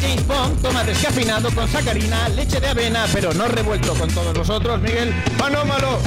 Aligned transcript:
James 0.00 0.26
Bond 0.26 0.62
toma 0.62 0.84
descafeinado 0.84 1.50
con 1.54 1.68
sacarina, 1.68 2.28
leche 2.30 2.60
de 2.60 2.68
avena, 2.68 3.06
pero 3.12 3.32
no 3.34 3.46
revuelto 3.48 3.94
con 3.94 4.08
todos 4.10 4.36
vosotros, 4.36 4.80
Miguel 4.80 5.12
Panómalo. 5.38 5.98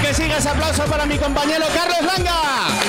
Que 0.00 0.14
siga 0.14 0.38
ese 0.38 0.48
aplauso 0.48 0.84
para 0.84 1.06
mi 1.06 1.18
compañero 1.18 1.66
Carlos 1.74 2.02
Langa. 2.02 2.85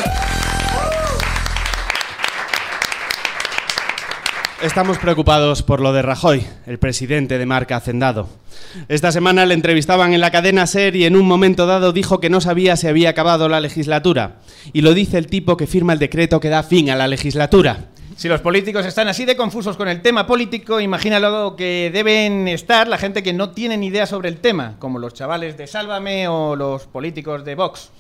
Estamos 4.62 4.98
preocupados 4.98 5.62
por 5.62 5.82
lo 5.82 5.94
de 5.94 6.02
Rajoy, 6.02 6.44
el 6.66 6.80
presidente 6.80 7.38
de 7.38 7.46
marca 7.46 7.76
Hacendado. 7.76 8.28
Esta 8.88 9.12
semana 9.12 9.46
le 9.46 9.54
entrevistaban 9.54 10.16
en 10.16 10.20
la 10.20 10.32
cadena 10.32 10.66
SER 10.66 10.96
y 10.96 11.06
en 11.06 11.16
un 11.16 11.28
momento 11.28 11.68
dado 11.68 11.94
dijo 11.94 12.20
que 12.20 12.32
no 12.32 12.42
sabía 12.42 12.76
si 12.76 12.88
había 12.88 13.12
acabado 13.12 13.50
la 13.50 13.60
legislatura. 13.60 14.38
Y 14.74 14.82
lo 14.82 14.96
dice 14.96 15.20
el 15.20 15.28
tipo 15.28 15.58
que 15.58 15.68
firma 15.68 15.94
el 15.94 16.00
decreto 16.00 16.40
que 16.40 16.50
da 16.50 16.64
fin 16.64 16.90
a 16.90 16.96
la 16.96 17.08
legislatura. 17.08 17.86
Si 18.18 18.28
los 18.28 18.42
políticos 18.42 18.84
están 18.84 19.08
así 19.08 19.26
de 19.26 19.38
confusos 19.38 19.78
con 19.78 19.88
el 19.88 20.02
tema 20.02 20.26
político, 20.26 20.80
imagínalo 20.80 21.56
que 21.56 21.92
deben 21.94 22.48
estar 22.48 22.88
la 22.88 22.98
gente 22.98 23.22
que 23.22 23.32
no 23.32 23.52
tiene 23.52 23.78
ni 23.78 23.88
idea 23.88 24.08
sobre 24.08 24.28
el 24.28 24.38
tema, 24.38 24.76
como 24.80 24.98
los 24.98 25.14
chavales 25.14 25.56
de 25.56 25.68
Sálvame 25.68 26.28
o 26.28 26.56
los 26.56 26.88
políticos 26.88 27.46
de 27.46 27.54
Vox. 27.54 27.92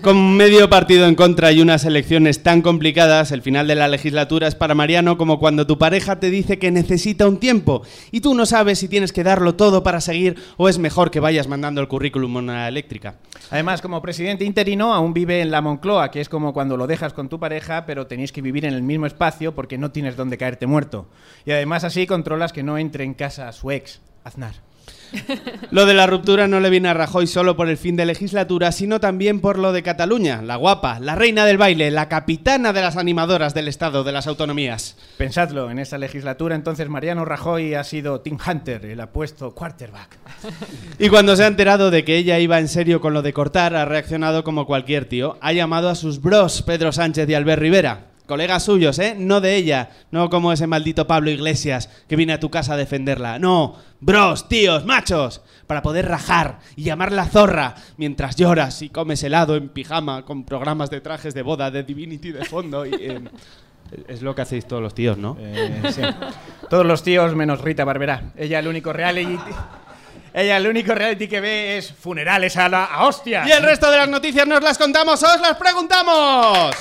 Con 0.00 0.36
medio 0.36 0.70
partido 0.70 1.06
en 1.06 1.16
contra 1.16 1.50
y 1.50 1.60
unas 1.60 1.84
elecciones 1.84 2.44
tan 2.44 2.62
complicadas, 2.62 3.32
el 3.32 3.42
final 3.42 3.66
de 3.66 3.74
la 3.74 3.88
legislatura 3.88 4.46
es 4.46 4.54
para 4.54 4.76
Mariano 4.76 5.18
como 5.18 5.40
cuando 5.40 5.66
tu 5.66 5.76
pareja 5.76 6.20
te 6.20 6.30
dice 6.30 6.60
que 6.60 6.70
necesita 6.70 7.26
un 7.26 7.38
tiempo 7.38 7.82
y 8.12 8.20
tú 8.20 8.34
no 8.36 8.46
sabes 8.46 8.78
si 8.78 8.86
tienes 8.86 9.12
que 9.12 9.24
darlo 9.24 9.56
todo 9.56 9.82
para 9.82 10.00
seguir 10.00 10.36
o 10.56 10.68
es 10.68 10.78
mejor 10.78 11.10
que 11.10 11.18
vayas 11.18 11.48
mandando 11.48 11.80
el 11.80 11.88
currículum 11.88 12.36
a 12.36 12.38
una 12.38 12.68
eléctrica. 12.68 13.16
Además, 13.50 13.82
como 13.82 14.02
presidente 14.02 14.44
interino, 14.44 14.94
aún 14.94 15.14
vive 15.14 15.40
en 15.40 15.50
la 15.50 15.62
Moncloa, 15.62 16.12
que 16.12 16.20
es 16.20 16.28
como 16.28 16.52
cuando 16.52 16.76
lo 16.76 16.86
dejas 16.86 17.12
con 17.12 17.28
tu 17.28 17.40
pareja, 17.40 17.86
pero 17.86 18.06
tenéis 18.06 18.30
que 18.30 18.42
vivir 18.42 18.64
en 18.64 18.74
el 18.74 18.82
mismo 18.82 19.06
espacio 19.06 19.47
porque 19.54 19.78
no 19.78 19.90
tienes 19.90 20.16
dónde 20.16 20.38
caerte 20.38 20.66
muerto. 20.66 21.08
Y 21.44 21.52
además 21.52 21.84
así 21.84 22.06
controlas 22.06 22.52
que 22.52 22.62
no 22.62 22.78
entre 22.78 23.04
en 23.04 23.14
casa 23.14 23.52
su 23.52 23.70
ex, 23.70 24.00
Aznar. 24.24 24.68
Lo 25.70 25.86
de 25.86 25.94
la 25.94 26.06
ruptura 26.06 26.46
no 26.46 26.60
le 26.60 26.70
viene 26.70 26.88
a 26.88 26.94
Rajoy 26.94 27.26
solo 27.26 27.56
por 27.56 27.68
el 27.68 27.76
fin 27.76 27.96
de 27.96 28.06
legislatura, 28.06 28.72
sino 28.72 29.00
también 29.00 29.40
por 29.40 29.58
lo 29.58 29.72
de 29.72 29.82
Cataluña, 29.82 30.42
la 30.42 30.56
guapa, 30.56 31.00
la 31.00 31.14
reina 31.14 31.46
del 31.46 31.58
baile, 31.58 31.90
la 31.90 32.08
capitana 32.08 32.72
de 32.72 32.82
las 32.82 32.96
animadoras 32.96 33.54
del 33.54 33.68
Estado 33.68 34.04
de 34.04 34.12
las 34.12 34.26
autonomías. 34.26 34.96
Pensadlo, 35.16 35.70
en 35.70 35.78
esa 35.78 35.98
legislatura 35.98 36.54
entonces 36.54 36.88
Mariano 36.88 37.24
Rajoy 37.24 37.74
ha 37.74 37.84
sido 37.84 38.20
Tim 38.20 38.38
Hunter, 38.44 38.84
el 38.86 39.00
apuesto 39.00 39.54
quarterback. 39.54 40.18
Y 40.98 41.08
cuando 41.08 41.36
se 41.36 41.44
ha 41.44 41.48
enterado 41.48 41.90
de 41.90 42.04
que 42.04 42.16
ella 42.16 42.38
iba 42.38 42.58
en 42.58 42.68
serio 42.68 43.00
con 43.00 43.14
lo 43.14 43.22
de 43.22 43.32
cortar, 43.32 43.74
ha 43.74 43.84
reaccionado 43.84 44.44
como 44.44 44.66
cualquier 44.66 45.06
tío. 45.06 45.38
Ha 45.40 45.52
llamado 45.52 45.88
a 45.88 45.94
sus 45.94 46.20
bros, 46.20 46.62
Pedro 46.62 46.92
Sánchez 46.92 47.28
y 47.28 47.34
Albert 47.34 47.62
Rivera. 47.62 48.07
Colegas 48.28 48.64
suyos, 48.64 48.98
¿eh? 48.98 49.16
No 49.18 49.40
de 49.40 49.56
ella. 49.56 49.88
No 50.10 50.28
como 50.28 50.52
ese 50.52 50.66
maldito 50.66 51.06
Pablo 51.06 51.30
Iglesias 51.30 51.88
que 52.06 52.14
viene 52.14 52.34
a 52.34 52.40
tu 52.40 52.50
casa 52.50 52.74
a 52.74 52.76
defenderla. 52.76 53.38
No, 53.38 53.76
bros, 54.00 54.50
tíos, 54.50 54.84
machos. 54.84 55.40
Para 55.66 55.80
poder 55.80 56.06
rajar 56.06 56.58
y 56.76 56.82
llamarla 56.82 57.24
zorra 57.24 57.74
mientras 57.96 58.36
lloras 58.36 58.82
y 58.82 58.90
comes 58.90 59.22
helado 59.22 59.56
en 59.56 59.70
pijama 59.70 60.26
con 60.26 60.44
programas 60.44 60.90
de 60.90 61.00
trajes 61.00 61.32
de 61.32 61.40
boda 61.40 61.70
de 61.70 61.84
Divinity 61.84 62.30
de 62.30 62.44
fondo. 62.44 62.84
Y, 62.84 62.92
eh, 62.92 63.20
es 64.08 64.20
lo 64.20 64.34
que 64.34 64.42
hacéis 64.42 64.66
todos 64.66 64.82
los 64.82 64.94
tíos, 64.94 65.16
¿no? 65.16 65.38
Eh, 65.40 65.80
sí. 65.90 66.02
Todos 66.68 66.84
los 66.84 67.02
tíos 67.02 67.34
menos 67.34 67.62
Rita 67.62 67.86
Barberá. 67.86 68.32
Ella 68.36 68.58
el 68.58 68.68
único 68.68 68.92
reality... 68.92 69.38
Ella 70.34 70.58
el 70.58 70.66
único 70.66 70.94
reality 70.94 71.26
que 71.26 71.40
ve 71.40 71.78
es 71.78 71.90
funerales 71.90 72.58
a 72.58 72.68
la 72.68 72.84
a 72.84 73.06
hostias. 73.06 73.48
Y 73.48 73.52
el 73.52 73.62
resto 73.62 73.90
de 73.90 73.96
las 73.96 74.08
noticias 74.08 74.46
nos 74.46 74.62
las 74.62 74.76
contamos, 74.76 75.22
os 75.22 75.40
las 75.40 75.56
preguntamos. 75.56 76.76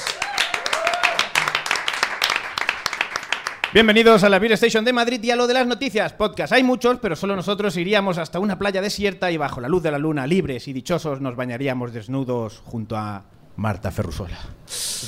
Bienvenidos 3.77 4.23
a 4.23 4.29
la 4.29 4.39
Beer 4.39 4.53
Station 4.53 4.83
de 4.85 4.91
Madrid 4.91 5.23
y 5.23 5.29
a 5.29 5.35
lo 5.35 5.45
de 5.45 5.53
las 5.53 5.67
noticias. 5.67 6.11
Podcast 6.11 6.51
hay 6.51 6.63
muchos, 6.63 6.97
pero 6.99 7.15
solo 7.15 7.35
nosotros 7.35 7.77
iríamos 7.77 8.17
hasta 8.17 8.39
una 8.39 8.57
playa 8.57 8.81
desierta 8.81 9.29
y 9.31 9.37
bajo 9.37 9.61
la 9.61 9.67
luz 9.67 9.83
de 9.83 9.91
la 9.91 9.99
luna, 9.99 10.25
libres 10.25 10.67
y 10.67 10.73
dichosos, 10.73 11.21
nos 11.21 11.35
bañaríamos 11.35 11.93
desnudos 11.93 12.63
junto 12.65 12.97
a 12.97 13.25
Marta 13.55 13.91
Ferrusola. 13.91 14.39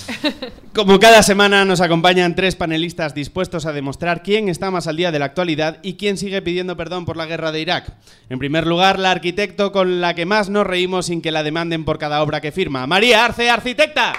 Como 0.76 1.00
cada 1.00 1.24
semana 1.24 1.66
nos 1.66 1.82
acompañan 1.82 2.36
tres 2.36 2.56
panelistas 2.56 3.16
dispuestos 3.16 3.66
a 3.66 3.74
demostrar 3.74 4.22
quién 4.22 4.50
está 4.50 4.70
más 4.70 4.86
al 4.86 4.98
día 4.98 5.12
de 5.12 5.18
la 5.18 5.26
actualidad 5.26 5.80
y 5.82 5.96
quién 5.96 6.18
sigue 6.18 6.44
pidiendo 6.44 6.78
perdón 6.78 7.06
por 7.06 7.18
la 7.18 7.26
guerra 7.26 7.52
de 7.52 7.62
Irak. 7.62 7.92
En 8.30 8.38
primer 8.38 8.68
lugar, 8.68 9.00
la 9.00 9.10
arquitecto 9.10 9.72
con 9.72 10.00
la 10.00 10.14
que 10.14 10.28
más 10.28 10.52
nos 10.52 10.68
reímos 10.68 11.08
sin 11.08 11.24
que 11.24 11.32
la 11.32 11.42
demanden 11.42 11.86
por 11.86 11.98
cada 11.98 12.22
obra 12.22 12.40
que 12.40 12.52
firma, 12.52 12.86
María 12.86 13.26
Arce, 13.26 13.50
arquitecta. 13.50 14.14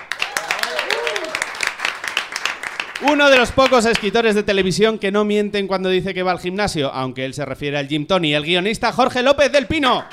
Uno 3.03 3.31
de 3.31 3.39
los 3.39 3.51
pocos 3.51 3.87
escritores 3.87 4.35
de 4.35 4.43
televisión 4.43 4.99
que 4.99 5.11
no 5.11 5.25
mienten 5.25 5.67
cuando 5.67 5.89
dice 5.89 6.13
que 6.13 6.23
va 6.23 6.33
al 6.33 6.39
gimnasio, 6.39 6.93
aunque 6.93 7.25
él 7.25 7.33
se 7.33 7.47
refiere 7.47 7.79
al 7.79 7.89
Jim 7.89 8.07
Tony, 8.07 8.35
el 8.35 8.45
guionista 8.45 8.93
Jorge 8.93 9.23
López 9.23 9.51
del 9.51 9.67
Pino. 9.67 10.05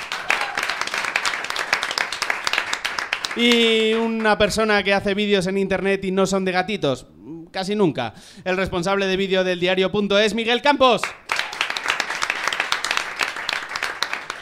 Y 3.35 3.93
una 3.93 4.37
persona 4.37 4.81
que 4.83 4.93
hace 4.93 5.13
vídeos 5.13 5.47
en 5.47 5.57
internet 5.57 6.05
y 6.05 6.11
no 6.11 6.25
son 6.25 6.45
de 6.45 6.53
gatitos, 6.53 7.07
casi 7.51 7.75
nunca. 7.75 8.13
El 8.45 8.55
responsable 8.55 9.05
de 9.05 9.17
vídeo 9.17 9.43
del 9.43 9.59
diario.es, 9.59 10.33
Miguel 10.33 10.61
Campos. 10.61 11.01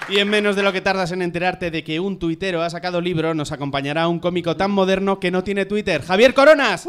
Y 0.08 0.20
en 0.20 0.30
menos 0.30 0.56
de 0.56 0.62
lo 0.62 0.72
que 0.72 0.82
tardas 0.82 1.12
en 1.12 1.24
enterarte 1.24 1.72
de 1.72 1.84
que 1.84 2.00
un 2.00 2.20
tuitero 2.20 2.62
ha 2.62 2.70
sacado 2.70 3.02
libro, 3.02 3.34
nos 3.34 3.52
acompañará 3.52 4.08
un 4.08 4.20
cómico 4.20 4.56
tan 4.56 4.70
moderno 4.70 5.20
que 5.20 5.32
no 5.32 5.44
tiene 5.44 5.66
Twitter. 5.66 6.04
Javier 6.04 6.36
Coronas 6.36 6.88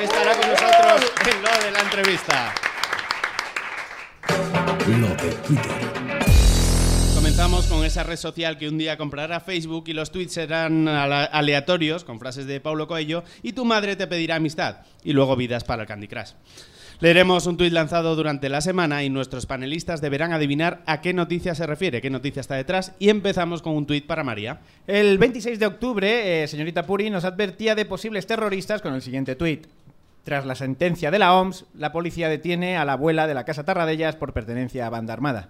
estará 0.00 0.34
con 0.34 0.50
nosotros 0.50 1.12
en 1.26 1.42
lo 1.42 1.64
de 1.64 1.70
la 1.70 1.80
entrevista. 1.80 2.54
Lo 4.86 5.08
de 5.08 5.32
Twitter. 5.46 5.72
Comenzamos 7.14 7.66
con 7.66 7.84
esa 7.84 8.02
red 8.02 8.16
social 8.16 8.58
que 8.58 8.68
un 8.68 8.76
día 8.76 8.98
comprará 8.98 9.40
Facebook 9.40 9.84
y 9.86 9.94
los 9.94 10.12
tweets 10.12 10.34
serán 10.34 10.86
aleatorios, 10.86 12.04
con 12.04 12.18
frases 12.18 12.46
de 12.46 12.60
Paulo 12.60 12.86
Coelho, 12.86 13.24
y 13.42 13.52
tu 13.52 13.64
madre 13.64 13.96
te 13.96 14.06
pedirá 14.06 14.36
amistad, 14.36 14.82
y 15.02 15.14
luego 15.14 15.34
vidas 15.34 15.64
para 15.64 15.82
el 15.82 15.88
Candy 15.88 16.08
Crush. 16.08 16.32
Leeremos 17.00 17.46
un 17.46 17.56
tuit 17.56 17.72
lanzado 17.72 18.14
durante 18.14 18.50
la 18.50 18.60
semana 18.60 19.02
y 19.02 19.08
nuestros 19.08 19.46
panelistas 19.46 20.02
deberán 20.02 20.34
adivinar 20.34 20.82
a 20.84 21.00
qué 21.00 21.14
noticia 21.14 21.54
se 21.54 21.66
refiere, 21.66 22.02
qué 22.02 22.10
noticia 22.10 22.40
está 22.40 22.56
detrás, 22.56 22.92
y 22.98 23.08
empezamos 23.08 23.62
con 23.62 23.74
un 23.74 23.86
tuit 23.86 24.06
para 24.06 24.22
María. 24.22 24.60
El 24.86 25.16
26 25.16 25.58
de 25.58 25.64
octubre, 25.64 26.42
eh, 26.42 26.46
señorita 26.46 26.84
Puri 26.84 27.08
nos 27.08 27.24
advertía 27.24 27.74
de 27.74 27.86
posibles 27.86 28.26
terroristas 28.26 28.82
con 28.82 28.92
el 28.92 29.00
siguiente 29.00 29.34
tuit. 29.34 29.66
Tras 30.24 30.44
la 30.44 30.54
sentencia 30.54 31.10
de 31.10 31.18
la 31.18 31.34
OMS, 31.34 31.64
la 31.74 31.90
policía 31.90 32.28
detiene 32.28 32.76
a 32.76 32.84
la 32.84 32.92
abuela 32.92 33.26
de 33.26 33.32
la 33.32 33.44
Casa 33.44 33.64
Tarradellas 33.64 34.16
por 34.16 34.34
pertenencia 34.34 34.86
a 34.86 34.90
banda 34.90 35.14
armada. 35.14 35.48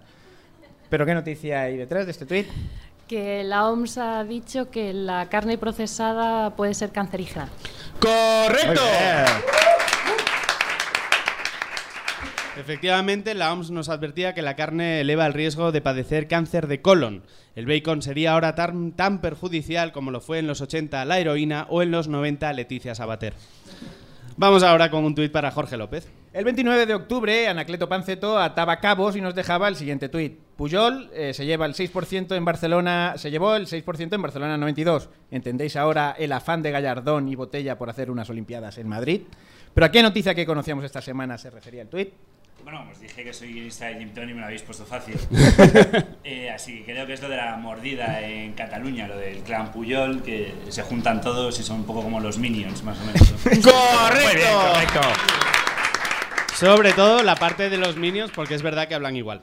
¿Pero 0.89 1.05
qué 1.05 1.13
noticia 1.13 1.63
hay 1.63 1.75
detrás 1.75 2.05
de 2.05 2.13
este 2.13 2.25
tuit? 2.25 2.47
Que 3.09 3.43
la 3.43 3.67
OMS 3.67 3.97
ha 3.97 4.23
dicho 4.23 4.71
que 4.71 4.93
la 4.93 5.27
carne 5.27 5.57
procesada 5.57 6.55
puede 6.55 6.73
ser 6.75 6.91
cancerígena. 6.91 7.49
¡Correcto! 7.99 8.81
Efectivamente, 12.57 13.33
la 13.33 13.53
OMS 13.53 13.71
nos 13.71 13.87
advertía 13.87 14.33
que 14.33 14.41
la 14.41 14.57
carne 14.57 14.99
eleva 14.99 15.25
el 15.25 15.33
riesgo 15.33 15.71
de 15.71 15.81
padecer 15.81 16.27
cáncer 16.27 16.67
de 16.67 16.81
colon. 16.81 17.23
El 17.55 17.65
bacon 17.65 18.01
sería 18.01 18.33
ahora 18.33 18.55
tan, 18.55 19.21
perjudicial 19.21 19.93
como 19.93 20.11
lo 20.11 20.19
fue 20.19 20.39
en 20.39 20.47
los 20.47 20.59
80 20.59 21.05
la 21.05 21.19
heroína 21.19 21.65
o 21.69 21.81
en 21.81 21.91
los 21.91 22.09
90 22.09 22.51
Leticia 22.51 22.93
Sabater. 22.93 23.35
Vamos 24.35 24.63
ahora 24.63 24.91
con 24.91 25.05
un 25.05 25.15
tuit 25.15 25.31
para 25.31 25.51
Jorge 25.51 25.77
López. 25.77 26.09
El 26.33 26.43
29 26.43 26.85
de 26.85 26.93
octubre, 26.93 27.47
Anacleto 27.47 27.87
Panceto 27.87 28.37
ataba 28.37 28.79
cabos 28.79 29.15
y 29.15 29.21
nos 29.21 29.35
dejaba 29.35 29.67
el 29.67 29.75
siguiente 29.75 30.09
tuit. 30.09 30.37
Puyol 30.57 31.09
eh, 31.13 31.33
se 31.33 31.45
lleva 31.45 31.65
el 31.65 31.73
6% 31.73 32.35
en 32.35 32.45
Barcelona, 32.45 33.13
se 33.17 33.31
llevó 33.31 33.55
el 33.55 33.67
6% 33.67 34.13
en 34.13 34.21
Barcelona 34.21 34.57
92. 34.57 35.09
¿Entendéis 35.31 35.75
ahora 35.75 36.15
el 36.17 36.31
afán 36.31 36.61
de 36.61 36.71
Gallardón 36.71 37.29
y 37.29 37.35
Botella 37.35 37.77
por 37.77 37.89
hacer 37.89 38.11
unas 38.11 38.29
Olimpiadas 38.29 38.77
en 38.77 38.87
Madrid? 38.87 39.21
¿Pero 39.73 39.85
a 39.85 39.91
qué 39.91 40.01
noticia 40.01 40.35
que 40.35 40.45
conocíamos 40.45 40.83
esta 40.83 41.01
semana 41.01 41.37
se 41.37 41.49
refería 41.49 41.81
el 41.81 41.87
tuit? 41.87 42.13
Bueno, 42.63 42.87
os 42.91 42.99
dije 42.99 43.23
que 43.23 43.33
soy 43.33 43.53
guionista 43.53 43.87
de 43.87 43.95
Jim 43.95 44.13
Tony 44.13 44.31
y 44.31 44.33
me 44.33 44.41
lo 44.41 44.45
habéis 44.45 44.61
puesto 44.61 44.85
fácil. 44.85 45.15
Eh, 46.23 46.51
así 46.51 46.83
que 46.83 46.93
creo 46.93 47.07
que 47.07 47.13
es 47.13 47.21
lo 47.21 47.27
de 47.27 47.35
la 47.35 47.57
mordida 47.57 48.21
en 48.21 48.53
Cataluña, 48.53 49.07
lo 49.07 49.17
del 49.17 49.39
clan 49.39 49.71
Puyol, 49.71 50.21
que 50.21 50.53
se 50.69 50.83
juntan 50.83 51.19
todos 51.19 51.59
y 51.59 51.63
son 51.63 51.77
un 51.77 51.85
poco 51.85 52.03
como 52.03 52.19
los 52.19 52.37
Minions, 52.37 52.83
más 52.83 52.97
o 52.99 53.05
menos. 53.05 53.31
¡Correcto! 53.43 55.01
Sobre 56.53 56.93
todo 56.93 57.23
la 57.23 57.35
parte 57.35 57.71
de 57.71 57.77
los 57.77 57.97
minions, 57.97 58.31
porque 58.31 58.53
es 58.53 58.61
verdad 58.61 58.87
que 58.87 58.93
hablan 58.93 59.15
igual. 59.15 59.41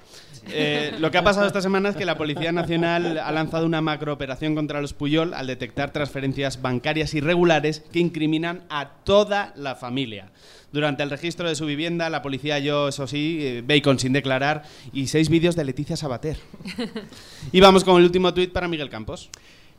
Eh, 0.50 0.95
lo 0.99 1.11
que 1.11 1.19
ha 1.19 1.25
pasado 1.25 1.47
esta 1.47 1.61
semana 1.61 1.91
es 1.91 1.97
que 1.97 2.05
la 2.05 2.17
Policía 2.17 2.53
Nacional 2.53 3.19
ha 3.19 3.33
lanzado 3.33 3.67
una 3.67 3.81
macrooperación 3.81 4.55
contra 4.55 4.81
los 4.81 4.95
Puyol 4.95 5.35
al 5.35 5.47
detectar 5.47 5.93
transferencias 5.93 6.62
bancarias 6.62 7.15
irregulares 7.15 7.85
que 7.93 7.99
incriminan 7.99 8.62
a 8.71 8.89
toda 9.05 9.53
la 9.56 9.75
familia. 9.75 10.31
Durante 10.71 11.03
el 11.03 11.11
registro 11.11 11.49
de 11.49 11.55
su 11.55 11.65
vivienda, 11.65 12.11
la 12.11 12.21
policía 12.21 12.55
halló, 12.55 12.89
eso 12.89 13.06
sí, 13.06 13.39
eh, 13.41 13.62
bacon 13.67 13.99
sin 13.99 14.12
declarar 14.12 14.65
y 14.93 15.06
seis 15.06 15.31
vídeos 15.31 15.56
de 15.56 15.65
Leticia 15.65 15.97
Sabater. 15.97 16.39
Y 17.53 17.61
vamos 17.61 17.85
con 17.85 17.97
el 17.97 18.05
último 18.05 18.35
tuit 18.35 18.53
para 18.53 18.69
Miguel 18.69 18.91
Campos. 18.91 19.31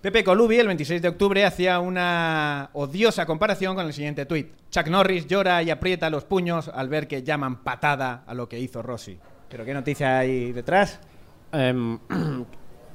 Pepe 0.01 0.24
Colubi, 0.24 0.57
el 0.57 0.68
26 0.68 1.01
de 1.01 1.10
octubre, 1.10 1.44
hacía 1.44 1.80
una 1.80 2.69
odiosa 2.74 3.25
comparación 3.25 3.75
con 3.75 3.86
el 3.86 3.94
siguiente 3.94 4.25
tuit. 4.25 4.48
Chuck 4.71 4.88
Norris 4.88 5.27
llora 5.27 5.62
y 5.62 5.69
aprieta 5.71 6.10
los 6.10 6.24
puños 6.24 6.69
al 6.69 6.88
ver 6.88 7.07
que 7.07 7.21
llaman 7.21 7.63
patada 7.63 8.24
a 8.25 8.33
lo 8.33 8.48
que 8.48 8.60
hizo 8.60 8.81
Rossi. 8.81 9.19
¿Pero 9.49 9.65
qué 9.65 9.73
noticia 9.73 10.19
hay 10.19 10.51
detrás? 10.51 10.99
Em, 11.51 11.95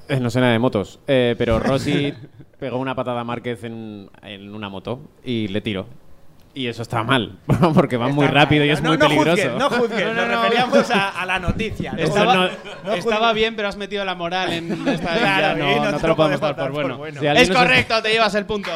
eh, 0.08 0.20
no 0.20 0.30
sé 0.30 0.40
nada 0.40 0.52
de 0.52 0.58
motos, 0.58 1.00
eh, 1.06 1.34
pero 1.36 1.58
Rossi 1.58 2.12
pegó 2.58 2.78
una 2.78 2.94
patada 2.94 3.20
a 3.20 3.24
Márquez 3.24 3.64
en, 3.64 4.08
en 4.22 4.54
una 4.54 4.68
moto 4.68 5.00
y 5.24 5.48
le 5.48 5.60
tiró. 5.60 5.86
Y 6.56 6.68
eso 6.68 6.82
está 6.82 7.02
mal, 7.02 7.36
porque 7.74 7.96
va 7.96 8.06
muy 8.06 8.28
rápido 8.28 8.64
y 8.64 8.70
es 8.70 8.80
no, 8.80 8.90
muy 8.90 8.98
no 8.98 9.08
peligroso. 9.08 9.42
Juzguen, 9.42 9.58
no 9.58 9.70
juzguen, 9.70 10.14
nos 10.14 10.28
referíamos 10.28 10.90
a, 10.92 11.08
a 11.20 11.26
la 11.26 11.40
noticia. 11.40 11.92
¿no? 11.92 11.98
Estaba, 11.98 12.50
no- 12.84 12.94
estaba 12.94 13.32
bien, 13.32 13.56
pero 13.56 13.66
has 13.66 13.76
metido 13.76 14.04
la 14.04 14.14
moral 14.14 14.52
en 14.52 14.70
esta 14.86 15.14
Claro, 15.18 15.58
no, 15.58 15.84
no 15.84 15.90
no 15.90 15.98
te 15.98 16.06
lo 16.06 16.14
podemos 16.14 16.40
dar 16.40 16.54
por 16.54 16.64
por 16.66 16.72
bueno. 16.72 16.98
bueno. 16.98 17.20
Si 17.20 17.26
Es 17.26 17.50
correcto, 17.50 18.00
te 18.00 18.10
llevas 18.12 18.36
el 18.36 18.46
punto. 18.46 18.70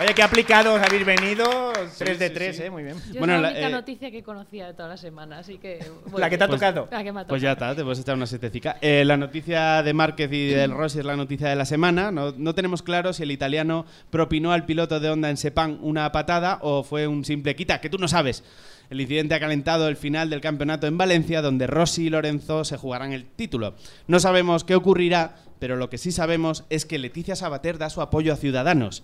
Oye, 0.00 0.14
qué 0.14 0.22
aplicados 0.22 0.80
habéis 0.82 1.04
venido. 1.04 1.44
3 1.98 2.18
de 2.18 2.28
sí, 2.28 2.34
3, 2.34 2.56
sí. 2.56 2.62
¿eh? 2.62 2.70
Muy 2.70 2.82
bien. 2.82 2.96
Yo 3.12 3.18
Bueno, 3.18 3.36
es 3.36 3.42
la 3.42 3.48
la- 3.48 3.52
única 3.54 3.68
eh, 3.68 3.72
noticia 3.72 4.10
que 4.10 4.22
conocía 4.22 4.66
de 4.68 4.74
toda 4.74 4.88
la 4.88 4.96
semana, 4.96 5.38
así 5.38 5.58
que... 5.58 5.78
bueno. 6.04 6.18
La 6.18 6.30
que 6.30 6.38
te 6.38 6.44
ha 6.44 6.48
Pues- 6.48 6.60
tocado. 6.60 6.88
La 6.90 7.04
que 7.04 7.12
me 7.12 7.20
ha 7.20 7.26
Pues 7.26 7.42
ya 7.42 7.52
está, 7.52 7.74
te 7.76 7.82
puedes 7.84 7.98
echar 8.00 8.16
una 8.16 8.26
setecica. 8.26 8.78
Eh, 8.80 9.04
la 9.04 9.16
noticia 9.18 9.82
de 9.82 9.92
Márquez 9.92 10.32
y 10.32 10.46
del 10.48 10.70
Rossi 10.72 11.00
es 11.00 11.04
la 11.04 11.14
noticia 11.14 11.48
de 11.48 11.56
la 11.56 11.66
semana. 11.66 12.10
No, 12.10 12.32
no 12.36 12.54
tenemos 12.54 12.82
claro 12.82 13.12
si 13.12 13.22
el 13.24 13.30
italiano 13.30 13.84
propinó 14.10 14.52
al 14.52 14.64
piloto 14.64 14.98
de 14.98 15.10
Honda 15.10 15.28
en 15.28 15.36
Sepang 15.36 15.78
una 15.82 16.10
patada 16.10 16.58
o 16.62 16.82
fue 16.84 17.06
un 17.06 17.24
simple 17.24 17.54
quita, 17.54 17.80
que 17.80 17.90
tú 17.90 17.98
no 17.98 18.08
sabes. 18.08 18.42
El 18.88 19.00
incidente 19.00 19.34
ha 19.34 19.40
calentado 19.40 19.88
el 19.88 19.96
final 19.96 20.30
del 20.30 20.40
campeonato 20.40 20.86
en 20.86 20.98
Valencia, 20.98 21.42
donde 21.42 21.66
Rossi 21.66 22.06
y 22.06 22.10
Lorenzo 22.10 22.64
se 22.64 22.76
jugarán 22.78 23.12
el 23.12 23.24
título. 23.26 23.74
No 24.06 24.20
sabemos 24.20 24.64
qué 24.64 24.74
ocurrirá, 24.74 25.36
pero 25.58 25.76
lo 25.76 25.88
que 25.88 25.96
sí 25.98 26.12
sabemos 26.12 26.64
es 26.70 26.84
que 26.86 26.98
Leticia 26.98 27.36
Sabater 27.36 27.78
da 27.78 27.88
su 27.88 28.02
apoyo 28.02 28.32
a 28.32 28.36
Ciudadanos. 28.36 29.02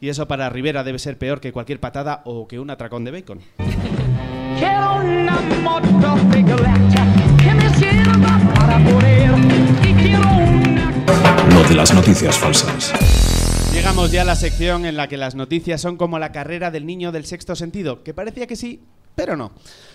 Y 0.00 0.08
eso 0.08 0.28
para 0.28 0.48
Rivera 0.48 0.84
debe 0.84 0.98
ser 0.98 1.18
peor 1.18 1.40
que 1.40 1.52
cualquier 1.52 1.80
patada 1.80 2.22
o 2.24 2.46
que 2.46 2.60
un 2.60 2.70
atracón 2.70 3.04
de 3.04 3.10
bacon. 3.10 3.40
Lo 11.50 11.68
de 11.68 11.74
las 11.74 11.94
noticias 11.94 12.38
falsas. 12.38 12.92
Llegamos 13.72 14.12
ya 14.12 14.22
a 14.22 14.24
la 14.24 14.36
sección 14.36 14.86
en 14.86 14.96
la 14.96 15.08
que 15.08 15.16
las 15.16 15.34
noticias 15.34 15.80
son 15.80 15.96
como 15.96 16.18
la 16.18 16.32
carrera 16.32 16.70
del 16.70 16.86
niño 16.86 17.12
del 17.12 17.24
sexto 17.24 17.56
sentido, 17.56 18.02
que 18.02 18.14
parecía 18.14 18.46
que 18.46 18.56
sí, 18.56 18.82
pero 19.14 19.36
no. 19.36 19.52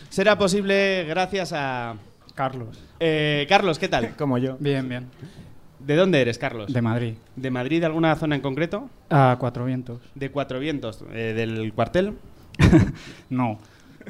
Será 0.09 0.38
posible 0.38 1.05
gracias 1.05 1.53
a... 1.53 1.95
Carlos. 2.35 2.79
Eh, 3.00 3.45
Carlos, 3.47 3.77
¿qué 3.77 3.88
tal? 3.88 4.15
Como 4.15 4.38
yo. 4.38 4.57
Bien, 4.59 4.89
bien. 4.89 5.09
¿De 5.85 5.95
dónde 5.95 6.21
eres, 6.21 6.38
Carlos? 6.38 6.71
De 6.71 6.81
Madrid. 6.81 7.13
¿De 7.35 7.51
Madrid, 7.51 7.80
de 7.81 7.85
alguna 7.88 8.15
zona 8.15 8.35
en 8.35 8.41
concreto? 8.41 8.89
A 9.09 9.35
Cuatro 9.39 9.65
Vientos. 9.65 10.00
De 10.15 10.31
Cuatro 10.31 10.59
Vientos, 10.59 11.03
eh, 11.13 11.33
del 11.35 11.74
cuartel. 11.74 12.13
No. 13.30 13.59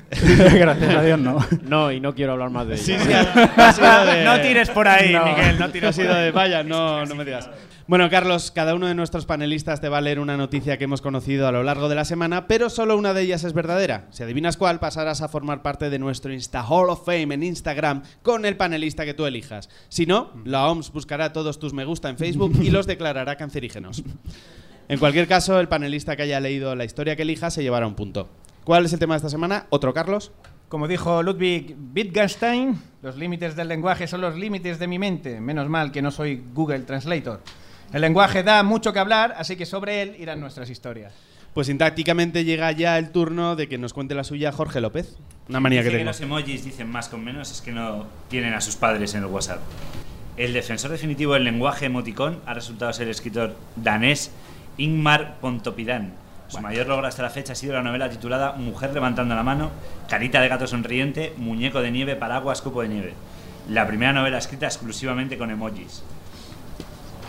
Gracias 0.54 0.96
a 0.96 1.02
Dios, 1.04 1.20
no. 1.20 1.38
No, 1.64 1.92
y 1.92 2.00
no 2.00 2.14
quiero 2.14 2.34
hablar 2.34 2.50
más 2.50 2.68
de 2.68 2.76
ello. 2.76 2.84
Sí, 2.84 2.96
sí, 3.00 3.14
ha, 3.14 3.70
ha 3.70 3.74
sido 3.74 4.06
de... 4.06 4.24
No 4.24 4.42
tires 4.42 4.70
por 4.70 4.88
ahí, 4.88 5.14
No. 5.14 5.26
Miguel. 5.26 5.60
No 5.60 5.66
Ha 5.66 5.72
tires 5.72 5.96
sido 5.96 6.14
de 6.14 6.32
vaya, 6.32 6.64
no, 6.64 7.06
no 7.06 7.16
me 7.16 7.26
digas. 7.26 7.50
Bueno, 7.86 8.10
Carlos, 8.10 8.52
cada 8.52 8.76
uno 8.76 8.88
de 8.88 8.96
nuestros 8.96 9.26
panelistas 9.26 9.82
te 9.82 9.90
va 9.90 9.98
a 9.98 10.02
leer 10.02 10.20
una 10.20 10.38
noticia 10.38 10.78
que 10.78 10.86
hemos 10.86 11.02
conocido 11.02 11.48
a 11.48 11.52
lo 11.52 11.64
largo 11.64 11.90
de 11.90 11.96
la 11.96 12.06
semana, 12.06 12.48
pero 12.48 12.70
solo 12.70 12.96
una 12.96 13.14
de 13.14 13.24
ellas 13.24 13.44
es 13.44 13.52
verdadera. 13.52 14.08
Si 14.12 14.24
adivinas 14.24 14.56
cuál, 14.56 14.80
pasarás 14.80 15.22
a 15.22 15.28
formar 15.28 15.62
parte 15.62 15.90
de 15.90 16.00
nuestro 16.00 16.32
Insta 16.32 16.64
Hall 16.66 16.90
of 16.90 17.06
Fame 17.06 17.34
en 17.34 17.44
Instagram 17.44 18.04
con 18.22 18.46
el 18.46 18.56
panelista 18.56 19.04
que 19.04 19.14
tú 19.14 19.26
elijas. 19.26 19.70
Si 19.90 20.06
no, 20.06 20.32
la 20.46 20.68
OMS 20.68 20.94
buscará 20.94 21.34
todos 21.34 21.60
tus 21.60 21.74
me 21.74 21.84
gusta 21.84 22.08
en 22.08 22.18
Facebook 22.18 22.54
y 22.62 22.70
los 22.70 22.88
declarará 22.88 23.36
cancerígenos. 23.36 24.02
En 24.88 25.00
cualquier 25.00 25.28
caso, 25.28 25.60
el 25.60 25.68
panelista 25.68 26.16
que 26.16 26.24
haya 26.24 26.40
leído 26.40 26.76
la 26.76 26.86
historia 26.86 27.18
que 27.18 27.24
elija 27.24 27.50
se 27.50 27.64
llevará 27.64 27.86
un 27.86 27.96
punto. 27.96 28.30
¿Cuál 28.64 28.86
es 28.86 28.94
el 28.94 29.00
tema 29.00 29.16
de 29.16 29.18
esta 29.18 29.30
semana? 29.30 29.66
¿Otro, 29.70 29.94
Carlos? 29.94 30.32
Como 30.70 30.88
dijo 30.88 31.22
Ludwig 31.22 31.76
Wittgenstein, 31.94 32.80
los 33.02 33.18
límites 33.18 33.56
del 33.56 33.68
lenguaje 33.68 34.08
son 34.08 34.22
los 34.22 34.36
límites 34.36 34.80
de 34.80 34.88
mi 34.88 34.98
mente. 34.98 35.40
Menos 35.42 35.70
mal 35.70 35.92
que 35.92 36.02
no 36.02 36.12
soy 36.12 36.42
Google 36.54 36.80
Translator. 36.80 37.42
El 37.92 38.02
lenguaje 38.02 38.42
da 38.42 38.64
mucho 38.64 38.92
que 38.94 39.00
hablar, 39.00 39.36
así 39.38 39.56
que 39.56 39.66
sobre 39.66 40.02
él 40.02 40.16
irán 40.18 40.40
nuestras 40.40 40.70
historias. 40.70 41.14
Pues 41.54 41.68
sintácticamente 41.68 42.44
llega 42.46 42.72
ya 42.72 42.98
el 42.98 43.12
turno 43.12 43.56
de 43.56 43.68
que 43.68 43.78
nos 43.78 43.94
cuente 43.94 44.16
la 44.16 44.24
suya 44.24 44.52
Jorge 44.52 44.82
López. 44.82 45.18
Una 45.50 45.60
manía 45.60 45.82
Dice 45.82 45.90
que 45.90 45.98
que 45.98 45.98
tengo. 46.00 46.10
los 46.10 46.22
emojis 46.22 46.66
dicen 46.66 46.90
más 46.90 47.10
con 47.10 47.24
menos 47.24 47.52
es 47.52 47.62
que 47.62 47.72
no 47.72 48.08
tienen 48.30 48.54
a 48.56 48.62
sus 48.62 48.76
padres 48.76 49.14
en 49.14 49.22
el 49.22 49.28
WhatsApp. 49.28 49.60
El 50.38 50.54
defensor 50.54 50.90
definitivo 50.90 51.34
del 51.36 51.44
lenguaje 51.44 51.86
emoticón 51.86 52.40
ha 52.48 52.56
resultado 52.56 52.92
ser 52.94 53.04
el 53.06 53.12
escritor 53.12 53.56
danés 53.76 54.32
Ingmar 54.78 55.38
Pontoppidan. 55.42 56.14
Su 56.54 56.62
mayor 56.62 56.86
logro 56.86 57.08
hasta 57.08 57.24
la 57.24 57.32
fecha 57.32 57.54
ha 57.54 57.56
sido 57.56 57.74
la 57.74 57.82
novela 57.82 58.12
titulada 58.12 58.52
Mujer 58.52 58.94
levantando 58.94 59.34
la 59.34 59.42
mano, 59.42 59.72
Carita 60.08 60.40
de 60.40 60.50
gato 60.50 60.68
sonriente, 60.68 61.34
Muñeco 61.36 61.82
de 61.82 61.90
nieve, 61.90 62.16
Paraguas, 62.16 62.62
Copo 62.62 62.84
de 62.84 62.90
nieve. 62.90 63.14
La 63.70 63.88
primera 63.88 64.14
novela 64.14 64.38
escrita 64.38 64.68
exclusivamente 64.68 65.40
con 65.40 65.50
emojis. 65.50 66.04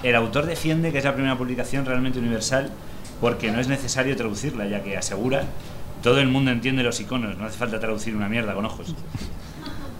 El 0.02 0.14
autor 0.14 0.44
defiende 0.44 0.92
que 0.92 0.98
es 0.98 1.04
la 1.04 1.14
primera 1.14 1.38
publicación 1.38 1.86
realmente 1.86 2.18
universal 2.18 2.70
porque 3.18 3.50
no 3.50 3.60
es 3.60 3.66
necesario 3.66 4.14
traducirla, 4.14 4.66
ya 4.66 4.82
que 4.82 4.94
asegura 4.94 5.44
todo 6.02 6.20
el 6.20 6.28
mundo 6.28 6.50
entiende 6.50 6.82
los 6.82 7.00
iconos, 7.00 7.38
no 7.38 7.46
hace 7.46 7.56
falta 7.56 7.80
traducir 7.80 8.14
una 8.14 8.28
mierda 8.28 8.52
con 8.52 8.66
ojos. 8.66 8.94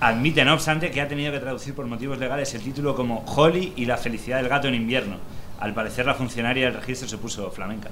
Admite, 0.03 0.45
no 0.45 0.53
obstante, 0.53 0.91
que 0.91 1.01
ha 1.01 1.09
tenido 1.09 1.33
que 1.33 1.41
traducir 1.41 1.75
por 1.75 1.87
motivos 1.87 2.19
legales 2.19 2.53
el 2.53 2.61
título 2.61 2.95
como 2.95 3.25
Holly 3.25 3.73
y 3.75 3.87
la 3.87 3.97
felicidad 3.97 4.37
del 4.37 4.51
gato 4.51 4.69
en 4.69 4.75
invierno. 4.75 5.17
Al 5.61 5.73
parecer, 5.73 6.05
la 6.05 6.13
funcionaria 6.13 6.67
del 6.67 6.75
registro 6.75 7.09
se 7.09 7.17
puso 7.17 7.51
flamenca. 7.51 7.89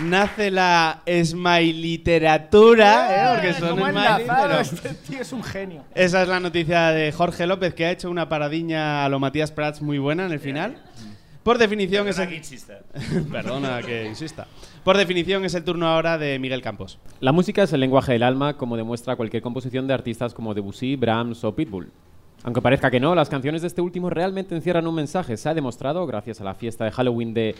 Nace 0.00 0.50
la 0.50 1.02
literatura, 1.74 3.08
¿eh? 3.10 3.34
porque 3.34 3.52
son 3.54 3.78
pero- 4.26 4.60
Este 4.60 4.94
tío 4.94 5.20
es 5.20 5.32
un 5.32 5.42
genio. 5.42 5.84
Esa 5.94 6.22
es 6.22 6.28
la 6.28 6.40
noticia 6.40 6.88
de 6.90 7.12
Jorge 7.12 7.46
López, 7.46 7.74
que 7.74 7.84
ha 7.84 7.90
hecho 7.90 8.10
una 8.10 8.28
paradiña 8.28 9.04
a 9.04 9.08
lo 9.08 9.20
Matías 9.20 9.52
Prats 9.52 9.82
muy 9.82 9.98
buena 9.98 10.24
en 10.26 10.32
el 10.32 10.40
final. 10.40 10.76
Por 11.42 11.58
definición 11.58 12.08
es 12.08 12.18
el... 12.18 12.28
Perdona 13.32 13.82
que 13.82 14.06
insista. 14.06 14.46
Por 14.84 14.96
definición 14.96 15.44
es 15.44 15.54
el 15.54 15.64
turno 15.64 15.88
ahora 15.88 16.16
de 16.16 16.38
Miguel 16.38 16.62
Campos. 16.62 16.98
La 17.20 17.32
música 17.32 17.64
es 17.64 17.72
el 17.72 17.80
lenguaje 17.80 18.12
del 18.12 18.22
alma, 18.22 18.56
como 18.56 18.76
demuestra 18.76 19.16
cualquier 19.16 19.42
composición 19.42 19.86
de 19.86 19.94
artistas 19.94 20.32
como 20.32 20.54
Debussy, 20.54 20.96
Brahms 20.96 21.44
o 21.44 21.54
Pitbull. 21.54 21.90
Aunque 22.44 22.62
parezca 22.62 22.90
que 22.90 22.98
no, 22.98 23.14
las 23.14 23.28
canciones 23.28 23.62
de 23.62 23.68
este 23.68 23.80
último 23.80 24.08
realmente 24.08 24.54
encierran 24.54 24.86
un 24.86 24.94
mensaje. 24.94 25.36
Se 25.36 25.48
ha 25.48 25.54
demostrado, 25.54 26.06
gracias 26.06 26.40
a 26.40 26.44
la 26.44 26.54
fiesta 26.54 26.84
de 26.84 26.90
Halloween 26.92 27.34
de 27.34 27.54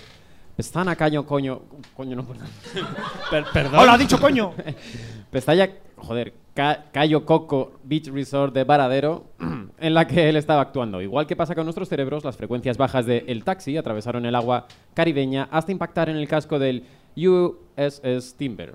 Pestana 0.56 0.94
Caño 0.96 1.24
Coño. 1.26 1.62
Coño, 1.96 2.16
no, 2.16 2.24
perdón. 2.24 2.46
Per- 3.30 3.44
perdón. 3.52 3.80
¡Hola, 3.80 3.94
ha 3.94 3.98
dicho 3.98 4.18
coño! 4.20 4.52
Pestalla, 5.30 5.70
joder, 5.96 6.34
Ca- 6.54 6.84
Cayo 6.92 7.24
Coco 7.24 7.72
Beach 7.84 8.08
Resort 8.08 8.52
de 8.54 8.64
Varadero, 8.64 9.24
en 9.78 9.94
la 9.94 10.06
que 10.06 10.28
él 10.28 10.36
estaba 10.36 10.60
actuando. 10.60 11.00
Igual 11.00 11.26
que 11.26 11.36
pasa 11.36 11.54
con 11.54 11.64
nuestros 11.64 11.88
cerebros, 11.88 12.22
las 12.24 12.36
frecuencias 12.36 12.76
bajas 12.76 13.06
de 13.06 13.24
El 13.28 13.44
Taxi 13.44 13.76
atravesaron 13.76 14.26
el 14.26 14.34
agua 14.34 14.66
caribeña 14.94 15.48
hasta 15.50 15.72
impactar 15.72 16.08
en 16.10 16.16
el 16.16 16.28
casco 16.28 16.58
del 16.58 16.84
USS 17.16 18.34
Timber. 18.36 18.74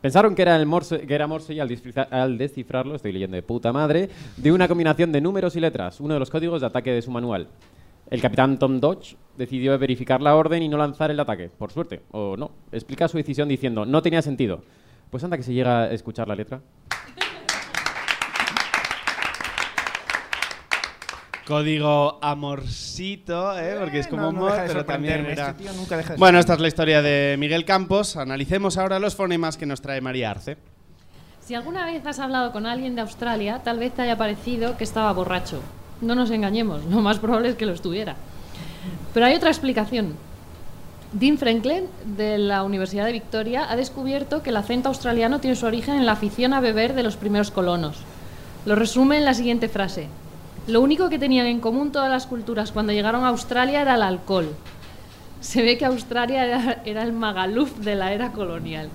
Pensaron 0.00 0.34
que 0.34 0.42
era, 0.42 0.56
el 0.56 0.66
morse, 0.66 1.00
que 1.06 1.14
era 1.14 1.26
Morse 1.26 1.54
y 1.54 1.60
al 1.60 2.36
descifrarlo, 2.38 2.94
estoy 2.94 3.10
leyendo 3.12 3.36
de 3.36 3.42
puta 3.42 3.72
madre, 3.72 4.10
de 4.36 4.52
una 4.52 4.68
combinación 4.68 5.12
de 5.12 5.20
números 5.22 5.56
y 5.56 5.60
letras, 5.60 5.98
uno 5.98 6.12
de 6.12 6.20
los 6.20 6.28
códigos 6.28 6.60
de 6.60 6.66
ataque 6.66 6.90
de 6.92 7.00
su 7.00 7.10
manual. 7.10 7.48
El 8.10 8.20
capitán 8.20 8.58
Tom 8.58 8.80
Dodge 8.80 9.16
decidió 9.36 9.78
verificar 9.78 10.20
la 10.20 10.36
orden 10.36 10.62
y 10.62 10.68
no 10.68 10.76
lanzar 10.76 11.10
el 11.10 11.18
ataque, 11.18 11.48
por 11.48 11.72
suerte, 11.72 12.02
o 12.10 12.36
no. 12.36 12.50
Explica 12.70 13.08
su 13.08 13.16
decisión 13.16 13.48
diciendo, 13.48 13.86
no 13.86 14.02
tenía 14.02 14.22
sentido. 14.22 14.62
Pues 15.10 15.24
anda 15.24 15.36
que 15.36 15.42
se 15.42 15.54
llega 15.54 15.84
a 15.84 15.90
escuchar 15.90 16.28
la 16.28 16.34
letra. 16.34 16.60
Código 21.46 22.18
amorcito, 22.22 23.58
¿eh? 23.58 23.76
porque 23.78 24.00
es 24.00 24.06
como 24.06 24.22
no, 24.22 24.32
no 24.32 24.38
amor, 24.38 24.52
deja 24.52 24.62
de 24.62 24.68
pero 24.68 24.84
también 24.84 25.26
era... 25.26 25.50
este 25.50 25.64
tío 25.64 25.72
nunca 25.74 25.96
deja 25.96 26.14
de 26.14 26.18
Bueno, 26.18 26.38
esta 26.38 26.54
es 26.54 26.60
la 26.60 26.68
historia 26.68 27.02
de 27.02 27.36
Miguel 27.38 27.64
Campos. 27.64 28.16
Analicemos 28.16 28.78
ahora 28.78 28.98
los 28.98 29.14
fonemas 29.14 29.56
que 29.56 29.66
nos 29.66 29.80
trae 29.80 30.00
María 30.00 30.30
Arce. 30.30 30.56
Si 31.40 31.54
alguna 31.54 31.84
vez 31.84 32.06
has 32.06 32.18
hablado 32.18 32.52
con 32.52 32.66
alguien 32.66 32.94
de 32.94 33.02
Australia, 33.02 33.60
tal 33.62 33.78
vez 33.78 33.92
te 33.92 34.02
haya 34.02 34.16
parecido 34.16 34.78
que 34.78 34.84
estaba 34.84 35.12
borracho. 35.12 35.60
No 36.00 36.14
nos 36.14 36.30
engañemos, 36.30 36.84
lo 36.84 37.00
más 37.00 37.18
probable 37.18 37.50
es 37.50 37.56
que 37.56 37.66
lo 37.66 37.72
estuviera. 37.72 38.16
Pero 39.12 39.26
hay 39.26 39.34
otra 39.34 39.50
explicación. 39.50 40.14
Dean 41.12 41.38
Franklin, 41.38 41.84
de 42.16 42.38
la 42.38 42.64
Universidad 42.64 43.06
de 43.06 43.12
Victoria, 43.12 43.70
ha 43.70 43.76
descubierto 43.76 44.42
que 44.42 44.50
el 44.50 44.56
acento 44.56 44.88
australiano 44.88 45.38
tiene 45.38 45.54
su 45.54 45.64
origen 45.64 45.94
en 45.94 46.06
la 46.06 46.12
afición 46.12 46.52
a 46.52 46.60
beber 46.60 46.94
de 46.94 47.04
los 47.04 47.16
primeros 47.16 47.52
colonos. 47.52 47.98
Lo 48.66 48.74
resume 48.74 49.18
en 49.18 49.24
la 49.24 49.34
siguiente 49.34 49.68
frase. 49.68 50.08
Lo 50.66 50.80
único 50.80 51.08
que 51.08 51.18
tenían 51.18 51.46
en 51.46 51.60
común 51.60 51.92
todas 51.92 52.10
las 52.10 52.26
culturas 52.26 52.72
cuando 52.72 52.92
llegaron 52.92 53.24
a 53.24 53.28
Australia 53.28 53.82
era 53.82 53.94
el 53.94 54.02
alcohol. 54.02 54.54
Se 55.40 55.62
ve 55.62 55.78
que 55.78 55.84
Australia 55.84 56.46
era, 56.46 56.82
era 56.84 57.02
el 57.04 57.12
Magaluf 57.12 57.76
de 57.76 57.94
la 57.94 58.12
era 58.12 58.32
colonial. 58.32 58.88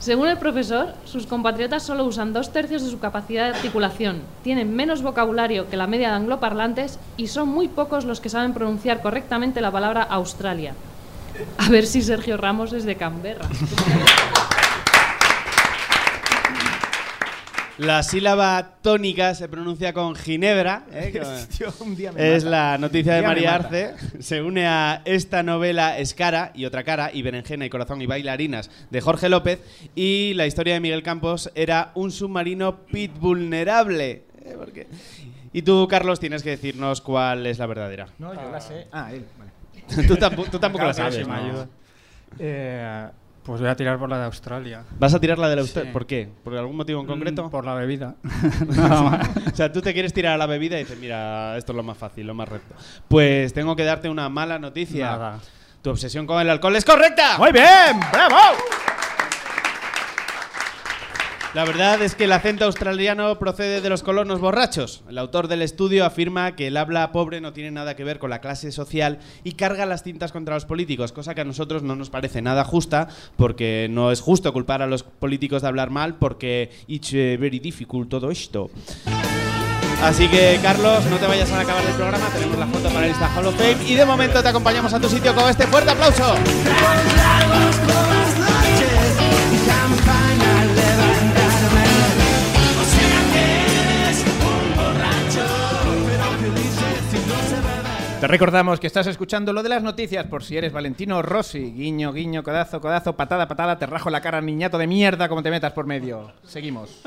Según 0.00 0.28
el 0.28 0.38
profesor, 0.38 0.94
sus 1.04 1.26
compatriotas 1.26 1.82
solo 1.82 2.04
usan 2.04 2.32
dos 2.32 2.54
tercios 2.54 2.82
de 2.82 2.88
su 2.90 2.98
capacidad 3.00 3.44
de 3.44 3.56
articulación, 3.56 4.22
tienen 4.42 4.74
menos 4.74 5.02
vocabulario 5.02 5.68
que 5.68 5.76
la 5.76 5.86
media 5.86 6.08
de 6.08 6.14
angloparlantes 6.14 6.98
y 7.18 7.26
son 7.26 7.50
muy 7.50 7.68
pocos 7.68 8.06
los 8.06 8.18
que 8.18 8.30
saben 8.30 8.54
pronunciar 8.54 9.02
correctamente 9.02 9.60
la 9.60 9.70
palabra 9.70 10.02
Australia. 10.02 10.72
A 11.58 11.68
ver 11.68 11.86
si 11.86 12.00
Sergio 12.00 12.38
Ramos 12.38 12.72
es 12.72 12.84
de 12.84 12.96
Canberra. 12.96 13.46
La 17.80 18.02
sílaba 18.02 18.76
tónica 18.82 19.34
se 19.34 19.48
pronuncia 19.48 19.92
con 19.92 20.14
Ginebra. 20.14 20.84
¿eh? 20.92 21.10
Que- 21.12 21.20
Tío, 21.56 21.72
un 21.80 21.96
día 21.96 22.12
me 22.12 22.34
Es 22.36 22.44
mata. 22.44 22.56
la 22.72 22.78
noticia 22.78 23.14
de 23.14 23.22
María. 23.22 23.54
Arce. 23.54 23.94
Se 24.20 24.42
une 24.42 24.66
a 24.66 25.00
esta 25.04 25.42
novela 25.42 25.98
Escara 25.98 26.52
y 26.54 26.66
otra 26.66 26.84
cara, 26.84 27.10
y 27.12 27.22
Berenjena 27.22 27.64
y 27.64 27.70
Corazón 27.70 28.02
y 28.02 28.06
Bailarinas 28.06 28.70
de 28.90 29.00
Jorge 29.00 29.28
López. 29.28 29.60
Y 29.94 30.34
la 30.34 30.46
historia 30.46 30.74
de 30.74 30.80
Miguel 30.80 31.02
Campos 31.02 31.50
era 31.54 31.90
un 31.94 32.10
submarino 32.12 32.80
pit 32.86 33.12
vulnerable. 33.18 34.24
¿eh? 34.44 34.86
Y 35.52 35.62
tú, 35.62 35.88
Carlos, 35.88 36.20
tienes 36.20 36.42
que 36.42 36.50
decirnos 36.50 37.00
cuál 37.00 37.46
es 37.46 37.58
la 37.58 37.66
verdadera. 37.66 38.08
No, 38.18 38.34
yo 38.34 38.50
la 38.50 38.60
sé. 38.60 38.86
Ah, 38.92 39.10
él. 39.12 39.24
Vale. 39.38 40.06
tú, 40.06 40.16
tampo- 40.16 40.48
tú 40.50 40.58
tampoco 40.58 40.84
la 40.84 40.94
sabes. 40.94 41.26
Eh, 42.38 43.08
pues 43.42 43.60
voy 43.60 43.70
a 43.70 43.76
tirar 43.76 43.98
por 43.98 44.08
la 44.08 44.18
de 44.18 44.24
Australia. 44.24 44.84
¿Vas 44.98 45.14
a 45.14 45.20
tirar 45.20 45.38
la 45.38 45.48
de 45.48 45.56
la? 45.56 45.64
Sí. 45.64 45.80
¿Por 45.92 46.06
qué? 46.06 46.28
¿Por 46.44 46.56
algún 46.56 46.76
motivo 46.76 47.00
en 47.00 47.06
concreto? 47.06 47.44
Mm, 47.46 47.50
Por 47.50 47.64
la 47.64 47.74
bebida. 47.74 48.14
O 49.52 49.56
sea, 49.56 49.72
tú 49.72 49.80
te 49.82 49.92
quieres 49.92 50.12
tirar 50.12 50.34
a 50.34 50.38
la 50.38 50.46
bebida 50.46 50.76
y 50.76 50.80
dices, 50.84 50.98
mira, 50.98 51.56
esto 51.56 51.72
es 51.72 51.76
lo 51.76 51.82
más 51.82 51.98
fácil, 51.98 52.26
lo 52.26 52.34
más 52.34 52.48
recto. 52.48 52.74
Pues 53.08 53.52
tengo 53.52 53.74
que 53.76 53.84
darte 53.84 54.08
una 54.08 54.28
mala 54.28 54.58
noticia. 54.58 55.06
Nada. 55.10 55.40
Tu 55.82 55.90
obsesión 55.90 56.26
con 56.26 56.40
el 56.40 56.50
alcohol 56.50 56.76
es 56.76 56.84
correcta. 56.84 57.38
Muy 57.38 57.52
bien, 57.52 57.98
bravo. 58.12 58.36
La 61.52 61.64
verdad 61.64 62.00
es 62.00 62.14
que 62.14 62.24
el 62.24 62.32
acento 62.32 62.64
australiano 62.64 63.36
procede 63.40 63.80
de 63.80 63.88
los 63.88 64.04
colonos 64.04 64.38
borrachos. 64.40 65.02
El 65.08 65.18
autor 65.18 65.48
del 65.48 65.62
estudio 65.62 66.04
afirma 66.04 66.54
que 66.54 66.68
el 66.68 66.76
habla 66.76 67.10
pobre 67.10 67.40
no 67.40 67.52
tiene 67.52 67.72
nada 67.72 67.96
que 67.96 68.04
ver 68.04 68.20
con 68.20 68.30
la 68.30 68.40
clase 68.40 68.70
social 68.70 69.18
y 69.42 69.52
carga 69.52 69.84
las 69.84 70.04
cintas 70.04 70.30
contra 70.30 70.54
los 70.54 70.64
políticos, 70.64 71.10
cosa 71.10 71.34
que 71.34 71.40
a 71.40 71.44
nosotros 71.44 71.82
no 71.82 71.96
nos 71.96 72.08
parece 72.08 72.40
nada 72.40 72.62
justa, 72.62 73.08
porque 73.36 73.88
no 73.90 74.12
es 74.12 74.20
justo 74.20 74.52
culpar 74.52 74.80
a 74.80 74.86
los 74.86 75.02
políticos 75.02 75.62
de 75.62 75.68
hablar 75.68 75.90
mal, 75.90 76.14
porque 76.18 76.70
it's 76.86 77.12
eh, 77.14 77.36
very 77.36 77.58
difficult 77.58 78.08
todo 78.08 78.30
esto. 78.30 78.70
Así 80.04 80.28
que, 80.28 80.60
Carlos, 80.62 81.04
no 81.06 81.16
te 81.16 81.26
vayas 81.26 81.50
a 81.50 81.60
acabar 81.60 81.84
el 81.84 81.94
programa, 81.94 82.28
tenemos 82.32 82.58
la 82.60 82.66
foto 82.68 82.88
para 82.90 83.06
el 83.06 83.10
Insta 83.10 83.28
Hall 83.34 83.46
of 83.46 83.56
Fame 83.56 83.88
y 83.88 83.96
de 83.96 84.06
momento 84.06 84.40
te 84.40 84.48
acompañamos 84.48 84.94
a 84.94 85.00
tu 85.00 85.08
sitio 85.08 85.34
con 85.34 85.50
este 85.50 85.66
fuerte 85.66 85.90
aplauso. 85.90 86.36
Te 98.20 98.26
recordamos 98.26 98.78
que 98.78 98.86
estás 98.86 99.06
escuchando 99.06 99.50
lo 99.54 99.62
de 99.62 99.70
las 99.70 99.82
noticias 99.82 100.26
por 100.26 100.44
si 100.44 100.54
eres 100.54 100.74
Valentino 100.74 101.22
Rossi. 101.22 101.72
Guiño, 101.72 102.12
guiño, 102.12 102.42
codazo, 102.42 102.78
codazo, 102.78 103.16
patada, 103.16 103.48
patada, 103.48 103.78
te 103.78 103.86
rajo 103.86 104.10
la 104.10 104.20
cara, 104.20 104.42
niñato 104.42 104.76
de 104.76 104.86
mierda, 104.86 105.26
como 105.26 105.42
te 105.42 105.50
metas 105.50 105.72
por 105.72 105.86
medio. 105.86 106.30
Seguimos. 106.44 107.00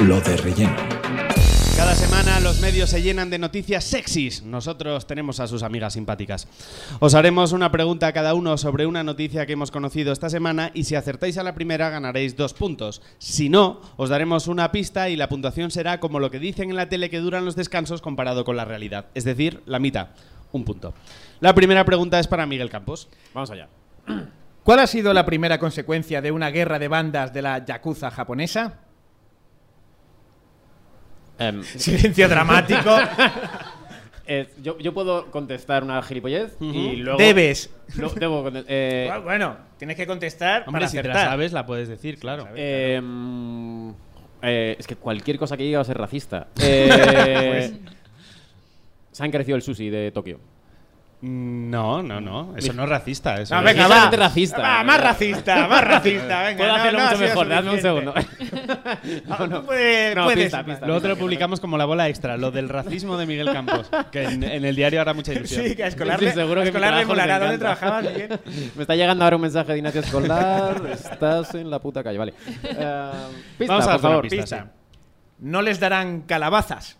Lo 0.00 0.18
de 0.22 0.38
relleno. 0.38 0.76
Cada 1.80 1.94
semana 1.94 2.40
los 2.40 2.60
medios 2.60 2.90
se 2.90 3.00
llenan 3.00 3.30
de 3.30 3.38
noticias 3.38 3.84
sexys. 3.84 4.42
Nosotros 4.42 5.06
tenemos 5.06 5.40
a 5.40 5.46
sus 5.46 5.62
amigas 5.62 5.94
simpáticas. 5.94 6.46
Os 6.98 7.14
haremos 7.14 7.52
una 7.52 7.72
pregunta 7.72 8.06
a 8.06 8.12
cada 8.12 8.34
uno 8.34 8.58
sobre 8.58 8.84
una 8.84 9.02
noticia 9.02 9.46
que 9.46 9.54
hemos 9.54 9.70
conocido 9.70 10.12
esta 10.12 10.28
semana 10.28 10.72
y 10.74 10.84
si 10.84 10.94
acertáis 10.94 11.38
a 11.38 11.42
la 11.42 11.54
primera 11.54 11.88
ganaréis 11.88 12.36
dos 12.36 12.52
puntos. 12.52 13.00
Si 13.16 13.48
no, 13.48 13.80
os 13.96 14.10
daremos 14.10 14.46
una 14.46 14.70
pista 14.72 15.08
y 15.08 15.16
la 15.16 15.30
puntuación 15.30 15.70
será 15.70 16.00
como 16.00 16.20
lo 16.20 16.30
que 16.30 16.38
dicen 16.38 16.68
en 16.68 16.76
la 16.76 16.90
tele 16.90 17.08
que 17.08 17.18
duran 17.18 17.46
los 17.46 17.56
descansos 17.56 18.02
comparado 18.02 18.44
con 18.44 18.58
la 18.58 18.66
realidad. 18.66 19.06
Es 19.14 19.24
decir, 19.24 19.62
la 19.64 19.78
mitad. 19.78 20.08
Un 20.52 20.66
punto. 20.66 20.92
La 21.40 21.54
primera 21.54 21.86
pregunta 21.86 22.20
es 22.20 22.26
para 22.26 22.44
Miguel 22.44 22.68
Campos. 22.68 23.08
Vamos 23.32 23.50
allá. 23.50 23.70
¿Cuál 24.64 24.80
ha 24.80 24.86
sido 24.86 25.14
la 25.14 25.24
primera 25.24 25.58
consecuencia 25.58 26.20
de 26.20 26.30
una 26.30 26.50
guerra 26.50 26.78
de 26.78 26.88
bandas 26.88 27.32
de 27.32 27.40
la 27.40 27.64
Yakuza 27.64 28.10
japonesa? 28.10 28.80
Em, 31.40 31.62
Silencio 31.76 32.28
dramático. 32.28 32.96
eh, 34.26 34.48
yo, 34.62 34.78
yo 34.78 34.94
puedo 34.94 35.30
contestar 35.30 35.82
una 35.82 36.00
gilipollez 36.02 36.56
y 36.60 36.96
luego... 36.96 37.18
Debes. 37.18 37.70
Lo- 37.96 38.10
debo 38.10 38.44
conte- 38.44 38.64
eh, 38.68 39.06
Bueno, 39.08 39.22
Bueno, 39.24 39.56
tienes 39.78 39.96
que 39.96 40.06
contestar 40.06 40.64
Hombre, 40.66 40.82
para 40.82 40.88
si 40.88 40.98
te 41.00 41.08
la 41.08 41.14
sabes, 41.14 41.52
la 41.52 41.66
puedes 41.66 41.88
decir, 41.88 42.18
claro. 42.18 42.46
em, 42.54 43.90
eh, 44.42 44.76
es 44.78 44.86
que 44.86 44.94
cualquier 44.96 45.38
cosa 45.38 45.56
que 45.56 45.64
diga 45.64 45.78
va 45.78 45.82
a 45.82 45.86
ser 45.86 45.98
racista. 45.98 46.46
Eh, 46.62 47.72
Se 49.12 49.22
ha 49.24 49.26
encarecido 49.26 49.56
el 49.56 49.62
sushi 49.62 49.90
de 49.90 50.12
Tokio. 50.12 50.38
No, 51.22 52.02
no, 52.02 52.18
no. 52.18 52.54
Eso 52.56 52.72
no 52.72 52.84
es 52.84 52.88
racista. 52.88 53.34
Eso 53.42 53.54
No, 53.54 53.60
es- 53.60 53.66
venga, 53.66 53.82
va. 53.82 53.88
Ligeramente 53.88 54.16
racista. 54.16 54.62
Va, 54.62 54.82
más 54.84 55.00
racista, 55.02 55.68
más 55.68 55.84
racista. 55.84 56.42
Venga, 56.44 56.56
Puedo 56.56 56.68
no, 56.70 56.76
hacerlo 56.76 56.98
no 56.98 57.04
mucho 57.04 57.18
mejor, 57.18 57.48
dadme 57.48 57.70
un 57.72 57.80
segundo. 57.82 58.14
no, 59.28 59.46
no. 59.46 59.62
Puedes- 59.66 60.16
No, 60.16 60.24
puedes. 60.24 60.44
pista, 60.44 60.64
pista. 60.64 60.86
Luego 60.86 61.02
te 61.02 61.08
lo 61.08 61.16
publicamos 61.18 61.60
como 61.60 61.76
la 61.76 61.84
bola 61.84 62.08
extra, 62.08 62.38
lo 62.38 62.50
del 62.50 62.70
racismo 62.70 63.18
de 63.18 63.26
Miguel 63.26 63.52
Campos, 63.52 63.90
que 64.10 64.22
en, 64.24 64.42
en 64.44 64.64
el 64.64 64.74
diario 64.74 65.00
hará 65.00 65.12
mucha 65.12 65.34
ilusión. 65.34 65.62
Sí, 65.66 65.76
que 65.76 65.84
a 65.84 65.88
Escolar 65.88 66.22
le, 66.22 66.32
seguro 66.32 66.60
a 66.60 66.64
que 66.64 66.70
Escolar 66.70 66.94
les 66.94 67.06
molará 67.06 67.38
dónde 67.38 67.54
encanta. 67.56 67.76
trabajaba 67.76 68.10
Miguel. 68.10 68.40
Me 68.76 68.82
está 68.82 68.96
llegando 68.96 69.24
ahora 69.24 69.36
un 69.36 69.42
mensaje 69.42 69.72
de 69.72 69.78
Ignacio 69.78 70.00
Escolar. 70.00 70.82
Estás 70.90 71.54
en 71.54 71.68
la 71.70 71.78
puta 71.80 72.02
calle, 72.02 72.16
vale. 72.18 72.32
Eh, 72.64 73.10
pista, 73.58 73.74
Vamos 73.74 73.86
a 73.88 73.92
por 73.92 74.00
dar 74.00 74.00
una 74.00 74.08
favor. 74.08 74.22
pista, 74.22 74.40
Pista. 74.40 74.62
sí. 74.64 74.70
No 75.40 75.60
les 75.62 75.78
darán 75.80 76.22
calabazas. 76.22 76.98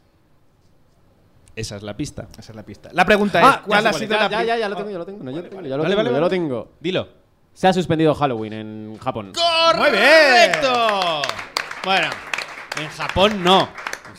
Esa 1.56 1.76
es 1.76 1.82
la 1.82 1.96
pista. 1.96 2.26
Esa 2.38 2.52
es 2.52 2.56
la 2.56 2.62
pista. 2.62 2.90
La 2.92 3.04
pregunta 3.04 3.40
Ah, 3.42 3.54
es, 3.56 3.66
¿cuál 3.66 3.86
ha 3.86 3.92
sido 3.92 4.16
la 4.16 4.26
es. 4.26 4.30
Ya, 4.30 4.42
ya, 4.44 4.56
ya 4.58 4.68
lo 4.68 4.76
tengo, 4.76 4.90
ya 4.90 4.98
lo 4.98 5.06
tengo. 5.06 5.22
no, 5.24 5.30
ya 5.30 5.36
lo 5.36 5.42
tengo, 5.48 5.62
ya 5.62 5.76
lo 5.76 5.82
Vale, 5.82 5.94
tengo, 5.96 6.02
lo. 6.20 6.68
Dilo. 6.80 7.08
Se 7.52 7.66
ha 7.68 7.72
suspendido 7.72 8.14
Halloween 8.14 8.52
en 8.52 8.98
Japón. 8.98 9.32
Muy 9.76 9.90
bien. 9.90 10.02
¡Correcto! 10.52 11.22
Bueno, 11.84 12.08
en 12.80 12.88
Japón 12.88 13.42
no. 13.42 13.68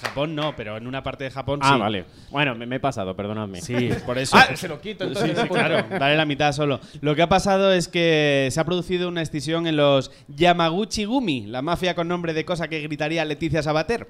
Japón 0.01 0.35
no, 0.35 0.55
pero 0.55 0.77
en 0.77 0.87
una 0.87 1.03
parte 1.03 1.23
de 1.23 1.31
Japón 1.31 1.59
sí. 1.61 1.69
Ah, 1.71 1.77
vale. 1.77 2.05
Bueno, 2.29 2.55
me, 2.55 2.65
me 2.65 2.77
he 2.77 2.79
pasado, 2.79 3.15
perdonadme. 3.15 3.61
Sí, 3.61 3.89
por 4.05 4.17
eso. 4.17 4.35
Ah, 4.41 4.55
se 4.55 4.67
lo 4.67 4.81
quito 4.81 5.05
Sí, 5.05 5.09
entonces. 5.11 5.39
sí, 5.39 5.47
claro. 5.47 5.85
Dale 5.99 6.17
la 6.17 6.25
mitad 6.25 6.51
solo. 6.51 6.79
Lo 7.01 7.15
que 7.15 7.21
ha 7.21 7.29
pasado 7.29 7.71
es 7.71 7.87
que 7.87 8.49
se 8.51 8.59
ha 8.59 8.63
producido 8.65 9.07
una 9.07 9.21
escisión 9.21 9.67
en 9.67 9.77
los 9.77 10.11
Yamaguchi 10.29 11.05
Gumi, 11.05 11.45
la 11.47 11.61
mafia 11.61 11.95
con 11.95 12.07
nombre 12.07 12.33
de 12.33 12.43
cosa 12.45 12.67
que 12.67 12.81
gritaría 12.81 13.23
Leticia 13.25 13.61
Sabater. 13.63 14.07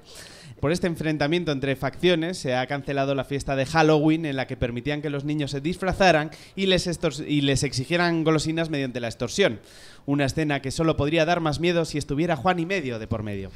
Por 0.60 0.70
este 0.70 0.86
enfrentamiento 0.86 1.50
entre 1.50 1.74
facciones 1.74 2.38
se 2.38 2.54
ha 2.54 2.64
cancelado 2.68 3.16
la 3.16 3.24
fiesta 3.24 3.56
de 3.56 3.66
Halloween 3.66 4.24
en 4.26 4.36
la 4.36 4.46
que 4.46 4.56
permitían 4.56 5.02
que 5.02 5.10
los 5.10 5.24
niños 5.24 5.50
se 5.50 5.60
disfrazaran 5.60 6.30
y 6.54 6.66
les, 6.66 6.88
y 7.26 7.40
les 7.40 7.64
exigieran 7.64 8.22
golosinas 8.22 8.70
mediante 8.70 9.00
la 9.00 9.08
extorsión. 9.08 9.58
Una 10.06 10.24
escena 10.24 10.62
que 10.62 10.70
solo 10.70 10.96
podría 10.96 11.24
dar 11.24 11.40
más 11.40 11.58
miedo 11.58 11.84
si 11.84 11.98
estuviera 11.98 12.36
Juan 12.36 12.60
y 12.60 12.66
medio 12.66 13.00
de 13.00 13.08
por 13.08 13.24
medio. 13.24 13.50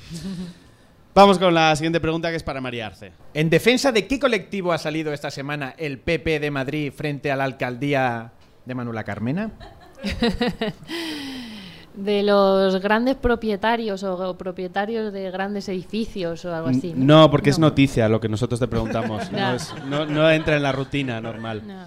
Vamos 1.16 1.38
con 1.38 1.54
la 1.54 1.74
siguiente 1.74 1.98
pregunta 1.98 2.28
que 2.28 2.36
es 2.36 2.42
para 2.42 2.60
María 2.60 2.88
Arce. 2.88 3.10
¿En 3.32 3.48
defensa 3.48 3.90
de 3.90 4.06
qué 4.06 4.20
colectivo 4.20 4.72
ha 4.74 4.78
salido 4.78 5.14
esta 5.14 5.30
semana 5.30 5.74
el 5.78 5.98
PP 5.98 6.40
de 6.40 6.50
Madrid 6.50 6.92
frente 6.94 7.32
a 7.32 7.36
la 7.36 7.44
alcaldía 7.44 8.32
de 8.66 8.74
Manuela 8.74 9.02
Carmena? 9.02 9.50
De 11.94 12.22
los 12.22 12.78
grandes 12.82 13.14
propietarios 13.16 14.02
o 14.02 14.36
propietarios 14.36 15.14
de 15.14 15.30
grandes 15.30 15.66
edificios 15.70 16.44
o 16.44 16.54
algo 16.54 16.68
así. 16.68 16.92
No, 16.94 17.30
porque 17.30 17.48
es 17.48 17.58
noticia 17.58 18.06
lo 18.10 18.20
que 18.20 18.28
nosotros 18.28 18.60
te 18.60 18.68
preguntamos. 18.68 19.32
No, 19.32 19.54
es- 19.54 19.72
no- 19.86 20.04
no 20.04 20.30
entra 20.30 20.56
en 20.56 20.62
la 20.62 20.72
rutina 20.72 21.18
normal. 21.22 21.62
No. 21.66 21.86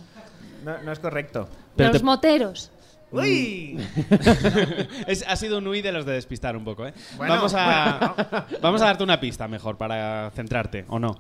No, 0.66 0.82
no 0.82 0.92
es 0.92 0.98
correcto. 0.98 1.48
Pero 1.76 1.90
los 1.90 2.00
te- 2.02 2.04
moteros. 2.06 2.72
¡Uy! 3.12 3.78
Es- 5.08 5.26
ha 5.28 5.36
sido 5.36 5.58
un 5.58 5.68
huí 5.68 5.82
de 5.82 5.92
los 5.92 6.06
de 6.06 6.14
despistar 6.14 6.56
un 6.56 6.64
poco, 6.64 6.86
¿eh? 6.88 6.94
Bueno, 7.18 7.34
vamos, 7.36 7.54
a, 7.56 8.46
vamos 8.62 8.82
a 8.82 8.86
darte 8.86 9.04
una 9.04 9.20
pista 9.20 9.48
mejor 9.48 9.78
para 9.78 10.32
centrarte, 10.36 10.86
¿o 10.90 11.00
no? 11.00 11.18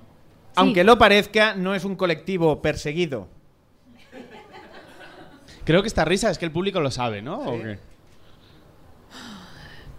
Aunque 0.55 0.83
lo 0.83 0.97
parezca, 0.97 1.55
no 1.55 1.73
es 1.75 1.85
un 1.85 1.95
colectivo 1.95 2.61
perseguido. 2.61 3.27
Creo 5.63 5.81
que 5.81 5.87
esta 5.87 6.03
risa 6.05 6.29
es 6.31 6.37
que 6.37 6.45
el 6.45 6.51
público 6.51 6.79
lo 6.81 6.91
sabe, 6.91 7.21
¿no? 7.21 7.39
¿O 7.39 7.61
qué? 7.61 7.79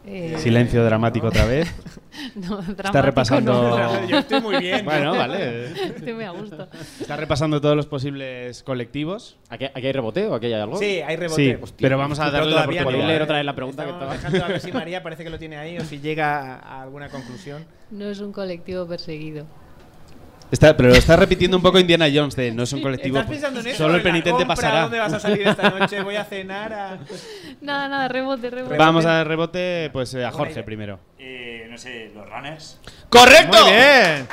Eh, 0.06 0.36
Silencio 0.38 0.82
dramático 0.84 1.26
otra 1.26 1.44
vez. 1.44 1.70
no, 2.34 2.60
Está 2.60 2.72
dramático 2.74 3.02
repasando. 3.02 3.78
no. 3.78 4.08
Yo 4.08 4.18
estoy 4.18 4.40
muy 4.40 4.56
bien. 4.56 4.84
Bueno, 4.84 5.12
vale. 5.12 5.66
Estoy 5.66 6.14
muy 6.14 6.24
a 6.24 6.30
gusto. 6.30 6.68
Está 7.00 7.16
repasando 7.16 7.60
todos 7.60 7.76
los 7.76 7.86
posibles 7.86 8.62
colectivos. 8.62 9.38
¿Aquí, 9.50 9.66
aquí 9.66 9.86
hay 9.86 9.92
reboteo? 9.92 10.34
¿Aquí 10.34 10.46
hay 10.46 10.54
algo? 10.54 10.76
Sí, 10.78 11.00
hay 11.06 11.16
rebote. 11.16 11.42
Sí, 11.42 11.58
Hostia, 11.60 11.84
pero 11.86 11.98
vamos 11.98 12.18
a 12.18 12.30
darle 12.30 12.50
la 12.50 12.56
oportunidad. 12.62 12.84
¿Podéis 12.84 13.02
no, 13.02 13.08
leer 13.08 13.22
otra 13.22 13.36
vez 13.36 13.44
la 13.44 13.54
pregunta 13.54 13.84
que 13.84 13.90
Estamos 13.90 14.14
estaba- 14.14 14.30
dejando 14.32 14.44
a 14.44 14.48
ver 14.48 14.60
si 14.60 14.72
María 14.80 15.02
parece 15.02 15.24
que 15.24 15.30
lo 15.30 15.38
tiene 15.38 15.56
ahí 15.58 15.76
o 15.78 15.84
si 15.84 15.98
llega 16.00 16.56
a 16.56 16.82
alguna 16.82 17.08
conclusión. 17.10 17.64
No 17.90 18.06
es 18.08 18.20
un 18.20 18.32
colectivo 18.32 18.86
perseguido. 18.86 19.44
Está, 20.50 20.76
pero 20.76 20.88
lo 20.88 20.96
está 20.96 21.14
repitiendo 21.16 21.56
un 21.56 21.62
poco 21.62 21.78
Indiana 21.78 22.06
Jones 22.12 22.34
de 22.34 22.50
no 22.52 22.64
es 22.64 22.72
un 22.72 22.82
colectivo. 22.82 23.18
¿Estás 23.18 23.30
pensando 23.30 23.60
en 23.60 23.66
eso? 23.68 23.76
Solo 23.78 23.94
el 23.94 24.00
¿En 24.00 24.04
la 24.06 24.10
penitente 24.10 24.38
compra? 24.38 24.56
pasará. 24.56 24.82
¿Dónde 24.82 24.98
vas 24.98 25.12
a 25.12 25.20
salir 25.20 25.46
esta 25.46 25.70
noche? 25.78 26.02
Voy 26.02 26.16
a 26.16 26.24
cenar 26.24 26.72
a... 26.72 26.98
Nada, 27.60 27.88
nada, 27.88 28.08
rebote, 28.08 28.50
rebote. 28.50 28.76
Vamos 28.76 29.04
a 29.06 29.12
dar 29.12 29.28
rebote 29.28 29.90
pues 29.92 30.12
eh, 30.14 30.24
a 30.24 30.32
Jorge 30.32 30.62
primero. 30.64 30.98
Eh, 31.18 31.66
no 31.70 31.78
sé, 31.78 32.10
los 32.14 32.28
runners. 32.28 32.80
¡Correcto! 33.08 33.62
Muy 33.64 33.72
bien. 33.72 34.28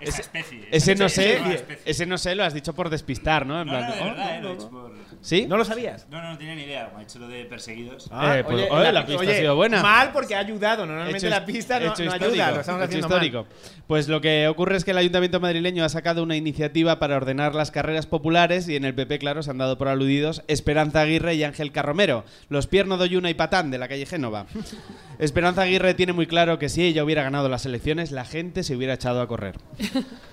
Esa 0.00 0.20
especie. 0.20 0.66
Ese 0.72 0.94
no 0.96 1.06
Esa 1.06 1.14
sé, 1.22 1.64
ese 1.84 2.06
no 2.06 2.18
sé, 2.18 2.34
lo 2.34 2.42
has 2.42 2.52
dicho 2.54 2.74
por 2.74 2.90
despistar, 2.90 3.46
¿no? 3.46 3.60
En 3.60 3.68
No, 3.68 3.72
plan, 3.72 3.88
no, 3.88 3.94
de 3.94 4.00
oh, 4.00 4.04
verdad, 4.04 4.36
eh, 4.36 4.40
no, 4.40 4.48
lo 4.48 4.54
he 4.54 4.56
no. 4.56 4.68
por... 4.70 4.92
¿Sí? 5.22 5.46
¿No 5.46 5.56
lo 5.56 5.64
sabías? 5.64 6.06
No, 6.10 6.20
no, 6.20 6.32
no 6.32 6.38
tenía 6.38 6.56
ni 6.56 6.62
idea. 6.62 6.90
Me 6.92 7.00
ha 7.00 7.02
hecho 7.04 7.20
lo 7.20 7.28
de 7.28 7.44
perseguidos. 7.44 8.10
Eh, 8.12 8.42
pues, 8.44 8.66
oye, 8.70 8.92
la 8.92 9.06
pista 9.06 9.22
ha 9.22 9.34
sido 9.34 9.54
buena. 9.54 9.80
Mal 9.80 10.10
porque 10.12 10.34
ha 10.34 10.40
ayudado. 10.40 10.84
Normalmente 10.84 11.18
Hecho 11.18 11.30
la 11.30 11.46
pista 11.46 11.78
no, 11.78 11.92
hecho 11.92 12.04
no 12.04 12.12
histórico, 12.12 12.32
ayuda. 12.32 12.50
Lo 12.50 12.60
estamos 12.60 12.80
hecho 12.80 12.86
haciendo 12.86 13.06
histórico. 13.06 13.46
Pues 13.86 14.08
lo 14.08 14.20
que 14.20 14.48
ocurre 14.48 14.76
es 14.76 14.84
que 14.84 14.90
el 14.90 14.98
Ayuntamiento 14.98 15.38
madrileño 15.38 15.84
ha 15.84 15.88
sacado 15.88 16.24
una 16.24 16.34
iniciativa 16.34 16.98
para 16.98 17.16
ordenar 17.16 17.54
las 17.54 17.70
carreras 17.70 18.06
populares 18.06 18.68
y 18.68 18.74
en 18.74 18.84
el 18.84 18.94
PP, 18.94 19.20
claro, 19.20 19.44
se 19.44 19.50
han 19.50 19.58
dado 19.58 19.78
por 19.78 19.86
aludidos 19.86 20.42
Esperanza 20.48 21.02
Aguirre 21.02 21.34
y 21.34 21.44
Ángel 21.44 21.70
Carromero, 21.70 22.24
los 22.48 22.66
Pierno 22.66 22.96
Doyuna 22.96 23.30
y 23.30 23.34
Patán 23.34 23.70
de 23.70 23.78
la 23.78 23.86
calle 23.86 24.06
Génova. 24.06 24.46
Esperanza 25.20 25.62
Aguirre 25.62 25.94
tiene 25.94 26.12
muy 26.12 26.26
claro 26.26 26.58
que 26.58 26.68
si 26.68 26.82
ella 26.82 27.04
hubiera 27.04 27.22
ganado 27.22 27.48
las 27.48 27.64
elecciones, 27.64 28.10
la 28.10 28.24
gente 28.24 28.64
se 28.64 28.74
hubiera 28.74 28.94
echado 28.94 29.20
a 29.20 29.28
correr. 29.28 29.56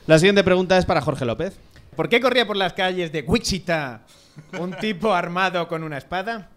La 0.08 0.18
siguiente 0.18 0.44
pregunta 0.44 0.80
es 0.80 0.86
para 0.86 1.02
Jorge 1.02 1.26
López. 1.26 1.60
¿Por 1.96 2.10
qué 2.10 2.22
corría 2.22 2.48
por 2.48 2.56
las 2.58 2.74
calles 2.74 3.12
de 3.12 3.22
Wichita 3.22 4.06
un 4.60 4.74
tipo 4.74 5.14
armado 5.14 5.68
con 5.68 5.84
una 5.84 5.98
espada? 5.98 6.50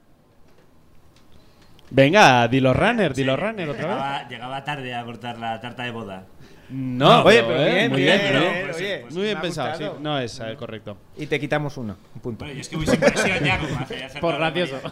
Venga, 1.90 2.48
dilo 2.48 2.72
runner, 2.72 3.12
dilo 3.14 3.34
Sí, 3.36 3.40
runner 3.42 3.68
otra 3.68 3.82
vez. 3.86 3.94
llegaba, 3.96 4.28
llegaba 4.28 4.64
tarde 4.64 4.94
a 4.94 5.04
cortar 5.04 5.38
la 5.38 5.60
tarta 5.60 5.82
de 5.82 5.90
boda. 5.90 6.24
No, 6.70 7.22
Oye, 7.24 7.42
pero, 7.42 7.48
pero 7.48 7.62
eh, 7.64 7.74
bien, 7.74 7.90
muy 7.92 8.00
bien, 8.02 8.18
bien, 8.18 8.32
¿no? 8.34 8.40
bien, 8.40 8.62
Pues 8.64 8.76
sí, 8.76 8.84
oye, 8.84 8.98
pues 9.02 9.14
Muy 9.14 9.22
bien 9.24 9.36
ha 9.36 9.40
pensado, 9.42 9.76
sí. 9.76 9.82
gustado. 9.84 10.00
No 10.02 10.18
es 10.18 10.40
eh, 10.40 10.56
correcto. 10.58 10.96
Y 11.18 11.26
te 11.26 11.38
quitamos 11.38 11.76
uno, 11.76 11.96
un 12.14 12.20
punto. 12.22 12.44
Bueno, 12.46 12.54
yo 12.54 12.60
es 12.62 12.68
que 12.70 12.76
voy 12.76 12.86
sin 12.86 12.98
presión 12.98 13.44
ya, 13.44 13.58
como 13.58 13.78
hace 13.78 14.04
hace 14.04 14.20
Por 14.20 14.36
gracioso. 14.36 14.80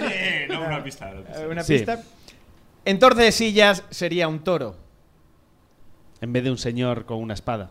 Eh, 0.00 0.46
no, 0.48 0.62
una 0.64 0.82
pista. 0.82 1.10
una 1.10 1.22
pista. 1.24 1.42
Eh, 1.42 1.46
Una 1.46 1.62
Sí. 1.62 1.74
pista. 1.74 2.00
En 2.86 2.98
Tordesillas 2.98 3.84
sería 3.90 4.28
un 4.28 4.38
toro. 4.42 4.76
En 6.22 6.32
vez 6.32 6.42
de 6.42 6.50
un 6.50 6.58
señor 6.58 7.04
con 7.04 7.18
una 7.18 7.34
espada. 7.34 7.68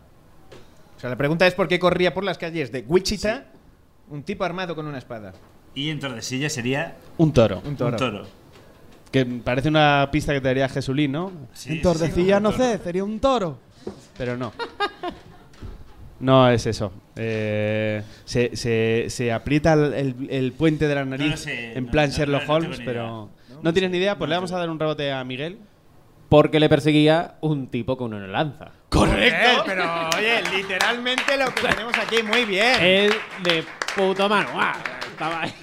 O 0.96 1.00
sea, 1.00 1.10
la 1.10 1.16
pregunta 1.16 1.44
es 1.48 1.54
por 1.54 1.66
qué 1.66 1.80
corría 1.80 2.14
por 2.14 2.22
las 2.22 2.38
calles 2.38 2.70
de 2.70 2.84
Wichita 2.86 3.46
un 4.10 4.22
tipo 4.22 4.44
armado 4.44 4.74
con 4.76 4.86
una 4.86 4.98
espada. 4.98 5.32
Y 5.74 5.88
en 5.90 5.98
Tordesillas 6.00 6.52
sería 6.52 6.96
Un 7.16 7.32
toro. 7.32 7.62
Un 7.64 7.76
toro. 7.76 7.90
un 7.92 7.96
toro. 7.96 8.26
Que 9.10 9.24
parece 9.24 9.68
una 9.68 10.08
pista 10.12 10.32
que 10.32 10.40
te 10.40 10.48
daría 10.48 10.68
Jesulín, 10.68 11.12
¿no? 11.12 11.32
Sí, 11.52 11.72
en 11.74 11.82
Tordesillas 11.82 12.38
sí, 12.38 12.42
no 12.42 12.48
un 12.50 12.56
toro. 12.56 12.70
sé, 12.70 12.78
sería 12.84 13.04
un 13.04 13.18
toro. 13.20 13.58
Pero 14.18 14.36
no. 14.36 14.52
No 16.20 16.48
es 16.50 16.66
eso. 16.66 16.92
Eh, 17.16 18.02
se, 18.24 18.54
se- 18.56 19.06
se 19.08 19.32
aprieta 19.32 19.72
el, 19.72 19.94
el- 19.94 20.26
el 20.30 20.52
puente 20.52 20.86
de 20.86 20.94
la 20.94 21.04
nariz 21.04 21.30
lo 21.30 21.36
sé, 21.36 21.72
en 21.78 21.86
no, 21.86 21.90
plan 21.90 22.10
no, 22.10 22.16
Sherlock 22.16 22.42
no, 22.42 22.46
no 22.46 22.54
tengo 22.54 22.64
Holmes, 22.66 22.78
ni 22.80 22.84
pero... 22.84 23.30
idea. 23.48 23.60
¿No, 23.62 23.72
tienes 23.72 23.90
ni 23.90 23.98
idea? 23.98 24.18
Pues 24.18 24.28
No 24.28 24.30
le 24.30 24.36
vamos 24.36 24.52
a 24.52 24.58
dar 24.58 24.70
un 24.70 24.78
rebote 24.78 25.12
a 25.12 25.24
Miguel. 25.24 25.58
Porque 26.28 26.60
le 26.60 26.68
perseguía 26.68 27.34
un 27.40 27.66
tipo 27.68 27.96
con 27.96 28.14
una 28.14 28.26
lanza. 28.26 28.70
¡Correcto! 28.90 29.62
Pero, 29.66 30.08
oye, 30.16 30.42
literalmente 30.56 31.36
lo 31.36 31.46
que 31.54 31.62
tenemos 31.68 31.94
aquí, 31.96 32.22
muy 32.22 32.44
bien. 32.44 32.74
El 32.80 33.12
de 33.42 33.64
puto 33.96 34.28
mano. 34.28 34.50
¡guau! 34.52 34.74
Estaba 35.10 35.42
ahí. 35.42 35.54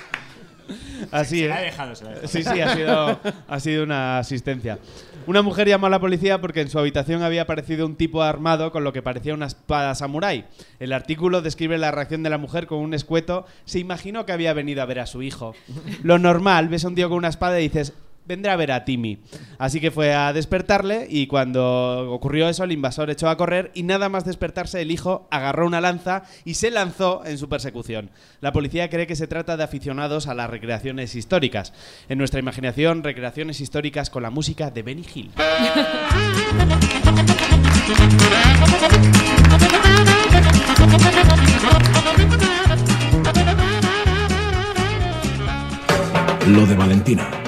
Así 1.12 1.42
Se 1.42 1.48
la 1.48 1.56
ha 1.56 1.60
es. 1.60 1.72
dejado, 1.72 1.96
se 1.96 2.04
la 2.04 2.10
ha 2.10 2.14
dejado. 2.16 2.28
Sí, 2.30 2.44
sí, 2.44 2.62
ha 2.62 2.76
sido, 2.76 3.20
ha 3.48 3.60
sido 3.60 3.84
una 3.84 4.20
asistencia. 4.20 4.80
Una 5.26 5.42
mujer 5.42 5.68
llamó 5.68 5.88
a 5.88 5.90
la 5.90 6.00
policía 6.00 6.40
porque 6.40 6.62
en 6.62 6.70
su 6.70 6.80
habitación 6.80 7.22
había 7.22 7.42
aparecido 7.44 7.86
un 7.86 7.96
tipo 7.98 8.24
armado 8.24 8.72
con 8.72 8.84
lo 8.86 8.94
que 8.94 9.02
parecía 9.02 9.34
una 9.34 9.46
espada 9.48 9.94
samurái. 9.94 10.46
El 10.80 10.94
artículo 10.94 11.42
describe 11.42 11.78
la 11.78 11.92
reacción 11.92 12.24
de 12.24 12.30
la 12.30 12.38
mujer 12.38 12.66
con 12.66 12.80
un 12.80 12.94
escueto. 12.94 13.46
Se 13.66 13.80
imaginó 13.80 14.26
que 14.26 14.32
había 14.32 14.54
venido 14.54 14.82
a 14.82 14.86
ver 14.86 15.00
a 15.00 15.06
su 15.06 15.22
hijo. 15.22 15.54
Lo 16.02 16.18
normal, 16.18 16.70
ves 16.70 16.86
a 16.86 16.88
un 16.88 16.96
tío 16.96 17.10
con 17.10 17.18
una 17.18 17.28
espada 17.28 17.60
y 17.60 17.64
dices, 17.64 17.94
vendrá 18.28 18.54
a 18.54 18.58
ver 18.58 18.72
a 18.72 18.86
Timmy. 18.86 19.20
Así 19.58 19.80
que 19.80 19.92
fue 19.92 20.14
a 20.14 20.34
despertarle 20.34 21.08
y 21.10 21.28
cuando 21.28 22.12
ocurrió 22.12 22.50
eso 22.50 22.64
el 22.64 22.72
invasor 22.72 23.10
echó 23.10 23.30
a 23.30 23.38
correr 23.38 23.72
y 23.74 23.84
nada 23.84 24.10
más 24.10 24.26
despertarse 24.26 24.82
el 24.82 24.92
hijo 24.92 25.28
agarró 25.32 25.66
una 25.66 25.82
lanza 25.82 26.24
y 26.46 26.56
se 26.56 26.72
lanzó 26.72 27.24
en 27.26 27.38
su 27.38 27.50
persecución. 27.50 28.12
La 28.42 28.52
policía 28.52 28.90
cree 28.90 29.08
que 29.08 29.16
se 29.16 29.28
trata 29.28 29.58
de 29.58 29.64
aficionados 29.64 30.28
a 30.28 30.36
las 30.36 30.50
recreaciones 30.50 31.16
históricas. 31.16 31.74
En 32.10 32.18
nuestra 32.18 32.40
imaginación, 32.40 33.04
recreaciones 33.04 33.62
históricas 33.62 34.10
con 34.10 34.24
la 34.24 34.30
música 34.30 34.70
de 34.70 34.84
Benny 34.84 35.06
Hill. 35.14 35.32
Lo 46.48 46.66
de 46.66 46.76
Valentina. 46.76 47.47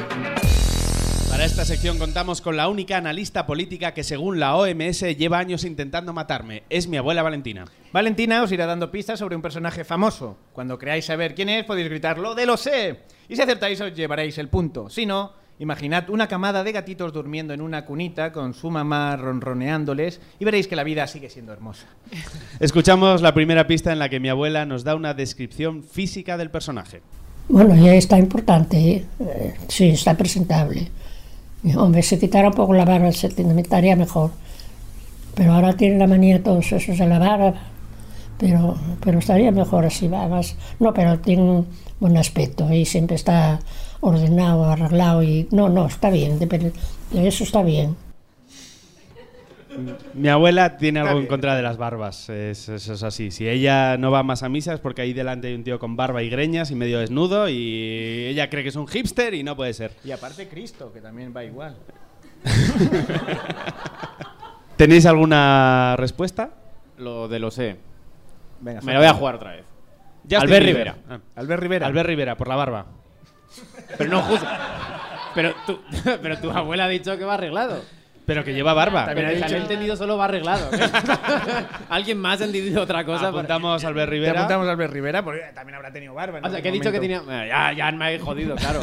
Esta 1.50 1.66
sección 1.66 1.98
contamos 1.98 2.42
con 2.42 2.56
la 2.56 2.70
única 2.70 2.96
analista 2.96 3.46
política 3.46 3.94
que 3.94 4.04
según 4.04 4.40
la 4.40 4.56
OMS 4.56 5.02
lleva 5.18 5.40
años 5.40 5.66
intentando 5.66 6.14
matarme. 6.14 6.64
Es 6.70 6.88
mi 6.88 6.96
abuela 6.96 7.24
Valentina. 7.24 7.66
Valentina 7.92 8.44
os 8.44 8.52
irá 8.52 8.68
dando 8.68 8.92
pistas 8.92 9.20
sobre 9.20 9.36
un 9.36 9.42
personaje 9.42 9.84
famoso. 9.84 10.38
Cuando 10.54 10.78
creáis 10.78 11.06
saber 11.06 11.34
quién 11.34 11.50
es, 11.50 11.66
podéis 11.66 11.90
gritarlo 11.90 12.36
de 12.36 12.46
lo 12.46 12.56
sé. 12.56 13.00
Y 13.28 13.36
si 13.36 13.42
acertáis, 13.42 13.82
os 13.82 13.94
llevaréis 13.94 14.38
el 14.38 14.48
punto. 14.48 14.90
Si 14.90 15.08
no, 15.08 15.34
imaginad 15.58 16.10
una 16.12 16.28
camada 16.28 16.64
de 16.64 16.72
gatitos 16.72 17.12
durmiendo 17.12 17.54
en 17.54 17.62
una 17.62 17.84
cunita 17.84 18.32
con 18.32 18.54
su 18.54 18.70
mamá 18.70 19.18
ronroneándoles 19.18 20.22
y 20.40 20.46
veréis 20.46 20.68
que 20.68 20.78
la 20.78 20.84
vida 20.84 21.08
sigue 21.08 21.32
siendo 21.32 21.52
hermosa. 21.52 21.88
Escuchamos 22.62 23.22
la 23.22 23.34
primera 23.34 23.68
pista 23.68 23.92
en 23.92 24.00
la 24.00 24.08
que 24.08 24.22
mi 24.22 24.30
abuela 24.30 24.66
nos 24.68 24.84
da 24.84 24.96
una 24.96 25.16
descripción 25.16 25.84
física 25.84 26.38
del 26.38 26.52
personaje. 26.52 27.02
Bueno, 27.50 27.76
ya 27.76 27.96
está 27.96 28.20
importante, 28.20 29.08
eh, 29.20 29.56
sí, 29.68 29.90
está 29.90 30.16
presentable. 30.16 30.92
Hombre, 31.76 32.02
si 32.04 32.18
quitara 32.18 32.48
un 32.50 32.54
poco 32.54 32.74
la 32.74 32.86
barba 32.86 33.12
se 33.12 33.28
estaría 33.28 33.96
mejor. 33.96 34.32
Pero 35.36 35.54
ahora 35.54 35.74
tiene 35.76 35.98
la 35.98 36.08
manía 36.08 36.42
todos 36.44 36.72
esos 36.72 36.98
de 36.98 37.08
la 37.08 37.20
barba. 37.20 37.54
Pero, 38.38 38.78
pero 39.04 39.20
estaría 39.20 39.52
mejor 39.52 39.86
así, 39.86 40.08
va 40.08 40.28
más. 40.28 40.56
No, 40.80 40.94
pero 40.94 41.20
tiene 41.20 41.66
buen 42.00 42.16
aspecto 42.18 42.72
y 42.72 42.86
siempre 42.86 43.16
está 43.18 43.60
ordenado, 44.00 44.64
arreglado 44.66 45.22
y... 45.24 45.48
No, 45.52 45.68
no, 45.68 45.88
está 45.88 46.10
bien, 46.10 46.40
depende- 46.40 46.72
de 47.12 47.28
eso 47.28 47.44
está 47.44 47.62
bien. 47.64 47.98
Mi 50.14 50.30
abuela 50.30 50.78
tiene 50.78 51.00
algo 51.00 51.20
en 51.20 51.28
contra 51.28 51.56
de 51.56 51.62
las 51.62 51.78
barbas. 51.78 52.30
Es, 52.30 52.70
eso 52.70 52.94
es 52.94 53.04
así. 53.04 53.32
Si 53.32 53.48
ella 53.48 53.98
no 53.98 54.12
va 54.12 54.24
más 54.24 54.44
a 54.44 54.50
misa 54.50 54.74
es 54.74 54.80
porque 54.80 55.02
ahí 55.02 55.14
delante 55.14 55.48
hay 55.48 55.54
un 55.54 55.64
tío 55.64 55.80
con 55.80 55.96
barba 55.96 56.24
y 56.24 56.30
greñas 56.30 56.72
y 56.72 56.76
medio 56.76 57.00
desnudo 57.00 57.50
y 57.50 58.26
ella 58.28 58.50
cree 58.50 58.64
que 58.64 58.70
es 58.70 58.76
un 58.76 58.88
hipster 58.88 59.34
y 59.34 59.44
no 59.44 59.56
puede 59.56 59.74
ser. 59.74 59.94
Y 60.04 60.12
aparte 60.12 60.48
Cristo, 60.48 60.92
que 60.92 61.02
también 61.02 61.34
va 61.36 61.44
igual. 61.44 61.76
¿Tenéis 64.78 65.06
alguna 65.06 65.96
respuesta? 65.98 66.52
Lo 66.98 67.28
de 67.28 67.40
lo 67.40 67.52
sé. 67.52 67.78
Venga, 68.62 68.82
Me 68.82 68.94
lo 68.94 69.00
voy 69.00 69.08
a 69.08 69.14
jugar 69.14 69.36
otra 69.36 69.52
vez. 69.52 69.66
Justin 70.24 70.42
Albert. 70.42 70.66
Rivera. 70.66 70.96
Ah. 71.10 71.20
Albert 71.36 71.62
Rivera. 71.62 71.88
Albert 71.88 72.08
Rivera, 72.08 72.38
por 72.38 72.48
la 72.48 72.56
barba. 72.56 72.86
Pero 73.98 74.10
no 74.10 74.22
justo. 74.22 74.48
Pero 75.36 75.54
tu, 75.66 75.80
pero 76.22 76.40
tu 76.40 76.50
abuela 76.50 76.86
ha 76.86 76.90
dicho 76.90 77.18
que 77.18 77.26
va 77.26 77.36
arreglado. 77.36 77.82
Pero 78.30 78.44
que 78.44 78.54
lleva 78.54 78.76
barba. 78.76 79.06
También 79.06 79.26
ha 79.26 79.32
dicho- 79.32 79.56
he 79.56 79.58
entendido 79.58 79.96
solo 79.96 80.16
va 80.16 80.26
arreglado. 80.26 80.70
Alguien 81.90 82.20
más 82.20 82.40
ha 82.42 82.46
entendido 82.46 82.84
otra 82.84 83.04
cosa. 83.04 83.30
Apuntamos 83.30 83.84
a 83.84 83.88
Albert 83.88 84.08
Te 84.10 84.12
Rivera. 84.12 84.40
apuntamos 84.42 84.68
a 84.68 84.72
Albert 84.72 84.94
Rivera 84.94 85.24
porque 85.24 85.42
también 85.56 85.76
habrá 85.76 85.92
tenido 85.92 86.14
barba. 86.14 86.38
en 86.38 86.46
O 86.46 86.50
sea, 86.52 86.62
que 86.62 86.70
he 86.70 86.72
dicho 86.72 86.92
que 86.92 87.00
tenía. 87.00 87.24
Ya, 87.48 87.74
ya 87.74 87.92
me 87.92 88.14
he 88.14 88.20
jodido, 88.20 88.56
claro. 88.56 88.82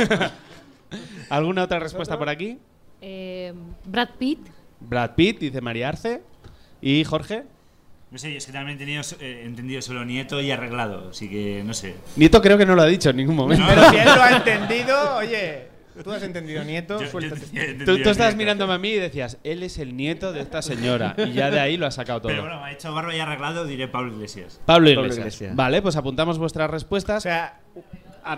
¿Alguna 1.30 1.62
otra 1.62 1.78
respuesta 1.78 2.18
por 2.18 2.28
aquí? 2.28 2.58
Eh, 3.00 3.54
Brad 3.84 4.08
Pitt. 4.18 4.40
Brad 4.80 5.12
Pitt, 5.14 5.38
dice 5.38 5.60
María 5.60 5.90
Arce. 5.90 6.22
¿Y 6.80 7.04
Jorge? 7.04 7.44
No 8.10 8.18
sé, 8.18 8.36
es 8.36 8.46
que 8.46 8.52
también 8.52 8.76
he 8.76 8.80
tenido, 8.80 9.02
eh, 9.20 9.42
entendido 9.44 9.80
solo 9.80 10.04
nieto 10.04 10.40
y 10.40 10.50
arreglado, 10.50 11.10
así 11.10 11.28
que 11.30 11.62
no 11.64 11.72
sé. 11.72 11.94
Nieto 12.16 12.42
creo 12.42 12.58
que 12.58 12.66
no 12.66 12.74
lo 12.74 12.82
ha 12.82 12.86
dicho 12.86 13.10
en 13.10 13.16
ningún 13.18 13.36
momento. 13.36 13.64
Pero 13.68 13.90
si 13.90 13.96
él 13.98 14.04
lo 14.06 14.22
ha 14.22 14.30
entendido, 14.38 15.16
oye, 15.18 15.68
tú 16.02 16.12
has 16.12 16.22
entendido, 16.22 16.62
nieto, 16.64 17.00
Yo- 17.00 17.10
Tú, 17.84 18.10
estabas 18.10 18.36
mirándome 18.36 18.74
a 18.74 18.78
mí 18.78 18.90
y 18.90 18.98
decías, 18.98 19.38
él 19.44 19.62
es 19.62 19.78
el 19.78 19.96
nieto 19.96 20.32
de 20.32 20.40
esta 20.40 20.62
señora. 20.62 21.14
Y 21.18 21.32
ya 21.32 21.50
de 21.50 21.60
ahí 21.60 21.76
lo 21.76 21.86
has 21.86 21.94
sacado 21.94 22.20
todo. 22.20 22.30
Pero 22.30 22.42
bueno, 22.42 22.60
me 22.60 22.66
ha 22.68 22.72
hecho 22.72 22.92
barba 22.94 23.14
y 23.14 23.20
arreglado, 23.20 23.64
diré 23.64 23.88
Pablo 23.88 24.12
Iglesias. 24.14 24.60
Pablo 24.64 24.90
Pablo 24.94 25.12
Iglesias. 25.14 25.54
Vale, 25.56 25.82
pues 25.82 25.96
apuntamos 25.96 26.38
vuestras 26.38 26.70
respuestas. 26.70 27.18
O 27.18 27.20
sea, 27.20 27.60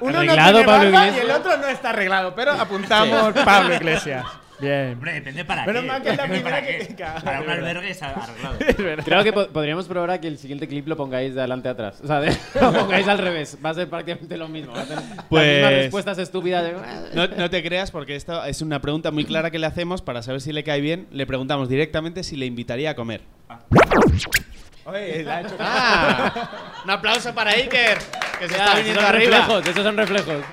uno 0.00 0.18
Arreglado, 0.18 0.22
no 0.22 0.24
tiene 0.24 0.64
Pablo 0.64 0.90
barba 0.92 1.06
Iglesias. 1.08 1.16
y 1.16 1.20
el 1.30 1.30
otro 1.36 1.56
no 1.56 1.66
está 1.68 1.90
arreglado, 1.90 2.34
pero 2.34 2.52
apuntamos 2.52 3.32
Pablo 3.44 3.74
Iglesias. 3.74 4.24
Bien. 4.60 4.92
Hombre, 4.94 5.12
depende 5.12 5.44
para 5.44 5.64
Menos 5.64 5.82
qué. 5.82 5.88
mal 5.88 6.02
que 6.02 6.10
es 6.10 6.16
la 6.16 6.22
depende 6.24 6.42
primera 6.42 6.56
para 6.60 6.66
que 6.66 6.86
qué. 6.88 7.04
Para 7.04 7.16
Es 7.38 7.40
un 7.42 7.46
verdad. 7.46 7.68
albergue 7.68 7.90
está 7.90 8.06
arreglado. 8.08 9.04
Creo 9.04 9.24
que 9.24 9.32
po- 9.32 9.48
podríamos 9.48 9.86
probar 9.86 10.10
a 10.10 10.20
que 10.20 10.26
el 10.28 10.36
siguiente 10.38 10.66
clip 10.66 10.88
lo 10.88 10.96
pongáis 10.96 11.34
de 11.34 11.40
adelante 11.40 11.68
a 11.68 11.72
atrás. 11.72 12.00
O 12.02 12.06
sea, 12.06 12.20
de- 12.20 12.36
lo 12.60 12.72
pongáis 12.72 13.06
al 13.06 13.18
revés. 13.18 13.56
Va 13.64 13.70
a 13.70 13.74
ser 13.74 13.88
prácticamente 13.88 14.36
lo 14.36 14.48
mismo. 14.48 14.72
Va 14.72 14.82
a 14.82 14.84
tener 14.84 15.04
Pues- 15.28 15.46
las 15.46 15.54
mismas 15.54 15.72
respuestas 15.72 16.18
estúpidas. 16.18 16.64
de- 16.64 17.14
No, 17.14 17.26
no 17.28 17.50
te 17.50 17.62
creas, 17.62 17.90
porque 17.92 18.16
esto 18.16 18.44
es 18.44 18.60
una 18.62 18.80
pregunta 18.80 19.10
muy 19.12 19.24
clara 19.24 19.50
que 19.50 19.58
le 19.58 19.66
hacemos 19.66 20.02
para 20.02 20.22
saber 20.22 20.40
si 20.40 20.52
le 20.52 20.64
cae 20.64 20.80
bien. 20.80 21.06
Le 21.12 21.26
preguntamos 21.26 21.68
directamente 21.68 22.22
si 22.24 22.36
le 22.36 22.46
invitaría 22.46 22.90
a 22.90 22.94
comer. 22.96 23.20
Oye, 24.84 25.22
la 25.22 25.36
ha 25.36 25.40
hecho- 25.42 25.56
¡Ah! 25.60 26.80
Un 26.84 26.90
aplauso 26.90 27.34
para 27.34 27.50
Iker, 27.52 27.98
que 28.38 28.48
se 28.48 28.54
Ya, 28.54 28.58
está 28.58 28.64
esos 28.64 28.76
viniendo 28.78 29.00
son 29.02 29.10
arriba. 29.10 29.36
reflejos, 29.38 29.66
esos 29.68 29.84
son 29.84 29.96
reflejos. 29.96 30.44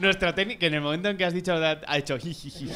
Nuestra 0.00 0.34
técnica, 0.34 0.60
que 0.60 0.66
en 0.66 0.74
el 0.74 0.80
momento 0.80 1.08
en 1.08 1.16
que 1.16 1.24
has 1.24 1.34
dicho 1.34 1.54
ha 1.54 1.98
hecho 1.98 2.18
jijijiji. 2.18 2.70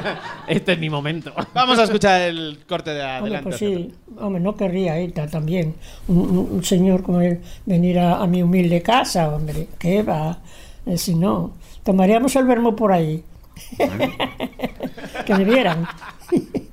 Este 0.48 0.72
es 0.72 0.78
mi 0.78 0.90
momento. 0.90 1.32
Vamos 1.54 1.78
a 1.78 1.84
escuchar 1.84 2.22
el 2.22 2.58
corte 2.68 2.90
de 2.90 3.00
Hombre, 3.00 3.14
adelante. 3.36 3.42
pues 3.44 3.58
sí, 3.58 3.94
hombre, 4.18 4.40
no 4.40 4.56
querría 4.56 5.00
ir 5.00 5.12
ta- 5.12 5.26
también 5.28 5.74
un, 6.08 6.62
señor 6.64 7.02
como 7.02 7.20
él 7.20 7.40
venir 7.64 7.98
a, 7.98 8.16
a 8.22 8.26
mi 8.26 8.42
humilde 8.42 8.82
casa, 8.82 9.28
hombre, 9.34 9.68
¿qué 9.78 10.02
va? 10.02 10.38
Eh, 10.86 10.98
si 10.98 11.14
no, 11.14 11.54
tomaríamos 11.82 12.34
el 12.36 12.44
vermo 12.44 12.76
por 12.76 12.92
ahí. 12.92 13.24
que 15.26 15.34
me 15.34 15.44
vieran. 15.44 15.86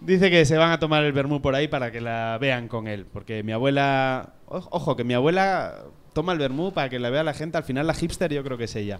Dice 0.00 0.30
que 0.30 0.44
se 0.44 0.56
van 0.56 0.70
a 0.70 0.78
tomar 0.78 1.02
el 1.04 1.12
vermú 1.12 1.40
por 1.42 1.54
ahí 1.56 1.66
para 1.66 1.90
que 1.90 2.00
la 2.00 2.38
vean 2.40 2.68
con 2.68 2.86
él. 2.86 3.06
Porque 3.12 3.42
mi 3.42 3.52
abuela. 3.52 4.34
Ojo, 4.46 4.94
que 4.94 5.02
mi 5.02 5.14
abuela 5.14 5.74
toma 6.16 6.32
el 6.32 6.38
vermú 6.38 6.72
para 6.72 6.88
que 6.88 6.98
la 6.98 7.10
vea 7.10 7.22
la 7.22 7.34
gente. 7.34 7.58
Al 7.58 7.64
final, 7.64 7.86
la 7.86 7.92
hipster, 7.92 8.32
yo 8.32 8.42
creo 8.42 8.56
que 8.56 8.64
es 8.64 8.74
ella. 8.74 8.98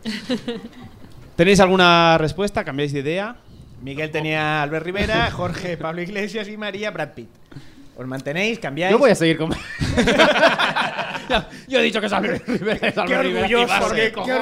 ¿Tenéis 1.37 1.61
alguna 1.61 2.18
respuesta? 2.18 2.62
¿Cambiáis 2.62 2.92
de 2.92 2.98
idea? 3.00 3.37
Miguel 3.81 4.11
tenía 4.11 4.61
a 4.61 4.62
Albert 4.64 4.85
Rivera, 4.85 5.31
Jorge, 5.31 5.79
Pablo 5.79 6.02
Iglesias 6.02 6.46
y 6.46 6.59
María 6.59 6.90
Brad 6.90 7.14
Pitt. 7.14 7.31
¿Os 7.96 8.07
mantenéis? 8.07 8.59
¿Cambiáis? 8.59 8.92
Yo 8.92 8.98
voy 8.98 9.12
a 9.12 9.14
seguir 9.14 9.38
con. 9.38 9.50
Yo 11.68 11.79
he 11.81 11.83
dicho 11.83 12.00
que 12.00 12.07
es 12.07 12.12
Albert 12.12 12.46
Rivera. 12.46 12.88
es 12.88 12.94
Qué 12.94 13.22
Rivera, 13.22 13.46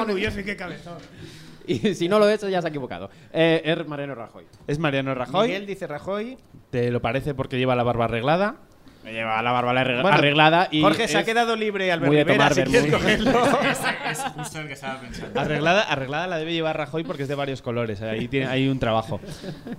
orgulloso 0.01 0.39
y 0.41 0.43
qué 0.43 0.57
cabezón. 0.57 0.97
Y 1.67 1.95
si 1.95 2.07
no 2.07 2.19
lo 2.19 2.29
he 2.29 2.33
hecho, 2.35 2.47
ya 2.47 2.61
se 2.61 2.67
ha 2.67 2.69
equivocado. 2.69 3.09
Eh, 3.33 3.61
es 3.65 3.87
Mariano 3.87 4.13
Rajoy. 4.13 4.45
Es 4.67 4.77
Mariano 4.77 5.15
Rajoy. 5.15 5.47
Miguel 5.47 5.65
dice 5.65 5.87
Rajoy. 5.87 6.37
¿Te 6.69 6.91
lo 6.91 7.01
parece 7.01 7.33
porque 7.33 7.57
lleva 7.57 7.75
la 7.75 7.81
barba 7.81 8.05
arreglada? 8.05 8.57
Me 9.05 9.13
lleva 9.13 9.39
la 9.43 9.51
barba 9.51 9.71
arregla- 9.71 10.01
Bueno, 10.01 10.17
arreglada 10.17 10.67
y. 10.71 10.81
Jorge, 10.81 11.07
se 11.07 11.19
ha 11.19 11.23
quedado 11.23 11.55
libre 11.55 11.91
Albert 11.91 12.07
muy 12.07 12.17
de 12.17 12.23
Rivera, 12.23 12.49
tomar 12.49 12.65
si 12.81 12.89
cogerlo. 12.89 13.31
Es, 13.69 13.79
es 14.17 14.23
justo 14.33 14.59
el 14.61 14.67
que 14.67 14.73
estaba 14.73 14.99
pensando. 14.99 15.39
Arreglada, 15.39 15.83
arreglada 15.83 16.25
la 16.25 16.37
debe 16.37 16.53
llevar 16.53 16.75
Rajoy 16.75 17.03
porque 17.03 17.21
es 17.21 17.29
de 17.29 17.35
varios 17.35 17.61
colores. 17.61 18.01
Ahí 18.01 18.27
tiene, 18.27 18.47
hay 18.47 18.67
un 18.67 18.79
trabajo. 18.79 19.19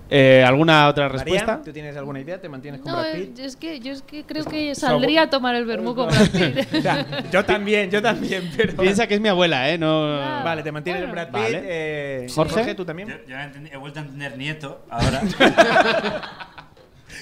Eh, 0.09 0.45
¿Alguna 0.47 0.87
otra 0.87 1.09
respuesta? 1.09 1.45
María, 1.45 1.63
¿tú 1.65 1.73
tienes 1.73 1.97
alguna 1.97 2.21
idea? 2.21 2.39
¿Te 2.39 2.47
mantienes 2.47 2.79
con 2.79 2.89
No, 2.93 2.99
Brad 2.99 3.15
eh, 3.15 3.19
Pitt? 3.25 3.39
es 3.39 3.57
que 3.57 3.81
yo 3.81 3.91
es 3.91 4.01
que 4.01 4.23
creo 4.23 4.45
que 4.45 4.73
saldría 4.75 5.23
a 5.23 5.29
tomar 5.29 5.55
el 5.55 5.65
vermú 5.65 5.93
con 5.93 6.07
Brad 6.07 6.29
Pitt. 6.29 6.73
O 6.77 6.81
sea, 6.81 7.05
yo 7.29 7.43
también, 7.43 7.91
yo 7.91 8.01
también, 8.01 8.49
pero... 8.57 8.77
Piensa 8.77 9.07
que 9.07 9.15
es 9.15 9.19
mi 9.19 9.27
abuela, 9.27 9.69
¿eh? 9.69 9.77
No... 9.77 10.21
Ah. 10.21 10.41
Vale, 10.45 10.63
te 10.63 10.71
mantienes 10.71 11.01
Bueno. 11.03 11.21
en 11.21 11.29
Brad 11.29 11.41
Pitt. 11.43 11.53
Vale. 11.53 11.61
eh, 11.65 12.27
Jorge. 12.33 12.75
¿tú 12.75 12.85
también? 12.85 13.09
Yo, 13.09 13.15
yo 13.27 13.35
he 13.73 13.77
vuelto 13.77 13.99
a 13.99 14.03
entender 14.03 14.37
nieto 14.37 14.85
ahora. 14.89 15.21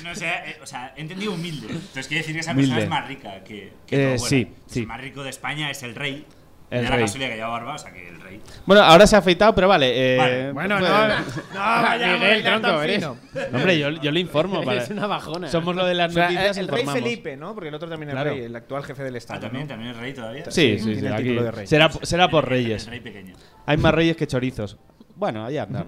No 0.04 0.16
sé, 0.16 0.28
eh, 0.28 0.58
o 0.62 0.66
sea, 0.66 0.94
he 0.96 1.02
entendido 1.02 1.34
humilde. 1.34 1.68
Entonces 1.70 2.08
quiere 2.08 2.22
decir 2.22 2.34
que 2.36 2.42
esa 2.42 2.54
persona 2.54 2.76
Humilde. 2.76 2.84
es 2.84 2.90
más 2.90 3.08
rica 3.08 3.44
que, 3.44 3.74
que 3.88 4.14
Eh, 4.16 4.20
sí. 4.20 4.48
El 4.76 4.88
más 4.88 5.02
rico 5.02 5.24
de 5.24 5.30
España 5.30 5.70
es 5.72 5.84
el 5.84 5.96
rey. 5.96 6.26
El 6.72 6.84
la 6.86 6.98
casualidad 6.98 7.30
que 7.30 7.36
lleva 7.36 7.50
barba, 7.50 7.76
o 7.76 7.78
sea 7.78 7.94
que 7.94 8.10
el 8.10 8.20
rey. 8.20 8.42
Bueno, 8.66 8.82
ahora 8.82 9.06
se 9.06 9.16
ha 9.16 9.20
afeitado, 9.20 9.54
pero 9.54 9.68
vale. 9.68 10.16
eh, 10.16 10.18
Vale, 10.18 10.52
Bueno, 10.52 10.78
pues- 10.80 10.90
no, 10.90 11.08
no, 11.08 11.16
vaya, 11.54 12.08
Miguel, 12.14 12.20
vaya, 12.42 12.44
tronco, 12.44 12.68
tan 12.68 12.84
eres- 12.84 12.96
fino. 12.96 13.18
No, 13.52 13.58
hombre, 13.60 13.80
yo, 13.80 13.90
yo 13.92 14.12
le 14.12 14.20
informo. 14.20 14.64
para- 14.64 14.82
Es 14.84 14.90
una 14.90 15.06
bajona. 15.06 15.48
Somos 15.48 15.76
lo 15.76 15.86
de 15.86 15.94
las 15.94 16.10
O 16.10 16.14
sea, 16.16 16.24
noticias, 16.24 16.58
el, 16.58 16.64
el 16.66 16.68
rey 16.72 16.82
informamos. 16.82 17.04
Felipe, 17.10 17.38
¿no? 17.38 17.54
Porque 17.54 17.70
el 17.70 17.76
otro 17.76 17.88
también 17.88 18.10
es 18.10 18.16
Claro. 18.16 18.32
rey, 18.32 18.42
el 18.46 18.56
actual 18.56 18.84
jefe 18.84 19.04
del 19.04 19.14
Ah, 19.14 19.18
Estado. 19.20 19.40
también, 19.42 19.64
¿no? 19.66 19.68
también 19.70 19.92
es 19.92 19.98
rey 19.98 20.14
todavía. 20.14 20.46
Sí, 20.46 20.52
Sí, 20.52 20.80
sí, 20.80 20.84
tiene 20.86 21.00
sí. 21.02 21.06
el 21.06 21.14
aquí 21.14 21.24
título 21.24 21.44
de 21.44 21.52
rey. 21.52 21.68
Será, 21.68 21.90
será 22.02 22.30
por 22.30 22.46
El- 22.46 22.50
reyes. 22.50 22.84
El 22.86 22.90
rey 22.90 23.00
pequeño. 23.00 23.36
Hay 23.68 23.78
más 23.78 23.94
reyes 23.94 24.18
que 24.18 24.26
chorizos. 24.26 24.78
Bueno, 25.16 25.46
allá 25.46 25.64
anda. 25.64 25.86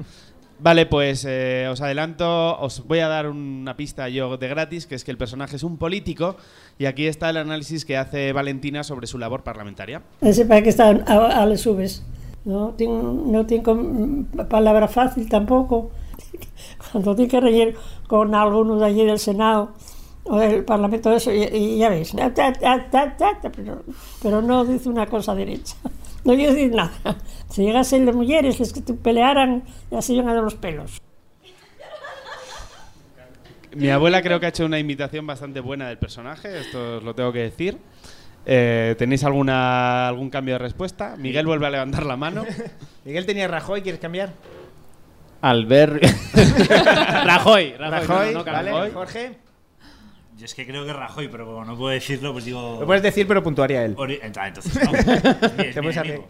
Vale, 0.60 0.88
pues 0.88 1.24
eh, 1.28 1.68
os 1.72 1.82
adelanto, 1.82 2.60
os 2.60 2.86
voy 2.88 3.00
a 3.00 3.08
dar 3.08 3.28
una 3.28 3.78
pista 3.78 4.10
yo 4.10 4.38
de 4.38 4.48
gratis, 4.48 4.88
que 4.88 4.96
es 4.96 5.04
que 5.04 5.12
el 5.12 5.18
personaje 5.18 5.56
es 5.56 5.64
un 5.64 5.78
político 5.78 6.36
y 6.80 6.86
aquí 6.86 7.06
está 7.06 7.30
el 7.30 7.38
análisis 7.38 7.86
que 7.86 7.96
hace 7.96 8.34
Valentina 8.34 8.84
sobre 8.84 9.06
su 9.06 9.20
labor 9.20 9.44
parlamentaria. 9.44 10.02
Ese 10.22 10.46
para 10.46 10.64
que 10.64 10.70
está 10.70 10.90
a, 10.90 11.44
a 11.44 11.58
subes. 11.58 12.04
No 12.46 12.70
tiene, 12.70 12.94
no 13.04 13.46
tiene 13.46 13.64
com- 13.64 14.26
palabra 14.50 14.88
fácil 14.88 15.30
tampoco. 15.30 15.92
Cuando 16.92 17.16
tiene 17.16 17.30
que 17.30 17.40
reír 17.40 17.76
con 18.08 18.34
alguno 18.34 18.78
de 18.78 18.86
allí 18.86 19.06
del 19.06 19.20
Senado 19.20 19.74
o 20.24 20.38
del 20.38 20.64
Parlamento, 20.66 21.12
eso, 21.14 21.32
y, 21.34 21.78
ya 21.78 21.90
ves, 21.90 22.14
pero 24.22 24.42
no 24.42 24.66
dice 24.66 24.90
una 24.90 25.06
cosa 25.06 25.36
derecha. 25.36 25.76
No 26.28 26.36
quiere 26.36 26.54
decir 26.54 26.76
nada. 26.76 26.92
Si 27.50 27.64
llegasen 27.64 28.06
las 28.06 28.14
mujeres, 28.14 28.60
les 28.60 28.74
que 28.74 28.82
te 28.82 28.94
pelearan, 28.94 29.64
ya 29.90 30.02
se 30.02 30.14
iban 30.14 30.28
a 30.28 30.34
dar 30.34 30.44
los 30.44 30.56
pelos. 30.56 31.02
Mi 33.74 33.90
abuela 33.90 34.22
creo 34.22 34.38
que 34.38 34.48
ha 34.48 34.50
hecho 34.50 34.66
una 34.66 34.78
imitación 34.78 35.26
bastante 35.26 35.62
buena 35.62 35.88
del 35.88 35.98
personaje, 35.98 36.60
esto 36.60 36.98
os 36.98 37.04
lo 37.04 37.16
tengo 37.16 37.32
que 37.32 37.40
decir. 37.40 37.78
Eh, 38.46 38.96
¿Tenéis 38.98 39.24
alguna, 39.24 40.10
algún 40.10 40.30
cambio 40.30 40.56
de 40.56 40.60
respuesta? 40.60 41.16
Miguel 41.18 41.46
vuelve 41.46 41.68
a 41.68 41.70
levantar 41.70 42.06
la 42.06 42.18
mano. 42.18 42.44
Miguel 43.06 43.26
tenía 43.26 43.48
Rajoy, 43.48 43.82
¿quieres 43.82 44.02
cambiar? 44.02 44.34
Albert. 45.40 46.04
Rajoy. 47.24 47.74
Rajoy. 47.78 47.78
Rajoy, 47.78 48.34
no, 48.34 48.40
no, 48.40 48.52
¿vale? 48.52 48.72
Rajoy. 48.72 48.92
Jorge. 48.92 49.47
Yo 50.38 50.46
es 50.46 50.54
que 50.54 50.66
creo 50.68 50.84
que 50.86 50.92
es 50.92 50.96
Rajoy, 50.96 51.28
pero 51.30 51.46
como 51.46 51.66
no 51.66 51.76
puedo 51.78 51.90
decirlo, 51.92 52.32
pues 52.34 52.46
digo. 52.46 52.78
Lo 52.80 52.86
puedes 52.86 53.02
decir, 53.04 53.28
pero 53.28 53.42
puntuaría 53.44 53.84
él. 53.84 53.96
Ori- 53.96 54.20
entonces 54.22 54.76
no. 54.84 54.92
Es 55.64 55.76
mi- 55.82 55.88
enemigo. 55.90 56.28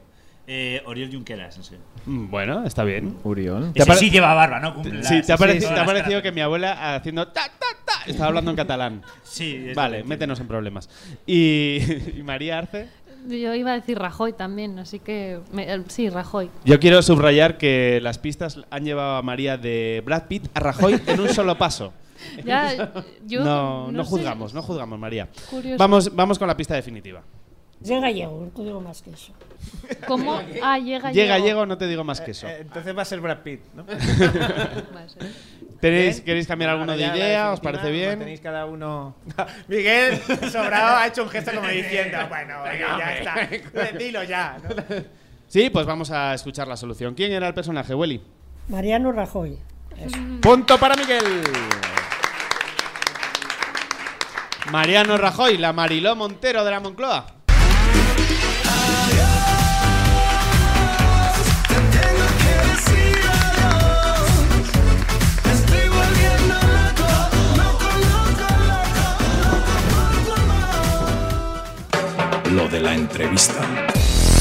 Eh, 0.50 0.82
Oriol 0.86 1.12
Junqueras, 1.12 1.58
no 1.58 1.63
sé. 1.63 1.76
Mm, 2.06 2.30
Bueno, 2.30 2.65
está 2.65 2.86
bien. 2.86 3.17
Uriol. 3.26 3.74
¿Te 3.74 3.82
Ese 3.84 3.96
sí 3.96 4.10
lleva 4.10 4.34
barba, 4.34 4.62
¿no? 4.62 4.74
Cumple 4.74 5.04
Sí, 5.04 5.15
las- 5.17 5.28
te 5.28 5.34
ha, 5.34 5.38
parecido, 5.38 5.63
todas 5.72 5.76
te 5.76 5.82
ha 5.82 5.84
las 5.84 5.93
parecido 5.93 6.22
que 6.22 6.32
mi 6.32 6.39
abuela 6.39 6.96
haciendo 6.96 7.28
ta, 7.28 7.41
ta, 7.60 7.65
ta, 7.86 8.10
estaba 8.10 8.28
hablando 8.28 8.52
en 8.52 8.56
catalán. 8.58 9.02
Sí, 9.24 9.65
es 9.70 9.76
Vale, 9.76 10.06
métenos 10.06 10.39
en 10.39 10.48
problemas. 10.48 10.89
Y, 11.26 11.80
y 12.17 12.24
María 12.24 12.60
Arce. 12.60 12.88
Yo 13.28 13.54
iba 13.56 13.72
a 13.72 13.76
decir 13.76 14.00
Rajoy 14.00 14.32
también, 14.32 14.80
así 14.80 15.00
que 15.00 15.39
me- 15.52 15.70
eh, 15.70 15.84
sí, 15.89 16.10
Rajoy. 16.10 16.50
Yo 16.63 16.80
quiero 16.80 17.02
subrayar 17.02 17.58
que 17.58 18.00
las 18.02 18.17
pistas 18.17 18.58
han 18.70 18.86
llevado 18.86 19.17
a 19.17 19.22
María 19.22 19.58
de 19.58 20.02
Brad 20.06 20.28
Pitt 20.30 20.48
a 20.54 20.62
Rajoy 20.62 21.02
en 21.08 21.20
un 21.20 21.28
solo 21.28 21.58
paso. 21.58 21.91
Ya, 22.46 22.92
yo 23.26 23.44
no, 23.44 23.92
no 23.92 24.04
sé. 24.04 24.10
juzgamos, 24.10 24.54
no 24.54 24.62
juzgamos, 24.62 25.00
María. 25.00 25.28
Curioso. 25.50 25.78
Vamos, 25.78 26.16
vamos 26.16 26.40
con 26.40 26.48
la 26.48 26.56
pista 26.58 26.76
definitiva. 26.76 27.22
Llega 27.84 28.02
gallego, 28.02 28.42
no 28.42 28.50
te 28.50 28.64
digo 28.64 28.82
más 28.82 29.02
que 29.04 29.12
eso. 29.12 29.34
¿Cómo? 30.08 30.42
Ah, 30.64 30.80
llega 30.80 31.12
Llega, 31.12 31.36
llego. 31.38 31.48
llego, 31.48 31.66
no 31.68 31.78
te 31.78 31.88
digo 31.88 32.04
más 32.04 32.22
que 32.22 32.32
eso. 32.32 32.48
Eh, 32.48 32.62
entonces 32.62 32.98
va 32.98 33.04
a 33.04 33.06
ser 33.06 33.22
Brad 33.22 33.40
Pitt, 33.44 33.62
¿no? 33.76 33.86
Va 34.96 35.02
a 35.02 35.10
ser. 35.10 35.32
¿Tenéis, 35.80 36.16
Bien. 36.16 36.26
¿Queréis 36.26 36.48
cambiar 36.48 36.72
alguno 36.72 36.98
de 36.98 37.06
idea? 37.06 37.52
¿Os 37.52 37.60
parece 37.60 37.92
bien? 37.92 38.18
Tenéis 38.18 38.42
cada 38.42 38.66
uno. 38.66 39.16
Miguel 39.68 40.20
Sobrado 40.52 40.98
ha 40.98 41.06
hecho 41.08 41.22
un 41.22 41.30
gesto 41.30 41.52
como 41.54 41.68
diciendo: 41.68 42.18
Bueno, 42.30 42.64
venga, 42.64 42.98
ya 42.98 43.18
está. 43.18 43.98
Dilo 43.98 44.24
ya. 44.24 44.58
¿no? 44.64 44.96
Sí, 45.48 45.70
pues 45.70 45.86
vamos 45.86 46.10
a 46.10 46.34
escuchar 46.34 46.68
la 46.68 46.76
solución. 46.78 47.14
¿Quién 47.14 47.32
era 47.32 47.48
el 47.48 47.54
personaje, 47.54 47.94
Welly? 47.94 48.22
Mariano 48.70 49.12
Rajoy. 49.12 49.56
Eso. 49.96 50.18
Punto 50.42 50.80
para 50.80 50.96
Miguel. 50.96 51.44
Mariano 54.72 55.18
Rajoy, 55.18 55.58
la 55.58 55.72
Mariló 55.72 56.16
Montero 56.16 56.66
de 56.66 56.72
la 56.72 56.80
Moncloa. 56.80 57.26
Lo 72.52 72.68
de 72.68 72.80
la 72.82 72.94
entrevista. 72.94 73.97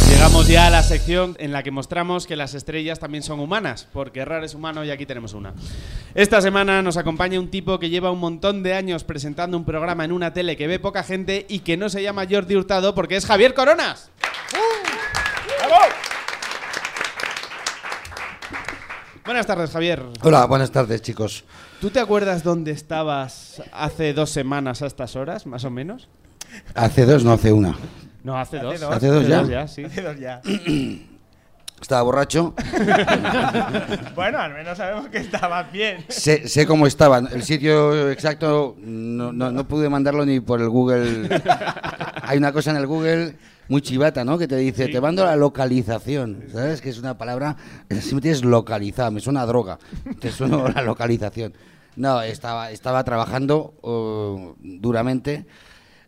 Llegamos 0.08 0.48
ya 0.48 0.66
a 0.66 0.70
la 0.70 0.82
sección 0.82 1.36
en 1.38 1.52
la 1.52 1.62
que 1.62 1.70
mostramos 1.70 2.26
que 2.26 2.36
las 2.36 2.54
estrellas 2.54 2.98
también 2.98 3.22
son 3.22 3.40
humanas, 3.40 3.86
porque 3.92 4.20
errar 4.20 4.44
es 4.44 4.54
humano 4.54 4.84
y 4.84 4.90
aquí 4.90 5.04
tenemos 5.04 5.34
una. 5.34 5.52
Esta 6.14 6.40
semana 6.40 6.82
nos 6.82 6.96
acompaña 6.96 7.40
un 7.40 7.50
tipo 7.50 7.78
que 7.78 7.90
lleva 7.90 8.10
un 8.10 8.20
montón 8.20 8.62
de 8.62 8.74
años 8.74 9.04
presentando 9.04 9.56
un 9.56 9.64
programa 9.64 10.04
en 10.04 10.12
una 10.12 10.32
tele 10.32 10.56
que 10.56 10.66
ve 10.66 10.78
poca 10.78 11.02
gente 11.02 11.44
y 11.48 11.60
que 11.60 11.76
no 11.76 11.88
se 11.88 12.02
llama 12.02 12.26
Jordi 12.28 12.56
Hurtado 12.56 12.94
porque 12.94 13.16
es 13.16 13.26
Javier 13.26 13.54
Coronas. 13.54 14.10
Buenas 19.24 19.46
tardes, 19.46 19.70
Javier. 19.70 20.04
Hola, 20.22 20.46
buenas 20.46 20.70
tardes, 20.70 21.02
chicos. 21.02 21.44
¿Tú 21.80 21.90
te 21.90 21.98
acuerdas 21.98 22.44
dónde 22.44 22.70
estabas 22.70 23.60
hace 23.72 24.14
dos 24.14 24.30
semanas 24.30 24.82
a 24.82 24.86
estas 24.86 25.16
horas, 25.16 25.46
más 25.46 25.64
o 25.64 25.70
menos? 25.70 26.08
Hace 26.74 27.04
dos, 27.04 27.24
no 27.24 27.32
hace 27.32 27.52
una. 27.52 27.76
No, 28.26 28.36
hace, 28.36 28.58
dos. 28.58 28.82
Hace 28.82 29.06
dos 29.06 29.24
ya. 29.24 29.68
sí. 29.68 29.84
Hace 29.84 30.02
dos 30.02 30.18
ya. 30.18 30.42
estaba 31.80 32.02
borracho. 32.02 32.54
Bueno, 34.16 34.38
al 34.38 34.52
menos 34.52 34.78
sabemos 34.78 35.08
que 35.10 35.18
estabas 35.18 35.70
bien. 35.70 36.04
Sé, 36.08 36.48
sé 36.48 36.66
cómo 36.66 36.88
estaba. 36.88 37.18
El 37.18 37.44
sitio 37.44 38.10
exacto 38.10 38.74
no, 38.80 39.32
no- 39.32 39.52
no 39.52 39.68
pude 39.68 39.88
mandarlo 39.88 40.26
ni 40.26 40.40
por 40.40 40.60
el 40.60 40.68
Google. 40.68 41.28
Hay 42.22 42.38
una 42.38 42.50
cosa 42.50 42.72
en 42.72 42.78
el 42.78 42.88
Google 42.88 43.36
muy 43.68 43.80
chivata, 43.80 44.24
¿no? 44.24 44.38
Que 44.38 44.48
te 44.48 44.56
dice, 44.56 44.88
te 44.88 45.00
mando 45.00 45.24
la 45.24 45.36
localización. 45.36 46.46
¿Sabes? 46.52 46.80
Que 46.80 46.88
es 46.88 46.98
una 46.98 47.16
palabra. 47.16 47.56
Si 48.00 48.12
me 48.16 48.20
tienes 48.20 48.44
localizada, 48.44 49.12
me 49.12 49.20
suena 49.20 49.42
a 49.42 49.46
droga. 49.46 49.78
Te 50.18 50.32
suena 50.32 50.68
la 50.74 50.82
localización. 50.82 51.52
No, 51.94 52.22
estaba, 52.22 52.72
estaba 52.72 53.04
trabajando 53.04 53.74
oh, 53.82 54.56
duramente. 54.58 55.46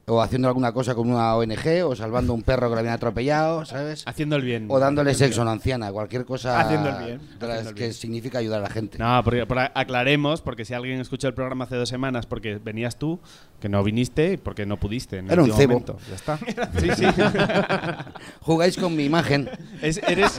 O 0.09 0.23
haciendo 0.23 0.49
alguna 0.49 0.73
cosa 0.73 0.95
con 0.95 1.11
una 1.11 1.37
ONG, 1.37 1.85
o 1.85 1.95
salvando 1.95 2.33
a 2.33 2.37
un 2.37 2.43
perro 2.43 2.69
que 2.69 2.75
lo 2.75 2.79
habían 2.81 2.95
atropellado, 2.95 3.65
¿sabes? 3.65 4.03
Haciendo 4.07 4.37
el 4.37 4.43
bien. 4.43 4.67
O 4.69 4.79
dándole 4.81 5.15
sexo 5.15 5.41
a 5.41 5.43
una 5.43 5.53
anciana, 5.53 5.93
cualquier 5.93 6.25
cosa 6.25 6.59
Haciendo 6.61 6.89
el 6.89 7.05
bien, 7.05 7.21
haciendo 7.41 7.71
el 7.71 7.75
que 7.75 7.93
significa 7.93 8.39
ayudar 8.39 8.61
a 8.61 8.63
la 8.65 8.71
gente. 8.71 8.99
No, 8.99 9.21
porque, 9.23 9.45
por- 9.47 9.59
aclaremos, 9.59 10.41
porque 10.41 10.65
si 10.65 10.75
alguien 10.75 11.01
escuchó 11.01 11.29
el 11.29 11.35
programa 11.35 11.65
hace 11.65 11.77
dos 11.77 11.89
semanas 11.89 12.27
porque 12.27 12.57
venías 12.57 12.97
tú, 12.99 13.21
que 13.61 13.69
no 13.69 13.83
viniste 13.83 14.39
porque 14.39 14.67
no 14.67 14.77
pudiste. 14.77 15.19
En 15.19 15.27
el 15.27 15.33
Era 15.33 15.43
un 15.43 15.53
cebo. 15.53 15.73
momento. 15.75 15.99
Ya 16.09 16.15
está. 16.15 16.39
Sí, 16.81 16.89
sí. 16.97 17.05
Jugáis 18.41 18.77
con 18.77 18.95
mi 18.97 19.05
imagen. 19.05 19.51
Es- 19.83 20.01
eres, 20.07 20.39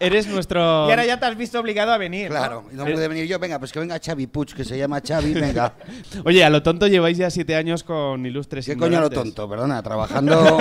eres 0.00 0.26
nuestro. 0.28 0.86
Y 0.86 0.90
ahora 0.90 1.04
ya 1.04 1.18
te 1.18 1.26
has 1.26 1.36
visto 1.36 1.58
obligado 1.58 1.92
a 1.92 1.98
venir. 1.98 2.30
¿no? 2.30 2.36
Claro, 2.36 2.64
y 2.72 2.76
no 2.76 2.84
pude 2.84 3.08
venir 3.08 3.26
yo, 3.26 3.38
venga, 3.38 3.58
pues 3.58 3.72
que 3.72 3.80
venga 3.80 3.98
Xavi 4.04 4.26
Puig, 4.28 4.54
que 4.54 4.64
se 4.64 4.78
llama 4.78 5.00
Xavi, 5.06 5.34
venga. 5.34 5.74
Oye, 6.24 6.44
a 6.44 6.50
lo 6.50 6.62
tonto 6.62 6.86
lleváis 6.86 7.18
ya 7.18 7.30
siete 7.30 7.56
años 7.56 7.82
con 7.82 8.24
ilustres 8.24 8.66
¿Qué 8.66 8.76
coño 8.76 8.98
a 8.98 9.00
lo 9.00 9.06
ignorantes. 9.06 9.34
tonto? 9.34 9.50
Perdona, 9.50 9.82
trabajando... 9.82 10.58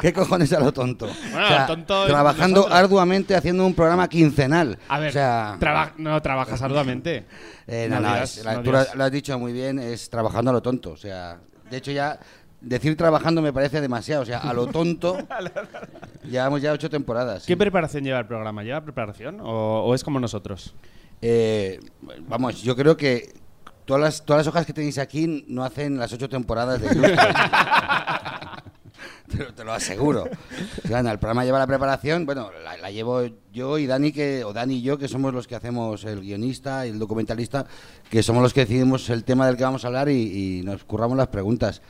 ¿Qué 0.00 0.14
cojones 0.14 0.50
a 0.54 0.60
lo 0.60 0.72
tonto? 0.72 1.06
Bueno, 1.06 1.44
O 1.44 1.48
sea, 1.48 1.56
a 1.56 1.60
lo 1.60 1.66
tonto 1.66 2.06
trabajando 2.06 2.56
nosotros. 2.60 2.78
arduamente 2.78 3.34
haciendo 3.36 3.66
un 3.66 3.74
programa 3.74 4.08
quincenal. 4.08 4.78
A 4.88 4.98
ver, 4.98 5.10
o 5.10 5.12
sea, 5.12 5.56
traba- 5.60 5.92
no 5.98 6.20
trabajas 6.22 6.62
arduamente. 6.62 7.26
Eh, 7.70 7.86
no, 7.88 7.96
no 7.96 8.02
no, 8.02 8.14
digas, 8.14 8.36
es- 8.38 8.44
la- 8.44 8.62
tú 8.62 8.72
lo, 8.72 8.78
has 8.78 9.12
dicho 9.12 9.38
muy 9.38 9.52
bien, 9.52 9.78
es 9.78 10.10
trabajando 10.10 10.50
a 10.50 10.54
lo 10.54 10.60
tonto. 10.62 10.90
O 10.92 10.96
sea, 10.96 11.38
de 11.70 11.76
hecho 11.76 11.90
ya 11.92 12.18
decir 12.60 12.96
trabajando 12.96 13.40
me 13.42 13.52
parece 13.52 13.80
demasiado. 13.80 14.22
O 14.22 14.26
sea, 14.26 14.38
a 14.38 14.52
lo 14.52 14.66
tonto 14.66 15.16
llevamos 16.24 16.60
ya 16.62 16.72
ocho 16.72 16.90
temporadas. 16.90 17.44
¿Qué 17.46 17.56
preparación 17.56 18.04
lleva 18.04 18.18
el 18.18 18.26
programa? 18.26 18.62
¿Lleva 18.62 18.80
preparación 18.82 19.40
o, 19.40 19.84
o 19.84 19.94
es 19.94 20.04
como 20.04 20.20
nosotros? 20.20 20.74
Eh, 21.22 21.80
vamos, 22.28 22.62
yo 22.62 22.74
creo 22.76 22.96
que 22.96 23.32
todas 23.84 24.02
las, 24.02 24.24
todas 24.24 24.40
las 24.40 24.46
hojas 24.46 24.66
que 24.66 24.72
tenéis 24.72 24.98
aquí 24.98 25.44
no 25.48 25.64
hacen 25.64 25.98
las 25.98 26.12
ocho 26.12 26.28
temporadas 26.28 26.80
de 26.80 26.88
Ilustre. 29.34 29.54
te, 29.56 29.64
lo- 29.64 29.72
aseguro. 29.72 30.24
El 30.84 31.18
programa 31.18 31.44
lleva 31.44 31.58
la 31.58 31.66
preparación, 31.66 32.26
bueno, 32.26 32.50
la, 32.64 32.76
la 32.76 32.90
llevo 32.90 33.22
yo 33.52 33.78
y 33.78 33.86
Dani, 33.86 34.12
que, 34.12 34.44
o 34.44 34.52
Dani 34.52 34.76
y 34.76 34.82
yo, 34.82 34.98
que 34.98 35.08
somos 35.08 35.32
los 35.34 35.46
que 35.46 35.54
hacemos 35.56 36.04
el 36.04 36.20
guionista 36.20 36.86
y 36.86 36.90
el 36.90 36.98
documentalista, 36.98 37.66
que 38.10 38.22
somos 38.22 38.42
los 38.42 38.52
que 38.54 38.60
decidimos 38.60 39.08
el 39.10 39.24
tema 39.24 39.46
del 39.46 39.56
que 39.56 39.64
vamos 39.64 39.84
a 39.84 39.88
hablar 39.88 40.08
y, 40.08 40.58
y 40.58 40.62
nos 40.62 40.84
curramos 40.84 41.16
las 41.16 41.28
preguntas. 41.28 41.82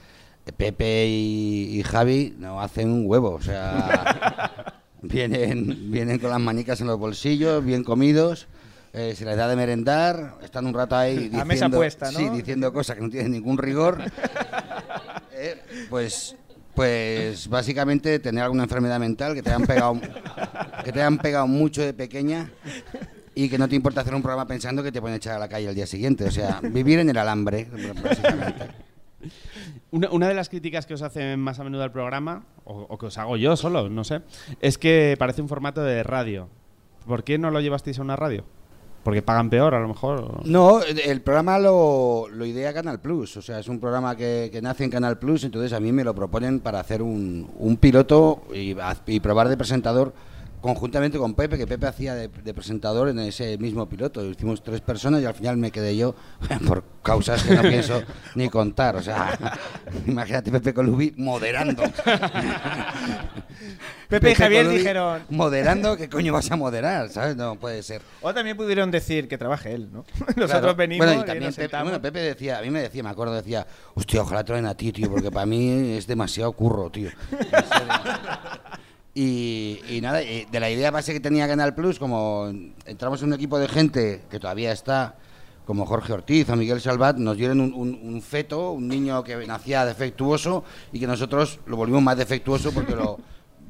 Pepe 0.56 1.06
y, 1.06 1.78
y 1.78 1.82
Javi 1.82 2.34
no 2.38 2.60
hacen 2.60 2.90
un 2.90 3.04
huevo, 3.06 3.34
o 3.34 3.42
sea, 3.42 4.74
vienen, 5.02 5.90
vienen 5.92 6.18
con 6.18 6.30
las 6.30 6.40
manicas 6.40 6.80
en 6.80 6.86
los 6.88 6.98
bolsillos, 6.98 7.64
bien 7.64 7.84
comidos, 7.84 8.48
eh, 8.92 9.14
se 9.16 9.24
les 9.24 9.36
da 9.36 9.46
de 9.46 9.54
merendar, 9.54 10.38
están 10.42 10.66
un 10.66 10.74
rato 10.74 10.96
ahí 10.96 11.16
A 11.18 11.20
diciendo, 11.20 11.44
mesa 11.44 11.68
puesta, 11.70 12.10
¿no? 12.10 12.18
sí, 12.18 12.28
diciendo 12.30 12.72
cosas 12.72 12.96
que 12.96 13.02
no 13.02 13.10
tienen 13.10 13.32
ningún 13.32 13.58
rigor. 13.58 14.02
Eh, 15.42 15.58
pues, 15.88 16.36
pues 16.74 17.48
básicamente 17.48 18.18
tener 18.18 18.44
alguna 18.44 18.64
enfermedad 18.64 18.98
mental 18.98 19.34
que 19.34 19.42
te 19.42 19.50
hayan 19.50 19.66
pegado, 19.66 20.00
que 20.84 20.92
te 20.92 21.00
hayan 21.00 21.18
pegado 21.18 21.46
mucho 21.46 21.82
de 21.82 21.92
pequeña 21.92 22.50
y 23.34 23.48
que 23.48 23.58
no 23.58 23.68
te 23.68 23.76
importa 23.76 24.00
hacer 24.00 24.14
un 24.14 24.22
programa 24.22 24.46
pensando 24.46 24.82
que 24.82 24.92
te 24.92 25.00
pueden 25.00 25.16
echar 25.16 25.36
a 25.36 25.38
la 25.38 25.48
calle 25.48 25.68
el 25.68 25.74
día 25.74 25.86
siguiente. 25.86 26.24
O 26.24 26.30
sea, 26.30 26.60
vivir 26.62 26.98
en 26.98 27.10
el 27.10 27.16
alambre. 27.16 27.68
Una, 29.90 30.08
una 30.10 30.28
de 30.28 30.34
las 30.34 30.48
críticas 30.48 30.86
que 30.86 30.94
os 30.94 31.02
hacen 31.02 31.40
más 31.40 31.58
a 31.58 31.64
menudo 31.64 31.82
al 31.82 31.92
programa, 31.92 32.44
o, 32.64 32.86
o 32.88 32.98
que 32.98 33.06
os 33.06 33.18
hago 33.18 33.36
yo 33.36 33.56
solo, 33.56 33.88
no 33.90 34.04
sé, 34.04 34.22
es 34.60 34.78
que 34.78 35.16
parece 35.18 35.42
un 35.42 35.48
formato 35.48 35.82
de 35.82 36.02
radio. 36.02 36.48
¿Por 37.06 37.24
qué 37.24 37.38
no 37.38 37.50
lo 37.50 37.60
llevasteis 37.60 37.98
a 37.98 38.02
una 38.02 38.14
radio? 38.14 38.44
Porque 39.02 39.22
pagan 39.22 39.48
peor, 39.48 39.74
a 39.74 39.80
lo 39.80 39.88
mejor. 39.88 40.46
No, 40.46 40.82
el 40.82 41.22
programa 41.22 41.58
lo, 41.58 42.26
lo 42.30 42.44
idea 42.44 42.74
Canal 42.74 43.00
Plus, 43.00 43.36
o 43.38 43.42
sea, 43.42 43.58
es 43.58 43.68
un 43.68 43.80
programa 43.80 44.14
que, 44.14 44.50
que 44.52 44.60
nace 44.60 44.84
en 44.84 44.90
Canal 44.90 45.18
Plus, 45.18 45.44
entonces 45.44 45.72
a 45.72 45.80
mí 45.80 45.90
me 45.90 46.04
lo 46.04 46.14
proponen 46.14 46.60
para 46.60 46.80
hacer 46.80 47.00
un, 47.00 47.48
un 47.58 47.76
piloto 47.78 48.42
y, 48.54 48.76
y 49.06 49.20
probar 49.20 49.48
de 49.48 49.56
presentador 49.56 50.12
conjuntamente 50.60 51.18
con 51.18 51.34
Pepe, 51.34 51.56
que 51.58 51.66
Pepe 51.66 51.86
hacía 51.86 52.14
de, 52.14 52.28
de 52.28 52.54
presentador 52.54 53.08
en 53.08 53.18
ese 53.20 53.56
mismo 53.58 53.88
piloto. 53.88 54.24
Hicimos 54.24 54.62
tres 54.62 54.80
personas 54.80 55.22
y 55.22 55.26
al 55.26 55.34
final 55.34 55.56
me 55.56 55.70
quedé 55.70 55.96
yo 55.96 56.14
por 56.66 56.82
causas 57.02 57.42
que 57.42 57.54
no 57.54 57.62
pienso 57.62 58.02
ni 58.34 58.48
contar, 58.48 58.96
o 58.96 59.02
sea, 59.02 59.38
imagínate 60.06 60.50
Pepe 60.50 60.74
Colubi 60.74 61.14
moderando. 61.16 61.82
Pepe 64.08 64.32
y 64.32 64.34
Javier 64.34 64.64
Colubi 64.64 64.78
dijeron- 64.82 65.22
Moderando, 65.30 65.96
¿qué 65.96 66.08
coño 66.08 66.32
vas 66.32 66.50
a 66.50 66.56
moderar? 66.56 67.08
¿Sabes? 67.10 67.36
No 67.36 67.56
puede 67.56 67.82
ser. 67.82 68.02
O 68.20 68.34
también 68.34 68.56
pudieron 68.56 68.90
decir 68.90 69.28
que 69.28 69.38
trabaje 69.38 69.72
él, 69.74 69.88
¿no? 69.92 70.04
Nosotros 70.36 70.48
Claro. 70.60 70.74
venimos 70.74 71.06
Bueno, 71.06 71.20
y 71.20 71.24
y 71.24 71.26
también 71.26 71.44
nos 71.46 71.56
Pepe, 71.56 71.82
bueno, 71.82 72.00
Pepe 72.02 72.18
decía, 72.20 72.58
a 72.58 72.62
mí 72.62 72.70
me 72.70 72.82
decía, 72.82 73.02
me 73.02 73.10
acuerdo, 73.10 73.34
decía, 73.34 73.66
hostia, 73.94 74.22
ojalá 74.22 74.44
traen 74.44 74.66
a 74.66 74.74
ti, 74.74 74.92
tío, 74.92 75.08
porque 75.10 75.30
para 75.30 75.46
mí 75.46 75.92
es 75.96 76.06
demasiado 76.06 76.52
curro, 76.52 76.90
tío. 76.90 77.10
En 77.30 77.38
serio. 77.48 77.92
Y, 79.14 79.80
y 79.88 80.00
nada, 80.00 80.22
y 80.22 80.44
de 80.50 80.60
la 80.60 80.70
idea 80.70 80.90
base 80.90 81.12
que 81.12 81.20
tenía 81.20 81.48
Canal 81.48 81.74
Plus, 81.74 81.98
como 81.98 82.46
entramos 82.86 83.20
en 83.22 83.28
un 83.28 83.34
equipo 83.34 83.58
de 83.58 83.66
gente 83.68 84.22
que 84.30 84.38
todavía 84.38 84.70
está, 84.72 85.16
como 85.66 85.84
Jorge 85.84 86.12
Ortiz 86.12 86.48
o 86.48 86.56
Miguel 86.56 86.80
Salvat, 86.80 87.16
nos 87.16 87.36
dieron 87.36 87.60
un, 87.60 87.74
un- 87.74 88.00
un 88.02 88.22
feto, 88.22 88.70
un 88.72 88.86
niño 88.88 89.22
que 89.24 89.36
nacía 89.46 89.84
defectuoso 89.84 90.62
y 90.92 91.00
que 91.00 91.06
nosotros 91.08 91.58
lo 91.66 91.76
volvimos 91.76 92.02
más 92.02 92.16
defectuoso 92.16 92.72
porque 92.72 92.94
lo, 92.94 93.18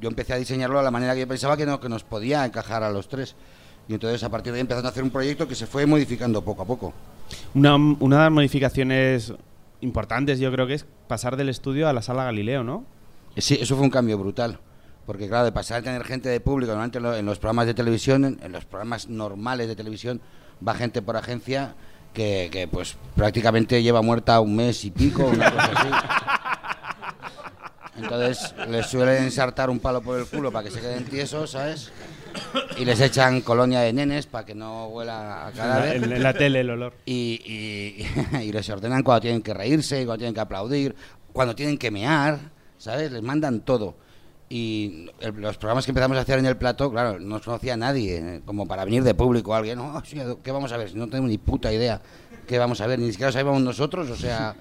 yo 0.00 0.08
empecé 0.10 0.34
a 0.34 0.36
diseñarlo 0.36 0.78
a 0.78 0.82
la 0.82 0.90
manera 0.90 1.14
que 1.14 1.20
yo 1.20 1.28
pensaba 1.28 1.56
que, 1.56 1.64
no, 1.66 1.80
que 1.80 1.88
nos 1.88 2.04
podía 2.04 2.44
encajar 2.44 2.82
a 2.82 2.90
los 2.90 3.08
tres. 3.08 3.34
Y 3.88 3.94
entonces 3.94 4.22
a 4.22 4.28
partir 4.28 4.52
de 4.52 4.58
ahí 4.58 4.60
empezamos 4.60 4.84
a 4.86 4.88
hacer 4.90 5.02
un 5.02 5.10
proyecto 5.10 5.48
que 5.48 5.54
se 5.54 5.66
fue 5.66 5.86
modificando 5.86 6.42
poco 6.42 6.62
a 6.62 6.66
poco. 6.66 6.92
Una, 7.54 7.76
una 7.76 8.16
de 8.18 8.22
las 8.24 8.32
modificaciones 8.32 9.32
importantes, 9.80 10.38
yo 10.38 10.52
creo 10.52 10.66
que 10.66 10.74
es 10.74 10.86
pasar 11.08 11.36
del 11.36 11.48
estudio 11.48 11.88
a 11.88 11.92
la 11.94 12.02
sala 12.02 12.24
Galileo, 12.24 12.62
¿no? 12.62 12.84
Sí, 13.36 13.58
eso 13.60 13.74
fue 13.74 13.84
un 13.84 13.90
cambio 13.90 14.18
brutal. 14.18 14.58
Porque 15.10 15.26
claro, 15.26 15.44
de 15.44 15.50
pasar 15.50 15.78
a 15.80 15.82
tener 15.82 16.04
gente 16.04 16.28
de 16.28 16.38
público, 16.38 16.70
normalmente 16.70 16.98
en 16.98 17.02
lo- 17.02 17.16
en 17.16 17.26
los 17.26 17.40
programas 17.40 17.66
de 17.66 17.74
televisión, 17.74 18.24
en, 18.24 18.38
en 18.44 18.52
los 18.52 18.64
programas 18.64 19.08
normales 19.08 19.66
de 19.66 19.74
televisión, 19.74 20.20
va 20.66 20.72
gente 20.72 21.02
por 21.02 21.16
agencia 21.16 21.74
que, 22.14 22.48
que, 22.52 22.68
pues 22.68 22.94
prácticamente 23.16 23.82
lleva 23.82 24.02
muerta 24.02 24.38
un 24.38 24.54
mes 24.54 24.84
y 24.84 24.92
pico, 24.92 25.24
una 25.26 25.50
cosa 25.50 25.72
así. 25.74 25.88
Entonces 27.98 28.54
les 28.68 28.86
suelen 28.86 29.24
ensartar 29.24 29.68
un 29.68 29.80
palo 29.80 30.00
por 30.00 30.16
el 30.16 30.26
culo 30.26 30.52
para 30.52 30.68
que 30.68 30.70
se 30.70 30.80
queden 30.80 31.04
tiesos, 31.06 31.50
¿sabes? 31.50 31.90
Y 32.78 32.84
les 32.84 33.00
echan 33.00 33.40
colonia 33.40 33.80
de 33.80 33.92
nenes 33.92 34.26
para 34.26 34.46
que 34.46 34.54
no 34.54 34.86
huela 34.86 35.48
a 35.48 35.50
cadáver. 35.50 35.96
En 35.96 36.08
la- 36.08 36.16
en 36.18 36.22
la 36.22 36.32
tele 36.34 36.60
el 36.60 36.70
olor. 36.70 36.94
Y, 37.04 37.40
y, 37.44 38.36
y 38.44 38.52
les 38.52 38.70
ordenan 38.70 39.02
cuando 39.02 39.22
tienen 39.22 39.42
que 39.42 39.52
reírse, 39.54 40.04
cuando 40.06 40.18
tienen 40.18 40.34
que 40.34 40.40
aplaudir, 40.40 40.94
cuando 41.32 41.56
tienen 41.56 41.76
que 41.78 41.90
mear, 41.90 42.38
¿sabes? 42.78 43.10
Les 43.10 43.22
mandan 43.22 43.62
todo. 43.62 43.96
Y 44.52 45.08
el- 45.20 45.34
los 45.40 45.56
programas 45.58 45.84
que 45.84 45.92
empezamos 45.92 46.18
a 46.18 46.22
hacer 46.22 46.40
en 46.40 46.44
el 46.46 46.56
plato, 46.56 46.90
claro, 46.90 47.20
no 47.20 47.26
nos 47.36 47.42
conocía 47.42 47.76
nadie, 47.76 48.16
eh, 48.18 48.40
como 48.44 48.66
para 48.66 48.84
venir 48.84 49.04
de 49.04 49.14
público 49.14 49.54
alguien, 49.54 49.78
no, 49.78 50.02
sí, 50.04 50.18
¿qué 50.42 50.50
vamos 50.50 50.72
a 50.72 50.76
ver? 50.76 50.92
No 50.96 51.06
tenemos 51.06 51.30
ni 51.30 51.38
puta 51.38 51.72
idea 51.72 52.02
qué 52.48 52.58
vamos 52.58 52.80
a 52.80 52.88
ver, 52.88 52.98
ni 52.98 53.12
siquiera 53.12 53.30
sabíamos 53.30 53.62
nosotros, 53.62 54.10
o 54.10 54.16
sea... 54.16 54.56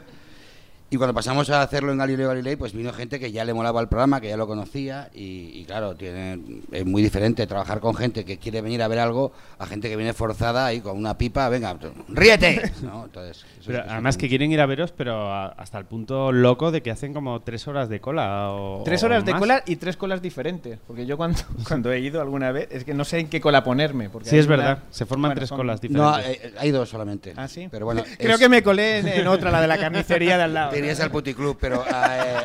Y 0.92 0.98
cuando 0.98 1.14
pasamos 1.14 1.50
a 1.52 1.62
hacerlo 1.62 1.92
en 1.92 2.00
Galileo 2.00 2.28
Galilei, 2.30 2.56
pues 2.56 2.74
vino 2.74 2.92
gente 2.94 3.20
que 3.20 3.32
ya 3.32 3.46
le 3.46 3.54
molaba 3.54 3.80
el 3.80 3.88
programa, 3.88 4.20
que 4.20 4.28
ya 4.30 4.38
lo 4.38 4.48
conocía, 4.48 5.10
y, 5.14 5.52
y 5.60 5.66
claro, 5.66 5.96
tiene, 5.96 6.40
es 6.72 6.84
muy 6.86 7.04
diferente 7.04 7.46
trabajar 7.46 7.80
con 7.80 7.94
gente 7.96 8.26
que 8.26 8.38
quiere 8.40 8.62
venir 8.62 8.82
a 8.82 8.88
ver 8.88 8.98
algo 9.00 9.32
a 9.60 9.68
gente 9.68 9.88
que 9.88 9.96
viene 9.96 10.14
forzada 10.14 10.66
ahí 10.66 10.82
con 10.82 10.98
una 10.98 11.16
pipa, 11.18 11.48
venga, 11.50 11.78
ríete. 12.08 12.72
¿no? 12.82 13.06
Entonces, 13.06 13.38
eso 13.38 13.46
Pero 13.68 13.80
es- 13.80 13.84
eso 13.86 13.94
además 13.94 14.18
que 14.18 14.28
quieren 14.30 14.52
ir 14.52 14.60
a 14.62 14.66
veros, 14.66 14.92
pero 14.92 15.32
a- 15.32 15.50
hasta 15.50 15.78
el 15.78 15.86
punto 15.86 16.32
loco 16.32 16.72
de 16.72 16.82
que 16.82 16.90
hacen 16.92 17.14
como 17.14 17.40
tres 17.42 17.68
horas 17.68 17.88
de 17.90 18.00
cola. 18.02 18.50
O, 18.52 18.82
Tres 18.84 19.04
o 19.04 19.06
horas 19.06 19.24
de 19.26 19.34
cola 19.36 19.64
y 19.68 19.76
tres 19.76 19.96
colas 19.96 20.22
diferentes. 20.24 20.80
Porque 20.88 21.06
yo 21.06 21.18
cuando, 21.18 21.40
cuando 21.68 21.92
he 21.92 22.00
ido 22.00 22.20
alguna 22.20 22.52
vez, 22.52 22.68
es 22.72 22.84
que 22.84 22.94
no 22.96 23.06
sé 23.06 23.20
en 23.20 23.28
qué 23.30 23.40
cola 23.40 23.64
ponerme. 23.64 24.10
Porque 24.10 24.30
Sí, 24.30 24.36
hay 24.36 24.40
es 24.42 24.48
una- 24.48 24.56
verdad. 24.58 24.84
Se 24.90 25.06
forman 25.06 25.30
bueno, 25.30 25.40
tres 25.40 25.52
colas 25.52 25.80
No, 25.90 26.18
diferentes. 26.18 26.46
eh, 26.46 26.54
hay 26.58 26.72
dos 26.72 26.90
solamente. 26.90 27.34
¿Ah, 27.36 27.48
sí? 27.48 27.68
Pero 27.70 27.86
bueno, 27.86 28.04
Creo 28.18 28.34
es- 28.36 28.40
que 28.40 28.50
me 28.50 28.64
colé 28.64 29.00
en, 29.00 29.08
en 29.08 29.28
otra, 29.28 29.52
la 29.52 29.62
de 29.62 29.68
la 29.68 29.78
carnicería 29.78 30.38
de 30.38 30.44
al 30.44 30.54
lado. 30.56 30.72
Irías 30.80 31.00
al 31.00 31.12
puticlub, 31.12 31.58
pero 31.60 31.84
eh, 31.86 32.38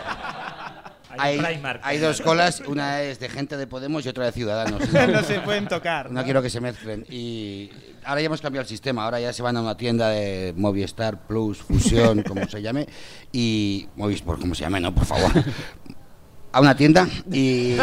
hay, 1.18 1.38
Primark. 1.38 1.80
hay 1.82 1.98
dos 1.98 2.20
colas, 2.20 2.60
una 2.66 3.02
es 3.02 3.18
de 3.18 3.28
gente 3.28 3.56
de 3.56 3.66
Podemos 3.66 4.04
y 4.04 4.08
otra 4.08 4.26
de 4.26 4.32
Ciudadanos. 4.32 4.80
no 5.08 5.22
se 5.22 5.40
pueden 5.40 5.68
tocar. 5.68 6.10
No 6.10 6.24
quiero 6.24 6.42
que 6.42 6.50
se 6.50 6.60
mezclen. 6.60 7.04
Y 7.08 7.70
ahora 8.04 8.20
ya 8.20 8.26
hemos 8.26 8.40
cambiado 8.40 8.62
el 8.62 8.68
sistema. 8.68 9.04
Ahora 9.04 9.20
ya 9.20 9.32
se 9.32 9.42
van 9.42 9.56
a 9.56 9.62
una 9.62 9.76
tienda 9.76 10.08
de 10.10 10.52
Movistar 10.56 11.26
Plus, 11.26 11.58
Fusión, 11.58 12.22
como 12.22 12.46
se 12.48 12.62
llame. 12.62 12.86
Y. 13.32 13.88
Movistar, 13.96 14.36
como 14.38 14.54
se 14.54 14.62
llame, 14.62 14.80
no, 14.80 14.94
por 14.94 15.06
favor. 15.06 15.30
A 16.52 16.60
una 16.60 16.76
tienda 16.76 17.08
y. 17.32 17.76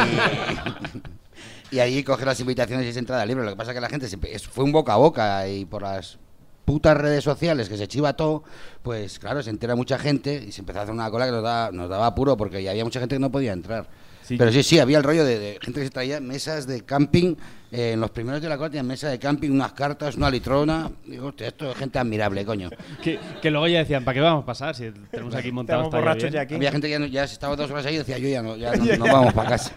y 1.71 1.79
ahí 1.79 2.03
coge 2.03 2.25
las 2.25 2.39
invitaciones 2.39 2.85
y 2.85 2.89
es 2.89 2.97
entrada 2.97 3.25
libre. 3.25 3.43
Lo 3.43 3.51
que 3.51 3.57
pasa 3.57 3.71
es 3.71 3.75
que 3.75 3.81
la 3.81 3.89
gente 3.89 4.07
se 4.07 4.17
fue 4.17 4.63
un 4.63 4.71
boca 4.71 4.93
a 4.93 4.97
boca 4.97 5.47
y 5.47 5.65
por 5.65 5.81
las 5.81 6.17
putas 6.65 6.95
redes 6.97 7.23
sociales 7.23 7.67
que 7.69 7.77
se 7.77 7.87
chiva 7.87 8.13
todo, 8.13 8.43
pues 8.83 9.19
claro, 9.19 9.41
se 9.43 9.49
entera 9.49 9.75
mucha 9.75 9.97
gente 9.99 10.43
y 10.47 10.51
se 10.51 10.61
empezó 10.61 10.79
a 10.79 10.81
hacer 10.83 10.93
una 10.93 11.09
cola 11.11 11.25
que 11.25 11.31
nos 11.31 11.43
daba, 11.43 11.71
nos 11.71 11.89
daba 11.89 12.05
apuro 12.07 12.37
porque 12.37 12.61
ya 12.63 12.71
había 12.71 12.83
mucha 12.83 12.99
gente 12.99 13.15
que 13.15 13.19
no 13.19 13.31
podía 13.31 13.53
entrar. 13.53 13.87
Sí. 14.23 14.37
Pero 14.37 14.51
sí, 14.51 14.61
sí, 14.63 14.79
había 14.79 14.97
el 14.99 15.03
rollo 15.03 15.25
de, 15.25 15.39
de 15.39 15.59
gente 15.61 15.79
que 15.79 15.87
se 15.87 15.91
traía 15.91 16.21
mesas 16.21 16.65
de 16.67 16.85
camping. 16.85 17.35
eh, 17.71 17.93
en 17.93 17.99
los 17.99 18.11
primeros 18.11 18.41
de 18.41 18.47
la 18.47 18.55
cola 18.57 18.69
tenían 18.69 18.85
mesa 18.87 19.09
de 19.09 19.17
camping, 19.19 19.49
unas 19.49 19.73
cartas, 19.73 20.15
una 20.15 20.29
litrona. 20.29 20.89
Digo, 21.05 21.27
hostia, 21.29 21.47
esto 21.47 21.71
es 21.71 21.75
gente 21.77 21.97
admirable, 21.99 22.45
coño. 22.45 22.69
Que, 23.03 23.19
que 23.41 23.49
luego 23.51 23.67
ya 23.67 23.79
decían, 23.79 24.05
¿para 24.05 24.15
qué 24.15 24.21
vamos 24.21 24.43
a 24.43 24.45
pasar 24.45 24.75
si 24.75 24.91
tenemos 25.09 25.33
aquí 25.35 25.51
montados? 25.51 25.89
Borrachos 25.89 26.23
bien?". 26.23 26.33
ya 26.33 26.41
aquí. 26.41 26.53
Había 26.55 26.71
gente 26.71 26.87
que 26.87 26.91
ya, 26.91 26.99
no- 26.99 27.07
ya 27.07 27.23
estaba 27.23 27.55
dos 27.55 27.69
horas 27.71 27.85
ahí 27.87 27.95
y 27.95 27.97
decía, 27.97 28.19
yo 28.19 28.29
ya 28.29 28.41
no, 28.43 28.55
ya 28.55 28.73
no, 28.75 28.85
nos 28.97 29.09
vamos 29.11 29.33
para 29.33 29.49
casa. 29.49 29.73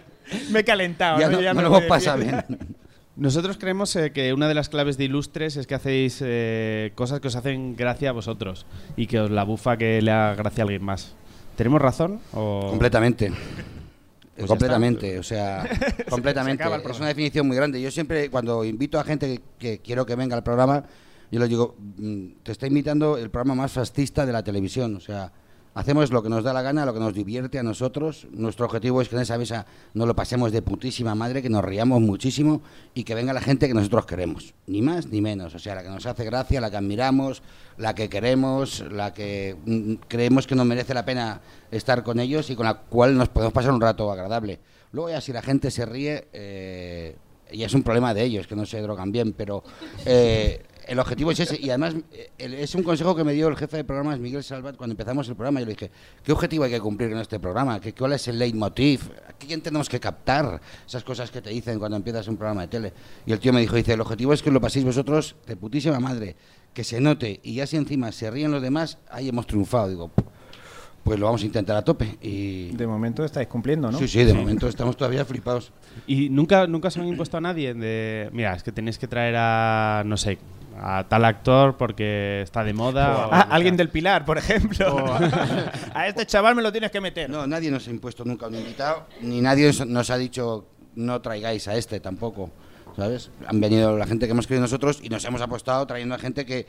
Me 0.51 0.59
he 0.59 0.63
calentado. 0.63 1.19
ya 1.19 1.27
¿no? 1.27 1.37
no, 1.37 1.41
Ya 1.41 1.53
no 1.53 1.61
lo 1.61 1.67
hemos 1.67 1.83
pasado 1.83 2.19
bien. 2.19 2.45
Nosotros 3.17 3.57
creemos 3.57 3.95
eh, 3.95 4.11
que 4.11 4.33
una 4.33 4.47
de 4.49 4.53
las 4.53 4.67
claves 4.67 4.97
de 4.97 5.05
Ilustres 5.05 5.55
es 5.55 5.67
que 5.67 5.75
hacéis 5.75 6.21
eh, 6.21 6.91
cosas 6.95 7.21
que 7.21 7.29
os 7.29 7.35
hacen 7.35 7.75
gracia 7.75 8.09
a 8.09 8.11
vosotros 8.11 8.65
y 8.97 9.07
que 9.07 9.21
os 9.21 9.31
la 9.31 9.45
bufa 9.45 9.77
que 9.77 10.01
le 10.01 10.11
haga 10.11 10.35
gracia 10.35 10.63
a 10.63 10.65
alguien 10.65 10.83
más. 10.83 11.15
¿Tenemos 11.55 11.81
razón? 11.81 12.19
O... 12.33 12.67
Completamente. 12.69 13.31
Pues 14.35 14.47
completamente, 14.47 15.17
o 15.17 15.23
sea, 15.23 15.65
completamente. 16.09 16.61
el 16.61 16.91
es 16.91 16.99
una 16.99 17.07
definición 17.07 17.47
muy 17.47 17.55
grande. 17.55 17.81
Yo 17.81 17.89
siempre, 17.89 18.29
cuando 18.29 18.65
invito 18.65 18.99
a 18.99 19.05
gente 19.05 19.27
que, 19.27 19.41
que 19.57 19.79
quiero 19.79 20.05
que 20.05 20.15
venga 20.15 20.35
al 20.35 20.43
programa, 20.43 20.83
yo 21.31 21.39
les 21.39 21.47
digo, 21.47 21.77
mm, 21.97 22.27
te 22.43 22.51
está 22.51 22.67
invitando 22.67 23.17
el 23.17 23.29
programa 23.29 23.55
más 23.55 23.71
fascista 23.71 24.25
de 24.25 24.33
la 24.33 24.43
televisión. 24.43 24.93
O 24.97 24.99
sea, 24.99 25.31
hacemos 25.75 26.09
lo 26.11 26.23
que 26.23 26.29
nos 26.29 26.43
da 26.43 26.53
la 26.53 26.61
gana, 26.61 26.85
lo 26.85 26.93
que 26.93 26.99
nos 26.99 27.13
divierte 27.13 27.59
a 27.59 27.63
nosotros. 27.63 28.27
Nuestro 28.31 28.65
objetivo 28.65 29.01
es 29.01 29.09
que 29.09 29.15
en 29.15 29.21
esa 29.21 29.37
mesa 29.37 29.65
nos 29.93 30.07
lo 30.07 30.15
pasemos 30.15 30.51
de 30.51 30.61
putísima 30.61 31.13
madre, 31.13 31.41
que 31.41 31.49
nos 31.49 31.63
riamos 31.63 32.01
muchísimo 32.01 32.61
y 32.93 33.03
que 33.03 33.13
venga 33.13 33.33
la 33.33 33.41
gente 33.41 33.67
que 33.67 33.73
nosotros 33.73 34.05
queremos. 34.05 34.53
Ni 34.67 34.81
más 34.81 35.07
ni 35.07 35.21
menos. 35.21 35.53
O 35.53 35.59
sea, 35.59 35.75
la 35.75 35.83
que 35.83 35.89
nos 35.89 36.05
hace 36.05 36.23
gracia, 36.23 36.61
la 36.61 36.71
que 36.71 36.77
admiramos, 36.77 37.43
la 37.77 37.93
que 37.93 38.09
queremos, 38.09 38.83
la 38.89 39.13
que 39.13 39.57
mm, 39.65 39.93
creemos 40.07 40.47
que 40.47 40.55
nos 40.55 40.65
merece 40.65 40.93
la 40.93 41.05
pena 41.05 41.41
estar 41.69 42.03
con 42.03 42.19
ellos 42.19 42.49
y 42.49 42.55
con 42.55 42.65
la 42.65 42.75
cual 42.75 43.17
nos 43.17 43.29
podemos 43.29 43.53
pasar 43.53 43.71
un 43.71 43.81
rato 43.81 44.09
agradable. 44.09 44.59
Luego 44.93 45.09
ya 45.09 45.19
si 45.19 45.33
la 45.33 45.41
gente 45.41 45.71
se 45.71 45.85
ríe, 45.85 46.29
eh, 46.31 47.17
ya 47.51 47.65
es 47.65 47.73
un 47.73 47.83
problema 47.83 48.13
de 48.13 48.23
ellos, 48.23 48.47
que 48.47 48.55
no 48.55 48.65
se 48.65 48.81
drogan 48.81 49.11
bien, 49.11 49.33
pero 49.33 49.61
eh, 50.05 50.63
el 50.87 50.99
objetivo 50.99 51.31
es 51.31 51.39
ese. 51.39 51.59
Y 51.59 51.69
además 51.69 51.95
eh, 52.11 52.31
es 52.37 52.75
un 52.75 52.83
consejo 52.83 53.15
que 53.15 53.23
me 53.23 53.33
dio 53.33 53.47
el 53.47 53.55
jefe 53.55 53.77
de 53.77 53.83
programas, 53.83 54.19
Miguel 54.19 54.43
Salvat, 54.43 54.75
cuando 54.75 54.93
empezamos 54.93 55.27
el 55.27 55.35
programa. 55.35 55.59
Yo 55.59 55.65
le 55.65 55.73
dije, 55.73 55.91
¿qué 56.23 56.31
objetivo 56.31 56.63
hay 56.63 56.71
que 56.71 56.79
cumplir 56.79 57.11
en 57.11 57.17
este 57.17 57.39
programa? 57.39 57.79
¿Qué, 57.79 57.93
¿Cuál 57.93 58.13
es 58.13 58.27
el 58.27 58.39
leitmotiv? 58.39 59.11
¿Qué 59.39 59.57
tenemos 59.57 59.89
que 59.89 59.99
captar? 59.99 60.61
Esas 60.85 61.03
cosas 61.03 61.31
que 61.31 61.41
te 61.41 61.49
dicen 61.49 61.79
cuando 61.79 61.97
empiezas 61.97 62.27
un 62.27 62.37
programa 62.37 62.61
de 62.61 62.67
tele. 62.67 62.93
Y 63.25 63.31
el 63.31 63.39
tío 63.39 63.53
me 63.53 63.61
dijo, 63.61 63.75
dice, 63.75 63.93
el 63.93 64.01
objetivo 64.01 64.33
es 64.33 64.41
que 64.41 64.51
lo 64.51 64.61
paséis 64.61 64.85
vosotros 64.85 65.35
de 65.45 65.55
putísima 65.55 65.99
madre, 65.99 66.35
que 66.73 66.83
se 66.83 66.99
note. 67.01 67.39
Y 67.43 67.55
ya 67.55 67.67
si 67.67 67.77
encima 67.77 68.11
se 68.11 68.29
ríen 68.29 68.51
los 68.51 68.61
demás, 68.61 68.97
ahí 69.09 69.29
hemos 69.29 69.47
triunfado. 69.47 69.89
Digo, 69.89 70.11
pues 71.05 71.19
lo 71.19 71.27
vamos 71.27 71.43
a 71.43 71.45
intentar 71.45 71.77
a 71.77 71.83
tope. 71.83 72.17
Y... 72.19 72.71
De 72.75 72.87
momento 72.87 73.23
estáis 73.23 73.47
cumpliendo, 73.47 73.91
¿no? 73.91 73.99
Sí, 73.99 74.07
sí, 74.07 74.23
de 74.23 74.33
momento 74.33 74.67
estamos 74.67 74.97
todavía 74.97 75.23
flipados. 75.23 75.71
¿Y 76.07 76.29
nunca, 76.29 76.65
nunca 76.65 76.89
se 76.89 76.99
han 76.99 77.07
impuesto 77.07 77.37
a 77.37 77.41
nadie 77.41 77.75
de, 77.75 78.29
mira, 78.33 78.55
es 78.55 78.63
que 78.63 78.71
tenéis 78.71 78.97
que 78.97 79.07
traer 79.07 79.35
a, 79.37 80.01
no 80.03 80.17
sé, 80.17 80.39
a 80.81 81.05
tal 81.07 81.23
actor 81.23 81.77
porque 81.77 82.41
está 82.41 82.63
de 82.63 82.73
moda? 82.73 83.27
o- 83.27 83.29
Ah, 83.31 83.47
alguien 83.51 83.77
del 83.77 83.89
Pilar, 83.89 84.25
por 84.25 84.39
ejemplo. 84.39 85.15
a 85.93 86.07
este 86.07 86.25
chaval 86.25 86.55
me 86.55 86.63
lo 86.63 86.71
tienes 86.71 86.89
que 86.89 86.99
meter. 86.99 87.29
No, 87.29 87.45
nadie 87.45 87.69
nos 87.69 87.87
ha 87.87 87.91
impuesto 87.91 88.25
nunca 88.25 88.47
un 88.47 88.55
invitado, 88.55 89.05
ni 89.21 89.41
nadie 89.41 89.67
nos- 89.67 89.85
nos 89.85 90.09
ha 90.09 90.17
dicho 90.17 90.65
no 90.95 91.21
traigáis 91.21 91.67
a 91.67 91.75
este 91.75 91.99
tampoco, 91.99 92.49
¿sabes? 92.95 93.29
Han 93.47 93.59
venido 93.61 93.95
la 93.95 94.07
gente 94.07 94.25
que 94.25 94.31
hemos 94.31 94.47
querido 94.47 94.61
nosotros 94.63 94.99
y 95.03 95.09
nos 95.09 95.23
hemos 95.25 95.41
apostado 95.41 95.85
trayendo 95.85 96.15
a 96.15 96.17
gente 96.17 96.45
que... 96.47 96.65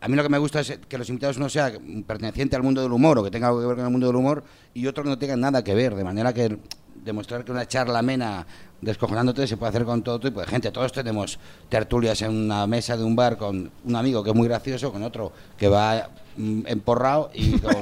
A 0.00 0.08
mí 0.08 0.14
lo 0.16 0.22
que 0.22 0.28
me 0.28 0.38
gusta 0.38 0.60
es 0.60 0.78
que 0.88 0.96
los 0.98 1.08
invitados 1.08 1.38
no 1.38 1.48
sea 1.48 1.72
perteneciente 2.06 2.54
al 2.56 2.62
mundo 2.62 2.82
del 2.82 2.92
humor 2.92 3.18
o 3.18 3.24
que 3.24 3.30
tenga 3.30 3.48
algo 3.48 3.60
que 3.60 3.66
ver 3.66 3.76
con 3.76 3.84
el 3.84 3.90
mundo 3.90 4.06
del 4.06 4.16
humor 4.16 4.44
y 4.74 4.86
otro 4.86 5.02
que 5.02 5.10
no 5.10 5.18
tenga 5.18 5.36
nada 5.36 5.64
que 5.64 5.74
ver, 5.74 5.94
de 5.94 6.04
manera 6.04 6.32
que 6.32 6.56
demostrar 7.04 7.44
que 7.44 7.50
una 7.52 7.66
charla 7.66 7.98
amena 8.00 8.46
descojonándote 8.80 9.46
se 9.46 9.56
puede 9.56 9.70
hacer 9.70 9.84
con 9.84 10.02
todo 10.02 10.20
tipo 10.20 10.40
de 10.40 10.46
gente. 10.46 10.70
Todos 10.70 10.92
tenemos 10.92 11.38
tertulias 11.68 12.20
en 12.22 12.30
una 12.30 12.66
mesa 12.66 12.96
de 12.96 13.02
un 13.02 13.16
bar 13.16 13.36
con 13.36 13.70
un 13.84 13.96
amigo 13.96 14.22
que 14.22 14.30
es 14.30 14.36
muy 14.36 14.46
gracioso, 14.46 14.92
con 14.92 15.02
otro 15.02 15.32
que 15.56 15.66
va 15.68 16.10
mm, 16.36 16.60
emporrado 16.66 17.30
y 17.34 17.58
con, 17.58 17.74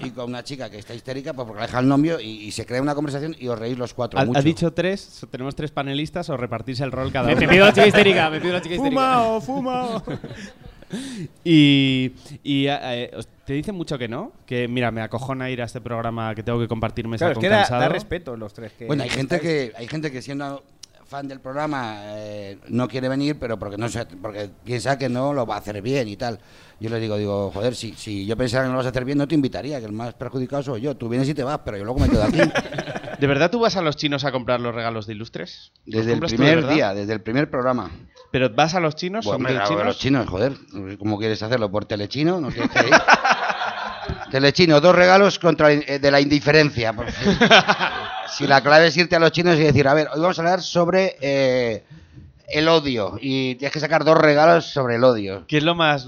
y 0.00 0.10
con 0.10 0.30
una 0.30 0.42
chica 0.44 0.70
que 0.70 0.78
está 0.78 0.94
histérica 0.94 1.34
pues 1.34 1.46
porque 1.46 1.60
le 1.60 1.66
deja 1.66 1.80
el 1.80 1.88
novio 1.88 2.20
y, 2.20 2.28
y 2.44 2.52
se 2.52 2.64
crea 2.64 2.80
una 2.80 2.94
conversación 2.94 3.36
y 3.38 3.48
os 3.48 3.58
reís 3.58 3.76
los 3.76 3.92
cuatro 3.92 4.18
Ha, 4.18 4.24
mucho. 4.24 4.38
ha 4.38 4.42
dicho 4.42 4.72
tres, 4.72 5.26
tenemos 5.30 5.54
tres 5.54 5.70
panelistas 5.72 6.30
o 6.30 6.36
repartirse 6.38 6.84
el 6.84 6.92
rol 6.92 7.12
cada 7.12 7.28
uno. 7.32 7.36
me 7.40 7.48
pido 7.48 7.66
la 7.66 7.72
chica 7.72 7.86
histérica, 7.86 8.30
me 8.30 8.40
pido 8.40 8.54
la 8.54 8.62
chica 8.62 8.74
histérica. 8.76 9.00
Fumao, 9.00 9.40
fumao. 9.42 10.02
Y, 11.44 12.12
y, 12.42 12.66
eh, 12.68 13.10
os- 13.16 13.28
te 13.44 13.54
dicen 13.54 13.74
mucho 13.74 13.98
que 13.98 14.08
no, 14.08 14.32
que 14.46 14.68
mira, 14.68 14.90
me 14.90 15.00
acojona 15.02 15.50
ir 15.50 15.62
a 15.62 15.64
este 15.64 15.80
programa 15.80 16.34
que 16.34 16.42
tengo 16.42 16.60
que 16.60 16.68
compartir 16.68 17.08
mesa 17.08 17.24
Claro, 17.26 17.32
es 17.32 17.36
con 17.36 17.42
que 17.42 17.48
da, 17.48 17.56
cansado. 17.58 17.80
da 17.80 17.88
respeto 17.88 18.36
los 18.36 18.52
tres. 18.54 18.72
Que 18.72 18.86
Bueno, 18.86 19.02
hay 19.02 19.10
gente 19.10 19.36
estáis. 19.36 19.42
que 19.42 19.72
hay 19.76 19.88
gente 19.88 20.10
que 20.12 20.22
siendo 20.22 20.62
fan 21.06 21.28
del 21.28 21.40
programa 21.40 21.96
eh, 22.16 22.56
no 22.68 22.88
quiere 22.88 23.08
venir, 23.08 23.36
pero 23.38 23.58
porque 23.58 23.76
no 23.76 23.88
se- 23.88 24.06
porque 24.06 24.48
piensa 24.64 24.96
que 24.96 25.08
no 25.08 25.32
lo 25.34 25.44
va 25.44 25.56
a 25.56 25.58
hacer 25.58 25.82
bien 25.82 26.08
y 26.08 26.16
tal. 26.16 26.38
Yo 26.80 26.88
le 26.88 26.98
digo, 27.00 27.16
digo, 27.18 27.50
joder, 27.52 27.74
si, 27.74 27.92
si 27.92 28.24
yo 28.24 28.36
pensara 28.36 28.64
que 28.64 28.68
no 28.68 28.72
lo 28.74 28.78
vas 28.78 28.86
a 28.86 28.90
hacer 28.90 29.04
bien, 29.04 29.18
no 29.18 29.28
te 29.28 29.34
invitaría, 29.34 29.78
que 29.78 29.86
el 29.86 29.92
más 29.92 30.14
perjudicado 30.14 30.62
soy 30.62 30.80
yo. 30.80 30.96
Tú 30.96 31.08
vienes 31.08 31.28
y 31.28 31.34
te 31.34 31.42
vas, 31.44 31.60
pero 31.64 31.76
yo 31.76 31.84
luego 31.84 32.00
me 32.00 32.08
quedo 32.08 32.22
aquí. 32.24 32.38
¿De 33.20 33.26
verdad 33.26 33.50
tú 33.50 33.60
vas 33.60 33.76
a 33.76 33.82
los 33.82 33.96
chinos 33.96 34.24
a 34.24 34.32
comprar 34.32 34.60
los 34.60 34.74
regalos 34.74 35.06
de 35.06 35.12
ilustres? 35.12 35.72
¿Los 35.84 36.04
Desde 36.06 36.14
el 36.14 36.20
primer 36.20 36.66
día, 36.66 36.94
desde 36.94 37.12
el 37.12 37.20
primer 37.20 37.50
programa. 37.50 37.90
¿Pero 38.32 38.48
vas 38.48 38.74
a 38.74 38.80
los 38.80 38.96
chinos? 38.96 39.26
Bueno, 39.26 39.36
¿Son 39.36 39.46
hombre, 39.46 39.52
de 39.52 39.60
a 39.60 39.64
chinos? 39.64 39.84
los 39.84 39.98
chinos, 39.98 40.28
joder. 40.28 40.54
¿Cómo 40.98 41.18
quieres 41.18 41.42
hacerlo? 41.42 41.70
¿Por 41.70 41.84
telechino? 41.84 42.40
¿No 42.40 42.48
quieres 42.48 42.70
que 42.70 42.88
ir? 42.88 42.94
telechino, 44.30 44.80
dos 44.80 44.94
regalos 44.96 45.38
contra 45.38 45.70
eh, 45.70 45.98
de 45.98 46.10
la 46.10 46.18
indiferencia. 46.18 46.94
si 48.28 48.46
la 48.46 48.62
clave 48.62 48.86
es 48.86 48.96
irte 48.96 49.16
a 49.16 49.18
los 49.18 49.32
chinos 49.32 49.56
y 49.56 49.60
decir, 49.64 49.86
a 49.86 49.92
ver, 49.92 50.08
hoy 50.14 50.20
vamos 50.20 50.38
a 50.38 50.42
hablar 50.42 50.62
sobre 50.62 51.16
eh, 51.20 51.84
el 52.48 52.68
odio. 52.68 53.18
Y 53.20 53.56
tienes 53.56 53.72
que 53.74 53.80
sacar 53.80 54.02
dos 54.02 54.16
regalos 54.16 54.64
sobre 54.64 54.96
el 54.96 55.04
odio. 55.04 55.44
¿Qué 55.46 55.58
es 55.58 55.62
lo 55.62 55.74
más 55.74 56.06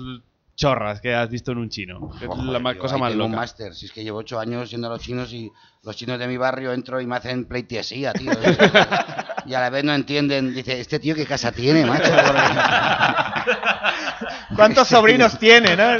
chorras 0.56 1.00
que 1.00 1.14
has 1.14 1.28
visto 1.28 1.52
en 1.52 1.58
un 1.58 1.68
chino? 1.68 2.10
¿Qué 2.18 2.26
es 2.26 2.36
la 2.36 2.72
yo 2.72 2.78
cosa 2.78 2.98
más 2.98 3.12
tengo 3.12 3.24
un 3.24 3.32
loca? 3.32 3.40
máster. 3.40 3.74
Si 3.74 3.86
es 3.86 3.92
que 3.92 4.04
llevo 4.04 4.18
ocho 4.18 4.38
años 4.38 4.68
siendo 4.68 4.88
a 4.88 4.90
los 4.90 5.00
chinos 5.00 5.32
y 5.32 5.50
los 5.82 5.96
chinos 5.96 6.18
de 6.18 6.26
mi 6.26 6.36
barrio 6.36 6.72
entro 6.72 7.00
y 7.00 7.06
me 7.06 7.16
hacen 7.16 7.46
pleitesía, 7.46 8.12
tío. 8.12 8.32
y 9.46 9.54
a 9.54 9.60
la 9.60 9.70
vez 9.70 9.84
no 9.84 9.94
entienden. 9.94 10.54
Dice, 10.54 10.80
¿este 10.80 10.98
tío 10.98 11.14
qué 11.14 11.26
casa 11.26 11.52
tiene, 11.52 11.84
macho? 11.84 12.12
¿Cuántos 14.56 14.88
sobrinos 14.88 15.38
tiene, 15.38 15.76
no? 15.76 15.96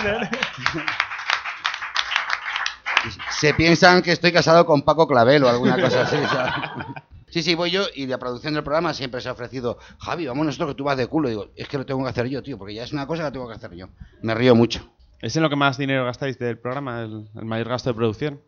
Se 3.31 3.53
piensan 3.55 4.03
que 4.03 4.13
estoy 4.13 4.33
casado 4.33 4.65
con 4.65 4.83
Paco 4.83 5.07
Clavel 5.07 5.45
o 5.45 5.49
alguna 5.49 5.79
cosa 5.79 6.03
así. 6.03 6.17
¿sabes? 6.17 6.55
Sí, 7.35 7.43
sí, 7.43 7.57
voy 7.57 7.73
yo 7.73 7.83
y 7.97 8.07
la 8.07 8.17
producción 8.19 8.55
del 8.55 8.63
programa 8.63 8.95
siempre 8.95 9.21
se 9.21 9.29
ha 9.29 9.33
ofrecido, 9.33 9.77
Javi, 9.99 10.25
vamos 10.29 10.47
nosotros 10.47 10.69
que 10.71 10.75
tú 10.77 10.85
vas 10.85 10.97
de 10.97 11.09
culo. 11.09 11.29
Digo, 11.29 11.49
es 11.57 11.67
que 11.67 11.77
lo 11.79 11.85
tengo 11.85 12.05
que 12.05 12.11
hacer 12.11 12.29
yo, 12.29 12.45
tío, 12.45 12.57
porque 12.57 12.75
ya 12.75 12.85
es 12.85 12.93
una 12.93 13.09
cosa 13.09 13.25
que 13.25 13.33
tengo 13.33 13.49
que 13.49 13.55
hacer 13.55 13.73
yo. 13.75 13.89
Me 14.23 14.37
río 14.37 14.55
mucho. 14.55 14.89
¿Es 15.21 15.35
en 15.35 15.43
lo 15.43 15.51
que 15.51 15.57
más 15.57 15.77
dinero 15.77 16.05
gastáis 16.05 16.39
del 16.39 16.59
programa? 16.61 17.01
¿El, 17.03 17.29
el 17.35 17.45
mayor 17.45 17.71
gasto 17.71 17.91
de 17.91 17.95
producción? 17.95 18.41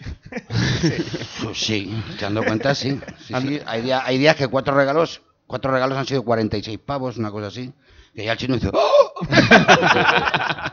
Pues 1.42 1.58
sí, 1.58 1.92
echando 2.14 2.44
cuenta, 2.44 2.76
sí. 2.76 3.00
sí, 3.26 3.34
sí. 3.40 3.60
Hay, 3.66 3.82
día- 3.82 4.02
hay 4.06 4.18
días 4.18 4.36
que 4.36 4.46
cuatro 4.46 4.74
regalos, 4.76 5.20
cuatro 5.48 5.72
regalos 5.72 5.98
han 5.98 6.06
sido 6.06 6.22
46 6.22 6.78
pavos, 6.78 7.16
una 7.16 7.32
cosa 7.32 7.48
así. 7.48 7.72
Que 8.14 8.24
ya 8.24 8.32
el 8.32 8.38
chino 8.38 8.54
dice, 8.54 8.70
¡Oh! 8.72 9.12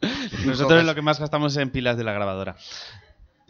Nosotros 0.46 0.84
lo 0.84 0.94
que 0.96 1.02
más 1.02 1.20
gastamos 1.20 1.52
es 1.52 1.58
en 1.62 1.70
pilas 1.70 1.96
de 1.96 2.02
la 2.02 2.12
grabadora. 2.12 2.56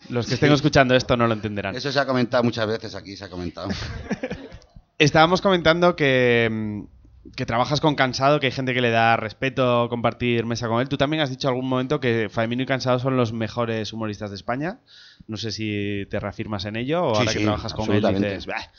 Los 0.08 0.26
que 0.26 0.34
estén 0.34 0.52
escuchando 0.52 0.94
esto 0.94 1.16
no 1.16 1.26
lo 1.26 1.34
entenderán. 1.34 1.74
Eso 1.74 1.90
se 1.90 1.98
ha 1.98 2.06
comentado 2.06 2.42
muchas 2.44 2.66
veces 2.66 2.94
aquí, 2.94 3.16
se 3.16 3.24
ha 3.24 3.28
comentado. 3.30 3.68
Estábamos 4.98 5.40
comentando 5.42 5.94
que, 5.96 6.48
mm, 6.50 7.30
que 7.34 7.44
trabajas 7.44 7.80
con 7.80 7.94
Cansado, 7.96 8.40
que 8.40 8.46
hay 8.46 8.52
gente 8.52 8.72
que 8.72 8.80
le 8.80 8.90
da 8.90 9.16
respeto 9.16 9.88
compartir 9.90 10.46
mesa 10.46 10.68
con 10.68 10.80
él. 10.80 10.88
Tú 10.88 10.96
también 10.96 11.22
has 11.22 11.30
dicho 11.30 11.48
algún 11.48 11.68
momento 11.68 12.00
que 12.00 12.28
Faemino 12.30 12.62
y 12.62 12.66
Cansado 12.66 12.98
son 12.98 13.16
los 13.16 13.32
mejores 13.32 13.92
humoristas 13.92 14.30
de 14.30 14.36
España. 14.36 14.78
No 15.26 15.36
sé 15.36 15.50
si 15.50 16.06
te 16.10 16.18
reafirmas 16.20 16.64
en 16.64 16.76
ello 16.76 17.04
o 17.04 17.14
Sí, 17.14 17.20
ahora 17.20 17.32
que 17.32 17.40
trabajas 17.40 17.74
con 17.74 17.84
él 17.86 17.90
absolutamente. 17.96 18.28
dices, 18.28 18.46
"Bah". 18.46 18.70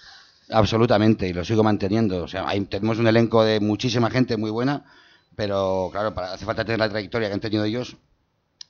Absolutamente, 0.49 1.27
y 1.27 1.34
lo 1.34 1.43
sigo 1.43 1.62
manteniendo. 1.63 2.23
O 2.23 2.27
sea, 2.27 2.47
hay- 2.47 2.62
tenemos 2.62 2.97
un 2.99 3.08
elenco 3.08 3.43
de 3.43 3.60
muchísima 3.60 4.10
gente 4.10 4.38
muy 4.38 4.49
buena, 4.49 4.86
pero 5.36 5.89
claro, 5.91 6.13
para, 6.13 6.34
hace 6.34 6.45
falta 6.45 6.63
tener 6.63 6.80
la 6.80 6.89
trayectoria 6.89 7.27
que 7.27 7.34
han 7.34 7.41
tenido 7.41 7.65
ellos 7.65 7.97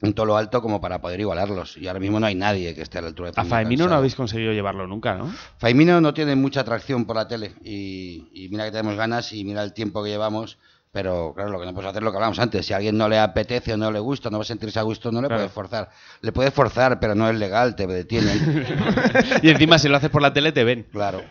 en 0.01 0.13
todo 0.13 0.25
lo 0.27 0.37
alto 0.37 0.61
como 0.61 0.79
para 0.79 1.01
poder 1.01 1.19
igualarlos. 1.19 1.77
Y 1.77 1.87
ahora 1.87 1.99
mismo 1.99 2.19
no 2.19 2.25
hay 2.27 2.35
nadie 2.35 2.75
que 2.75 2.81
esté 2.83 2.99
a 2.99 3.01
la 3.01 3.07
altura 3.07 3.31
de 3.31 3.41
A 3.41 3.45
Faemino 3.45 3.87
no 3.87 3.95
habéis 3.95 4.15
conseguido 4.15 4.53
llevarlo 4.53 4.85
nunca, 4.87 5.15
¿no? 5.15 5.33
Faimino 5.57 5.99
no 6.01 6.13
tiene 6.13 6.35
mucha 6.35 6.61
atracción 6.61 7.05
por 7.05 7.15
la 7.15 7.27
tele 7.27 7.55
y, 7.63 8.29
y 8.33 8.49
mira 8.49 8.65
que 8.65 8.71
tenemos 8.71 8.95
ganas 8.95 9.33
y 9.33 9.43
mira 9.43 9.63
el 9.63 9.73
tiempo 9.73 10.03
que 10.03 10.09
llevamos, 10.09 10.57
Pero 10.91 11.33
claro, 11.35 11.49
lo 11.51 11.59
que 11.59 11.65
no 11.65 11.73
puedes 11.73 11.89
hacer 11.89 12.01
es 12.01 12.05
lo 12.05 12.11
que 12.11 12.17
hablamos 12.17 12.39
antes. 12.39 12.65
Si 12.65 12.73
a 12.73 12.77
alguien 12.77 12.97
no 12.97 13.09
le 13.09 13.19
apetece 13.19 13.73
o 13.73 13.77
no 13.77 13.91
le 13.91 13.99
gusta, 13.99 14.29
no 14.29 14.37
va 14.37 14.43
a 14.43 14.45
sentirse 14.45 14.79
a 14.79 14.83
gusto, 14.83 15.11
no 15.11 15.21
le 15.21 15.27
Claro. 15.27 15.41
puedes 15.41 15.51
forzar. 15.53 15.89
Le 16.21 16.31
puedes 16.31 16.53
forzar, 16.53 16.99
pero 16.99 17.13
no 17.13 17.29
es 17.29 17.35
legal, 17.37 17.75
te 17.75 17.85
detienen. 17.87 18.65
y 19.43 19.49
encima 19.49 19.77
si 19.79 19.89
lo 19.89 19.97
haces 19.97 20.09
por 20.09 20.21
la 20.21 20.31
tele 20.33 20.51
te 20.53 20.63
ven. 20.63 20.87
claro. 20.91 21.21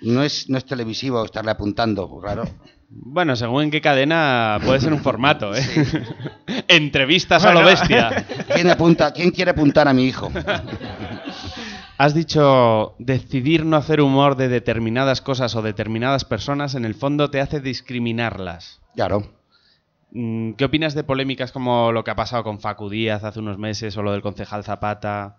No 0.00 0.22
es, 0.22 0.48
no 0.48 0.56
es 0.58 0.64
televisivo 0.64 1.24
estarle 1.24 1.50
apuntando, 1.50 2.08
claro. 2.20 2.44
Bueno, 2.90 3.36
según 3.36 3.64
en 3.64 3.70
qué 3.70 3.80
cadena 3.82 4.58
puede 4.64 4.80
ser 4.80 4.92
un 4.94 5.00
formato, 5.00 5.54
¿eh? 5.54 5.62
Entrevistas 6.68 7.44
a 7.44 7.52
lo 7.52 7.64
bestia. 7.64 8.26
¿Quién, 8.54 8.70
apunta, 8.70 9.12
¿Quién 9.12 9.30
quiere 9.30 9.50
apuntar 9.50 9.88
a 9.88 9.92
mi 9.92 10.04
hijo? 10.06 10.30
Has 11.98 12.14
dicho 12.14 12.94
decidir 12.98 13.66
no 13.66 13.76
hacer 13.76 14.00
humor 14.00 14.36
de 14.36 14.48
determinadas 14.48 15.20
cosas 15.20 15.54
o 15.56 15.62
determinadas 15.62 16.24
personas 16.24 16.74
en 16.76 16.84
el 16.84 16.94
fondo 16.94 17.28
te 17.28 17.40
hace 17.40 17.60
discriminarlas. 17.60 18.80
Claro. 18.94 19.32
Mm, 20.12 20.52
¿Qué 20.52 20.64
opinas 20.64 20.94
de 20.94 21.04
polémicas 21.04 21.52
como 21.52 21.92
lo 21.92 22.04
que 22.04 22.12
ha 22.12 22.16
pasado 22.16 22.44
con 22.44 22.60
Facu 22.60 22.88
Díaz 22.88 23.24
hace 23.24 23.40
unos 23.40 23.58
meses 23.58 23.96
o 23.96 24.02
lo 24.02 24.12
del 24.12 24.22
concejal 24.22 24.64
Zapata? 24.64 25.36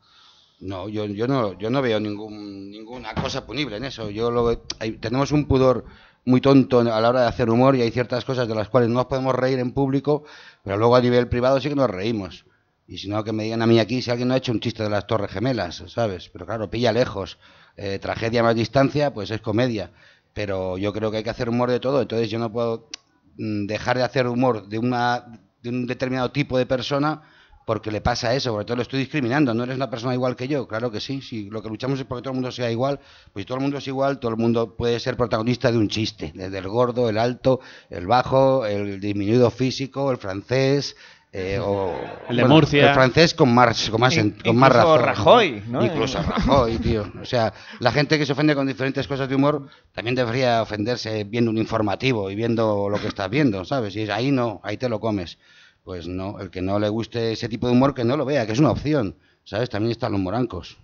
No, 0.59 0.89
yo, 0.89 1.05
yo 1.05 1.25
no, 1.27 1.57
yo 1.57 1.69
no 1.69 1.81
veo 1.81 1.99
ningún, 2.01 2.69
ninguna 2.69 3.13
cosa 3.15 3.45
punible 3.47 3.77
en 3.77 3.85
eso. 3.85 4.09
Yo 4.09 4.29
lo 4.29 4.61
hay- 4.79 4.91
tenemos 4.99 5.31
un 5.31 5.45
pudor 5.45 5.85
muy 6.25 6.41
tonto 6.41 6.79
a 6.79 7.01
la 7.01 7.09
hora 7.09 7.21
de 7.21 7.27
hacer 7.27 7.49
humor 7.49 7.75
y 7.75 7.81
hay 7.81 7.91
ciertas 7.91 8.25
cosas 8.25 8.47
de 8.47 8.55
las 8.55 8.69
cuales 8.69 8.89
no 8.89 8.95
nos 8.95 9.05
podemos 9.05 9.33
reír 9.35 9.59
en 9.59 9.71
público, 9.71 10.23
pero 10.63 10.77
luego 10.77 10.95
a 10.95 11.01
nivel 11.01 11.27
privado 11.27 11.59
sí 11.59 11.69
que 11.69 11.75
nos 11.75 11.89
reímos. 11.89 12.45
Y 12.87 12.97
si 12.97 13.07
no, 13.07 13.23
que 13.23 13.31
me 13.31 13.43
digan 13.43 13.61
a 13.61 13.67
mí 13.67 13.79
aquí 13.79 14.01
si 14.01 14.09
alguien 14.09 14.29
no 14.29 14.33
ha 14.33 14.37
hecho 14.37 14.51
un 14.51 14.59
chiste 14.59 14.81
de 14.83 14.89
las 14.89 15.05
Torres 15.05 15.31
Gemelas, 15.31 15.83
¿sabes? 15.87 16.29
Pero 16.29 16.45
claro, 16.45 16.69
pilla 16.69 16.91
lejos. 16.91 17.37
Eh, 17.77 17.99
tragedia 17.99 18.43
más 18.43 18.55
distancia, 18.55 19.13
pues 19.13 19.31
es 19.31 19.41
comedia. 19.41 19.91
Pero 20.33 20.77
yo 20.77 20.91
creo 20.91 21.11
que 21.11 21.17
hay 21.17 21.23
que 21.23 21.29
hacer 21.29 21.49
humor 21.49 21.69
de 21.69 21.79
todo, 21.79 22.01
entonces 22.01 22.29
yo 22.29 22.39
no 22.39 22.51
puedo 22.51 22.89
mm, 23.37 23.67
dejar 23.67 23.97
de 23.97 24.03
hacer 24.03 24.27
humor 24.27 24.67
de, 24.67 24.79
una, 24.79 25.39
de 25.61 25.69
un 25.69 25.85
determinado 25.85 26.31
tipo 26.31 26.57
de 26.57 26.65
persona 26.65 27.21
porque 27.65 27.91
le 27.91 28.01
pasa 28.01 28.33
eso, 28.33 28.51
porque 28.51 28.65
todo 28.65 28.77
lo 28.77 28.81
estoy 28.81 28.99
discriminando, 28.99 29.53
no 29.53 29.63
eres 29.63 29.75
una 29.75 29.89
persona 29.89 30.13
igual 30.15 30.35
que 30.35 30.47
yo, 30.47 30.67
claro 30.67 30.89
que 30.91 30.99
sí, 30.99 31.21
si 31.21 31.49
lo 31.49 31.61
que 31.61 31.69
luchamos 31.69 31.99
es 31.99 32.05
porque 32.05 32.23
todo 32.23 32.31
el 32.31 32.35
mundo 32.37 32.51
sea 32.51 32.71
igual, 32.71 32.99
pues 33.31 33.43
si 33.43 33.45
todo 33.45 33.57
el 33.57 33.61
mundo 33.61 33.77
es 33.77 33.87
igual, 33.87 34.19
todo 34.19 34.31
el 34.31 34.37
mundo 34.37 34.75
puede 34.75 34.99
ser 34.99 35.15
protagonista 35.17 35.71
de 35.71 35.77
un 35.77 35.87
chiste, 35.87 36.31
desde 36.33 36.57
el 36.57 36.67
gordo, 36.67 37.09
el 37.09 37.17
alto, 37.19 37.59
el 37.91 38.07
bajo, 38.07 38.65
el 38.65 38.99
disminuido 38.99 39.51
físico, 39.51 40.09
el 40.11 40.17
francés, 40.17 40.95
eh, 41.31 41.59
o 41.61 41.93
El 42.27 42.37
de 42.37 42.45
Murcia. 42.45 42.87
el 42.87 42.93
francés 42.95 43.35
con 43.35 43.53
más 43.53 43.87
con 43.91 44.01
más 44.01 44.17
In- 44.17 44.31
con 44.43 44.55
más 44.57 44.71
incluso 44.71 44.97
razón 44.97 45.05
Rajoy, 45.05 45.63
¿no? 45.67 45.85
incluso 45.85 46.23
Rajoy 46.23 46.77
tío 46.79 47.05
o 47.21 47.25
sea 47.25 47.53
la 47.81 47.91
gente 47.91 48.17
que 48.17 48.25
se 48.25 48.31
ofende 48.31 48.55
con 48.55 48.65
diferentes 48.65 49.07
cosas 49.07 49.29
de 49.29 49.35
humor 49.35 49.67
también 49.93 50.15
debería 50.15 50.59
ofenderse 50.63 51.25
viendo 51.25 51.51
un 51.51 51.59
informativo 51.59 52.31
y 52.31 52.35
viendo 52.35 52.89
lo 52.89 52.99
que 52.99 53.09
estás 53.09 53.29
viendo 53.29 53.63
sabes 53.63 53.95
y 53.95 54.09
ahí 54.09 54.31
no 54.31 54.59
ahí 54.63 54.77
te 54.77 54.89
lo 54.89 54.99
comes 54.99 55.37
pues 55.83 56.07
no 56.07 56.39
el 56.39 56.49
que 56.49 56.61
no 56.61 56.79
le 56.79 56.89
guste 56.89 57.31
ese 57.31 57.49
tipo 57.49 57.67
de 57.67 57.73
humor 57.73 57.93
que 57.93 58.03
no 58.03 58.17
lo 58.17 58.25
vea 58.25 58.45
que 58.45 58.53
es 58.53 58.59
una 58.59 58.71
opción 58.71 59.15
sabes 59.43 59.69
también 59.69 59.91
están 59.91 60.11
los 60.11 60.21
morancos 60.21 60.77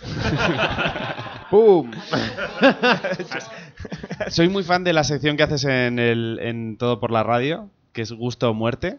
¡Pum! 1.50 1.90
Soy 4.28 4.48
muy 4.48 4.62
fan 4.62 4.84
de 4.84 4.92
la 4.92 5.04
sección 5.04 5.36
que 5.36 5.42
haces 5.42 5.64
en, 5.64 5.98
el, 5.98 6.38
en 6.40 6.76
Todo 6.76 7.00
por 7.00 7.10
la 7.10 7.22
Radio, 7.22 7.70
que 7.92 8.02
es 8.02 8.12
Gusto 8.12 8.50
o 8.50 8.54
Muerte. 8.54 8.98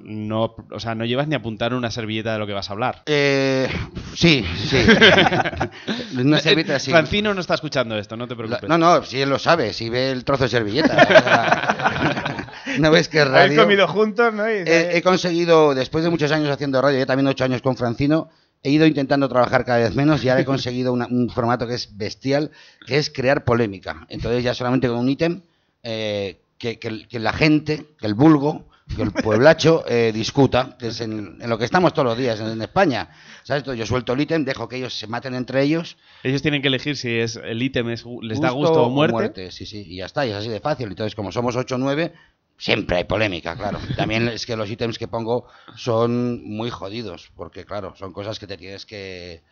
No, 0.00 0.56
o 0.70 0.80
sea, 0.80 0.94
no 0.94 1.04
llevas 1.04 1.28
ni 1.28 1.34
a 1.34 1.38
apuntar 1.38 1.74
una 1.74 1.90
servilleta 1.90 2.32
de 2.32 2.38
lo 2.38 2.46
que 2.46 2.52
vas 2.54 2.70
a 2.70 2.72
hablar. 2.72 3.02
eh, 3.06 3.68
sí 4.14 4.44
sí 4.56 4.78
una 6.18 6.40
servilleta 6.40 6.76
así 6.76 6.90
Francino 6.90 7.34
no 7.34 7.40
está 7.40 7.54
escuchando 7.54 7.96
esto, 7.98 8.16
no 8.16 8.26
te 8.26 8.34
preocupes. 8.34 8.68
no 8.68 8.78
no 8.78 9.02
si 9.04 9.20
él 9.20 9.28
lo 9.28 9.38
sabe 9.38 9.72
si 9.72 9.88
ve 9.90 10.10
el 10.10 10.24
trozo 10.24 10.44
de 10.44 10.50
servilleta 10.50 12.46
no 12.78 12.90
ves 12.90 13.08
que 13.08 13.18
es 13.18 13.26
Habéis 13.26 13.50
radio 13.50 13.62
comido 13.62 13.88
juntos, 13.88 14.34
he, 14.66 14.96
he 14.96 15.02
conseguido, 15.02 15.74
después 15.74 16.02
de 16.04 16.10
muchos 16.10 16.32
años 16.32 16.50
haciendo 16.50 16.80
radio, 16.80 16.98
yo 16.98 17.06
también 17.06 17.26
ocho 17.28 17.44
años 17.44 17.62
con 17.62 17.76
Francino, 17.76 18.28
he 18.62 18.70
ido 18.70 18.86
intentando 18.86 19.28
trabajar 19.28 19.64
cada 19.64 19.78
vez 19.78 19.94
menos 19.94 20.24
y 20.24 20.28
ahora 20.28 20.40
he 20.42 20.44
conseguido 20.44 20.92
una- 20.92 21.06
un 21.06 21.30
formato 21.30 21.66
que 21.66 21.74
es 21.74 21.96
bestial, 21.96 22.50
que 22.86 22.98
es 22.98 23.10
crear 23.10 23.44
polémica. 23.44 24.06
Entonces 24.08 24.42
ya 24.42 24.54
solamente 24.54 24.88
con 24.88 24.98
un 24.98 25.08
ítem 25.08 25.42
eh, 25.82 26.40
que, 26.58 26.78
que 26.78 27.18
la 27.20 27.32
gente, 27.32 27.86
que 27.98 28.06
el 28.06 28.14
vulgo, 28.14 28.68
que 28.94 29.02
el 29.02 29.12
pueblacho 29.12 29.84
eh, 29.86 30.12
discuta, 30.12 30.76
que 30.78 30.88
es 30.88 31.00
en, 31.00 31.38
en 31.40 31.50
lo 31.50 31.58
que 31.58 31.64
estamos 31.64 31.92
todos 31.92 32.06
los 32.06 32.18
días 32.18 32.40
en, 32.40 32.48
en 32.48 32.62
España. 32.62 33.10
¿Sabes? 33.44 33.64
Yo 33.64 33.86
suelto 33.86 34.12
el 34.12 34.20
ítem, 34.20 34.44
dejo 34.44 34.68
que 34.68 34.76
ellos 34.76 34.98
se 34.98 35.06
maten 35.06 35.34
entre 35.34 35.62
ellos. 35.62 35.96
Ellos 36.22 36.42
tienen 36.42 36.62
que 36.62 36.68
elegir 36.68 36.96
si 36.96 37.18
es 37.18 37.36
el 37.36 37.62
ítem 37.62 37.88
es, 37.90 38.04
les 38.22 38.40
da 38.40 38.50
gusto 38.50 38.84
o 38.84 38.90
muerte. 38.90 39.50
Sí, 39.50 39.66
sí, 39.66 39.84
y 39.86 39.96
ya 39.96 40.06
está, 40.06 40.26
y 40.26 40.30
es 40.30 40.36
así 40.36 40.48
de 40.48 40.60
fácil. 40.60 40.88
Entonces, 40.88 41.14
como 41.14 41.32
somos 41.32 41.56
8 41.56 41.74
o 41.74 41.78
9, 41.78 42.12
siempre 42.58 42.96
hay 42.98 43.04
polémica, 43.04 43.56
claro. 43.56 43.78
También 43.96 44.28
es 44.28 44.44
que 44.44 44.56
los 44.56 44.70
ítems 44.70 44.98
que 44.98 45.08
pongo 45.08 45.46
son 45.76 46.44
muy 46.44 46.70
jodidos, 46.70 47.30
porque 47.36 47.64
claro, 47.64 47.94
son 47.96 48.12
cosas 48.12 48.38
que 48.38 48.46
te 48.46 48.56
tienes 48.56 48.84
que, 48.84 49.42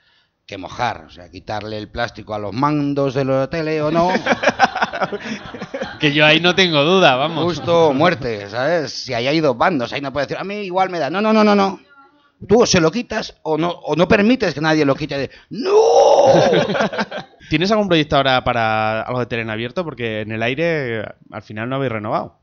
que 0.47 0.59
mojar. 0.59 1.05
O 1.07 1.11
sea, 1.11 1.29
quitarle 1.31 1.77
el 1.77 1.89
plástico 1.89 2.35
a 2.35 2.39
los 2.39 2.53
mandos 2.53 3.15
de 3.15 3.25
la 3.25 3.51
tele 3.51 3.83
o 3.83 3.91
no, 3.91 4.11
Que 6.01 6.13
yo 6.13 6.25
ahí 6.25 6.41
no 6.41 6.55
tengo 6.55 6.83
duda, 6.85 7.17
vamos. 7.17 7.45
justo 7.45 7.89
o 7.89 7.93
muerte, 7.93 8.49
¿sabes? 8.49 8.93
Si 8.93 9.13
ahí 9.13 9.27
hay 9.27 9.41
dos 9.41 9.57
bandos, 9.59 9.93
ahí 9.93 10.01
no 10.01 10.13
puedes 10.13 10.29
decir, 10.29 10.41
a 10.41 10.45
mí 10.45 10.55
igual 10.61 10.89
me 10.89 10.99
da. 10.99 11.11
No, 11.11 11.21
no, 11.21 11.33
no, 11.33 11.43
no, 11.45 11.55
no. 11.55 11.81
Tú 12.47 12.63
o 12.63 12.67
se 12.67 12.81
lo 12.81 12.91
quitas 12.91 13.35
o 13.43 13.57
no, 13.57 13.71
o 13.71 13.97
no 13.97 14.07
permites 14.07 14.53
que 14.55 14.61
nadie 14.61 14.85
lo 14.85 14.95
quite 14.95 15.17
de 15.17 15.31
¡No! 15.49 15.71
¿Tienes 17.49 17.71
algún 17.71 17.89
proyecto 17.89 18.17
ahora 18.17 18.45
para 18.45 19.03
algo 19.03 19.21
de 19.21 19.27
tele 19.27 19.43
en 19.43 19.51
abierto? 19.51 19.85
Porque 19.85 20.21
en 20.21 20.33
el 20.33 20.43
aire 20.43 21.03
al 21.31 21.43
final 21.43 21.69
no 21.69 21.77
habéis 21.77 21.93
renovado. 21.93 22.39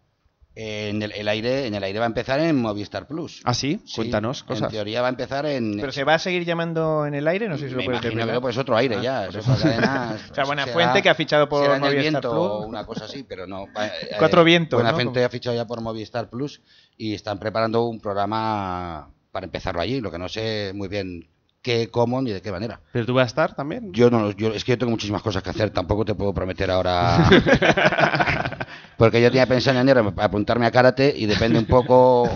En 0.56 1.01
el, 1.01 1.12
el 1.14 1.28
aire, 1.28 1.66
en 1.66 1.74
el 1.74 1.84
aire 1.84 1.97
va 1.97 2.06
a 2.06 2.08
empezar 2.08 2.39
en 2.39 2.56
Movistar 2.62 3.08
Plus. 3.08 3.41
¿Ah, 3.43 3.56
sí? 3.56 3.82
Sí, 3.86 3.95
Cuéntanos 3.95 4.41
En 4.41 4.45
cosas. 4.47 4.72
teoría 4.72 5.01
va 5.01 5.08
a 5.08 5.10
empezar 5.10 5.47
en. 5.47 5.78
¿Pero 5.80 5.91
se 5.91 6.04
va 6.04 6.14
a 6.14 6.20
seguir 6.20 6.45
llamando 6.45 7.08
en 7.08 7.16
el 7.16 7.28
aire? 7.28 7.49
No 7.49 7.58
sé 7.58 7.66
si 7.70 7.72
lo 7.72 7.78
me 7.78 7.86
puedes 7.86 8.01
imagino 8.01 8.20
revelar. 8.22 8.36
que 8.36 8.41
pues 8.41 8.58
otro 8.60 8.78
aire 8.78 9.01
ya. 9.01 9.22
por 9.26 9.30
eso 9.30 9.39
eso. 9.39 9.54
es 9.54 9.62
cadena, 9.64 10.18
O 10.32 10.36
sea, 10.36 10.43
Buena 10.45 10.64
será- 10.66 10.74
Fuente 10.74 11.01
que 11.01 11.10
ha 11.10 11.16
fichado 11.16 11.49
por 11.49 11.64
será 11.64 11.78
en 11.78 11.84
el 11.86 11.95
viento 11.95 12.22
Plus. 12.30 12.34
o 12.34 12.60
una 12.68 12.86
cosa 12.86 13.06
así, 13.06 13.24
pero 13.28 13.47
no. 13.47 13.66
va- 13.76 13.88
eh, 14.01 14.16
Cuatro 14.20 14.43
vientos, 14.43 14.78
Buena 14.78 14.91
¿no? 14.91 14.95
Fuente 14.97 15.24
ha 15.24 15.30
fichado 15.30 15.56
ya 15.56 15.66
por 15.66 15.82
Movistar 15.82 16.30
Plus 16.30 16.62
y 16.97 17.16
están 17.16 17.39
preparando 17.39 17.86
un 17.88 17.99
programa 17.99 19.10
para 19.32 19.45
empezarlo 19.47 19.82
allí. 19.82 20.01
Lo 20.01 20.12
que 20.12 20.20
no 20.20 20.30
sé 20.30 20.72
muy 20.76 20.88
bien 20.88 21.30
qué, 21.64 21.89
cómo 21.89 22.22
ni 22.22 22.30
de 22.32 22.43
qué 22.43 22.51
manera. 22.51 22.80
¿Pero 22.91 23.08
tú 23.08 23.16
vas 23.16 23.24
a 23.24 23.28
estar 23.28 23.56
también? 23.56 23.91
Yo 23.91 24.12
no, 24.12 24.30
yo, 24.30 24.49
es 24.54 24.64
que 24.64 24.74
yo 24.74 24.78
tengo 24.78 24.91
muchísimas 24.91 25.24
cosas 25.24 25.41
que 25.41 25.49
hacer, 25.49 25.72
tampoco 25.72 26.06
te 26.06 26.14
puedo 26.14 26.32
prometer 26.32 26.70
ahora. 26.70 27.28
Porque 28.98 29.22
yo 29.22 29.30
tenía 29.30 29.48
pensado 29.48 29.80
en 29.80 30.14
apuntarme 30.18 30.66
a 30.66 30.72
karate 30.72 31.14
y 31.16 31.26
depende 31.26 31.60
un 31.60 31.66
poco. 31.66 32.30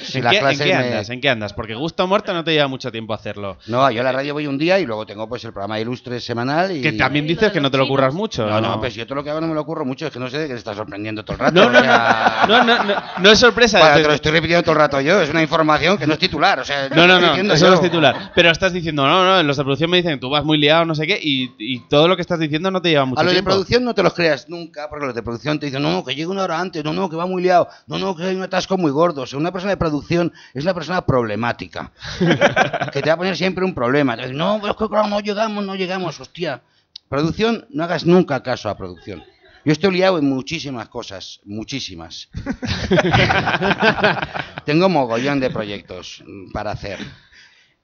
Si 0.00 0.18
¿En, 0.18 0.24
qué, 0.24 0.36
en 0.36 0.40
clases 0.40 0.58
qué 0.60 0.66
me- 0.66 0.74
andas? 0.74 1.10
¿En 1.10 1.20
qué 1.20 1.28
andas? 1.28 1.52
Porque 1.52 1.74
gusto 1.74 2.04
o 2.04 2.06
muerte 2.06 2.32
no 2.32 2.44
te 2.44 2.52
lleva 2.52 2.68
mucho 2.68 2.90
tiempo 2.92 3.14
hacerlo. 3.14 3.56
No, 3.66 3.90
yo 3.90 4.00
a 4.00 4.04
la 4.04 4.12
radio 4.12 4.34
voy 4.34 4.46
un 4.46 4.58
día 4.58 4.78
y 4.78 4.86
luego 4.86 5.06
tengo 5.06 5.28
pues 5.28 5.44
el 5.44 5.52
programa 5.52 5.78
Ilustre 5.80 6.20
semanal 6.20 6.76
y... 6.76 6.80
Que 6.82 6.92
también 6.92 7.26
dices 7.26 7.52
que 7.52 7.60
no 7.60 7.70
te 7.70 7.78
lo 7.78 7.86
curras 7.86 8.14
mucho. 8.14 8.46
No, 8.46 8.60
no, 8.60 8.78
pues 8.80 8.94
yo 8.94 9.06
todo 9.06 9.16
lo 9.16 9.24
que 9.24 9.30
hago 9.30 9.40
no 9.40 9.46
me 9.48 9.54
lo 9.54 9.60
ocurro 9.62 9.84
mucho, 9.84 10.06
es 10.06 10.12
que 10.12 10.18
no 10.18 10.28
sé 10.30 10.38
de 10.38 10.46
qué 10.46 10.52
te 10.54 10.58
está 10.58 10.74
sorprendiendo 10.74 11.24
todo 11.24 11.34
el 11.34 11.38
rato. 11.40 11.54
No, 11.54 11.70
no, 11.70 11.78
o 11.78 11.82
sea, 11.82 12.44
no, 12.48 12.64
no, 12.64 12.84
no, 12.84 12.94
no 13.18 13.30
es 13.30 13.38
sorpresa. 13.38 13.78
Bueno, 13.78 13.96
Te- 13.96 14.02
lo 14.04 14.12
estoy 14.14 14.32
repitiendo 14.32 14.62
todo 14.62 14.72
el 14.72 14.78
rato 14.78 15.00
yo, 15.00 15.20
es 15.20 15.30
una 15.30 15.42
información 15.42 15.98
que 15.98 16.06
no 16.06 16.14
es 16.14 16.18
titular, 16.18 16.58
o 16.60 16.64
sea... 16.64 16.88
No, 16.88 17.06
no, 17.06 17.20
no, 17.20 17.34
eso 17.52 17.64
yo. 17.64 17.68
no 17.70 17.74
es 17.74 17.80
titular. 17.80 18.32
Pero 18.34 18.50
estás 18.50 18.72
diciendo, 18.72 19.06
no, 19.06 19.24
no, 19.24 19.40
en 19.40 19.46
los 19.46 19.56
de 19.56 19.62
producción 19.64 19.90
me 19.90 19.98
dicen 19.98 20.12
que 20.14 20.18
tú 20.20 20.30
vas 20.30 20.44
muy 20.44 20.58
liado, 20.58 20.84
no 20.84 20.94
sé 20.94 21.06
qué, 21.06 21.18
y, 21.22 21.52
y 21.58 21.80
todo 21.88 22.08
lo 22.08 22.16
que 22.16 22.22
estás 22.22 22.38
diciendo 22.38 22.70
no 22.70 22.80
te 22.80 22.90
lleva 22.90 23.04
mucho 23.04 23.20
A 23.20 23.24
los 23.24 23.32
de 23.32 23.36
tiempo. 23.36 23.50
producción 23.50 23.84
no 23.84 23.94
te 23.94 24.02
los 24.02 24.14
creas 24.14 24.48
nunca, 24.48 24.88
porque 24.88 25.06
los 25.06 25.14
de 25.14 25.22
producción 25.22 25.58
te 25.58 25.66
dicen, 25.66 25.82
no, 25.82 25.90
no, 25.90 26.04
que 26.04 26.14
llegue 26.14 26.26
una 26.28 26.42
hora 26.44 26.60
antes, 26.60 26.84
no, 26.84 26.92
no, 26.92 27.08
que 27.10 27.16
va 27.16 27.26
muy 27.26 27.42
liado, 27.42 27.68
no, 27.86 27.98
no, 27.98 28.14
que 28.16 28.24
hay 28.24 28.34
un 28.36 28.42
atasco 28.42 28.76
muy 28.76 28.90
gordo. 28.90 29.22
O 29.22 29.26
sea, 29.26 29.38
una 29.38 29.52
persona 29.52 29.65
de 29.68 29.76
producción 29.76 30.32
es 30.54 30.64
una 30.64 30.74
persona 30.74 31.04
problemática, 31.04 31.92
que 32.92 33.02
te 33.02 33.08
va 33.08 33.14
a 33.14 33.16
poner 33.16 33.36
siempre 33.36 33.64
un 33.64 33.74
problema. 33.74 34.16
No, 34.16 34.58
pero 34.60 34.72
es 34.72 34.78
que 34.78 34.88
claro, 34.88 35.08
no 35.08 35.20
llegamos, 35.20 35.64
no 35.64 35.74
llegamos, 35.74 36.20
hostia. 36.20 36.62
Producción, 37.08 37.66
no 37.70 37.84
hagas 37.84 38.04
nunca 38.04 38.42
caso 38.42 38.68
a 38.68 38.76
producción. 38.76 39.22
Yo 39.64 39.72
estoy 39.72 39.92
liado 39.92 40.18
en 40.18 40.28
muchísimas 40.28 40.88
cosas, 40.88 41.40
muchísimas. 41.44 42.28
Tengo 44.64 44.88
mogollón 44.88 45.40
de 45.40 45.50
proyectos 45.50 46.22
para 46.52 46.70
hacer. 46.70 46.98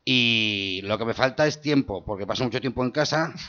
Y 0.05 0.81
lo 0.85 0.99
que 0.99 1.05
me 1.05 1.15
falta 1.15 1.47
es 1.47 1.61
tiempo, 1.61 2.05
porque 2.05 2.27
paso 2.27 2.45
mucho 2.45 2.61
tiempo 2.61 2.85
en 2.85 2.91
casa. 2.91 3.33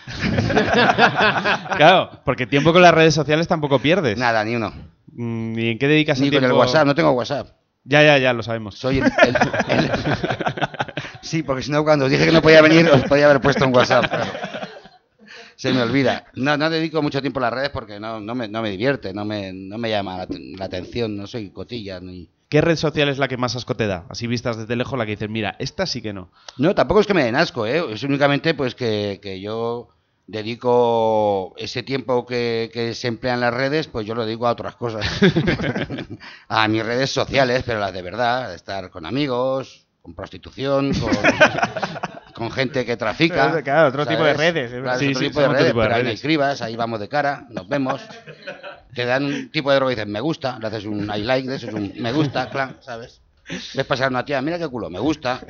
Claro, 1.78 2.22
porque 2.24 2.46
tiempo 2.46 2.72
con 2.72 2.82
las 2.82 2.94
redes 2.94 3.14
sociales 3.14 3.48
tampoco 3.48 3.80
pierdes. 3.80 4.18
Nada, 4.18 4.44
ni 4.44 4.56
uno. 4.56 4.72
Mm, 5.12 5.58
¿Y 5.58 5.70
en 5.72 5.80
qué 5.80 5.88
dedicas 5.88 6.20
Ni 6.20 6.28
el 6.28 6.34
con 6.34 6.40
tiempo? 6.42 6.56
el 6.56 6.60
WhatsApp, 6.60 6.86
no 6.86 6.96
tengo 6.96 7.12
WhatsApp. 7.12 7.50
Ya, 7.86 8.02
ya, 8.04 8.18
ya, 8.18 8.34
lo 8.34 8.44
sabemos. 8.44 8.76
Soy 8.78 9.00
el, 9.00 9.06
el- 9.06 9.80
el- 9.80 9.92
Sí, 11.22 11.42
porque 11.44 11.64
si 11.64 11.72
no, 11.72 11.84
cuando 11.84 12.08
dije 12.10 12.26
que 12.26 12.32
no 12.32 12.42
podía 12.42 12.62
venir, 12.62 12.88
os 12.90 13.04
podía 13.04 13.26
haber 13.26 13.42
puesto 13.42 13.66
un 13.66 13.76
WhatsApp. 13.76 14.06
pero 14.10 14.26
Se 15.56 15.72
me 15.74 15.82
olvida. 15.82 16.26
No, 16.36 16.58
no 16.58 16.70
dedico 16.70 17.02
mucho 17.02 17.22
tiempo 17.22 17.40
a 17.40 17.44
las 17.44 17.54
redes 17.54 17.70
porque 17.70 18.00
no, 18.00 18.20
no, 18.20 18.36
me, 18.36 18.48
no 18.48 18.62
me 18.62 18.70
divierte, 18.70 19.14
no 19.14 19.24
me, 19.26 19.52
no 19.54 19.78
me 19.78 19.90
llama 19.90 20.18
la, 20.18 20.28
la 20.58 20.66
atención, 20.66 21.16
no 21.16 21.26
soy 21.28 21.50
cotilla. 21.50 22.00
Ni... 22.00 22.30
¿Qué 22.50 22.62
red 22.62 22.76
social 22.76 23.10
es 23.10 23.18
la 23.18 23.28
que 23.28 23.38
más 23.38 23.56
asco 23.56 23.76
te 23.76 23.88
da? 23.88 24.06
Así 24.10 24.28
vistas 24.28 24.58
desde 24.58 24.76
lejos, 24.76 24.98
la 25.00 25.06
que 25.06 25.12
dices, 25.12 25.30
mira, 25.30 25.56
esta 25.60 25.86
sí 25.86 26.02
que 26.02 26.14
no. 26.14 26.30
No, 26.58 26.76
tampoco 26.76 27.00
es 27.02 27.08
que 27.08 27.14
me 27.14 27.24
den 27.24 27.36
asco, 27.36 27.66
¿eh? 27.66 27.84
Es 27.94 28.04
únicamente 28.04 28.54
pues 28.54 28.76
que, 28.76 29.20
que 29.22 29.40
yo 29.42 29.88
dedico 30.28 31.54
ese 31.58 31.84
tiempo 31.84 32.26
que, 32.26 32.70
que 32.74 32.94
se 32.94 33.08
emplea 33.08 33.34
en 33.34 33.42
las 33.42 33.54
redes, 33.54 33.88
pues 33.88 34.06
yo 34.06 34.16
lo 34.16 34.26
dedico 34.26 34.48
a 34.48 34.52
otras 34.52 34.76
cosas. 34.76 35.06
a 36.48 36.68
mis 36.68 36.86
redes 36.86 37.12
sociales, 37.12 37.64
pero 37.66 37.80
las 37.80 37.94
de 37.94 38.02
verdad, 38.02 38.50
de 38.50 38.56
estar 38.56 38.90
con 38.90 39.06
amigos, 39.06 39.88
con 40.02 40.14
prostitución, 40.16 40.94
con, 40.94 41.12
con 42.34 42.52
gente 42.52 42.86
que 42.86 42.98
trafica. 42.98 43.36
Claro, 43.36 43.64
claro, 43.64 43.88
otro 43.90 44.06
tipo 44.06 44.24
de 44.24 44.34
redes, 44.34 44.72
es 44.72 44.82
Claro, 44.82 45.00
Sí, 45.00 45.08
otro 45.08 45.20
sí, 45.20 45.28
tipo 45.28 45.40
de 45.42 45.48
redes, 45.48 45.68
tipo 45.68 45.80
de 45.80 45.86
pero 45.86 45.96
ahí 45.96 46.04
me 46.04 46.12
escribas, 46.14 46.62
ahí 46.62 46.76
vamos 46.76 47.00
de 47.00 47.10
cara, 47.10 47.48
nos 47.50 47.68
vemos. 47.68 48.02
Te 48.94 49.06
dan 49.06 49.26
un 49.26 49.50
tipo 49.50 49.72
de 49.72 49.78
droga 49.78 49.94
y 49.94 49.96
dices, 49.96 50.10
me 50.10 50.20
gusta, 50.20 50.60
le 50.60 50.68
haces 50.68 50.86
un 50.86 51.10
I 51.14 51.24
like 51.24 51.50
de 51.50 51.56
eso, 51.56 51.68
es 51.68 51.74
un 51.74 51.94
me 51.98 52.12
gusta, 52.12 52.50
clan, 52.50 52.78
¿sabes? 52.82 53.23
Ves 53.74 53.86
pasar 53.86 54.06
a 54.06 54.10
una 54.10 54.26
tía, 54.26 54.41
mira 54.41 54.58
qué 54.60 54.68
culo, 54.68 54.89
me 54.89 54.99
gusta. 54.99 55.41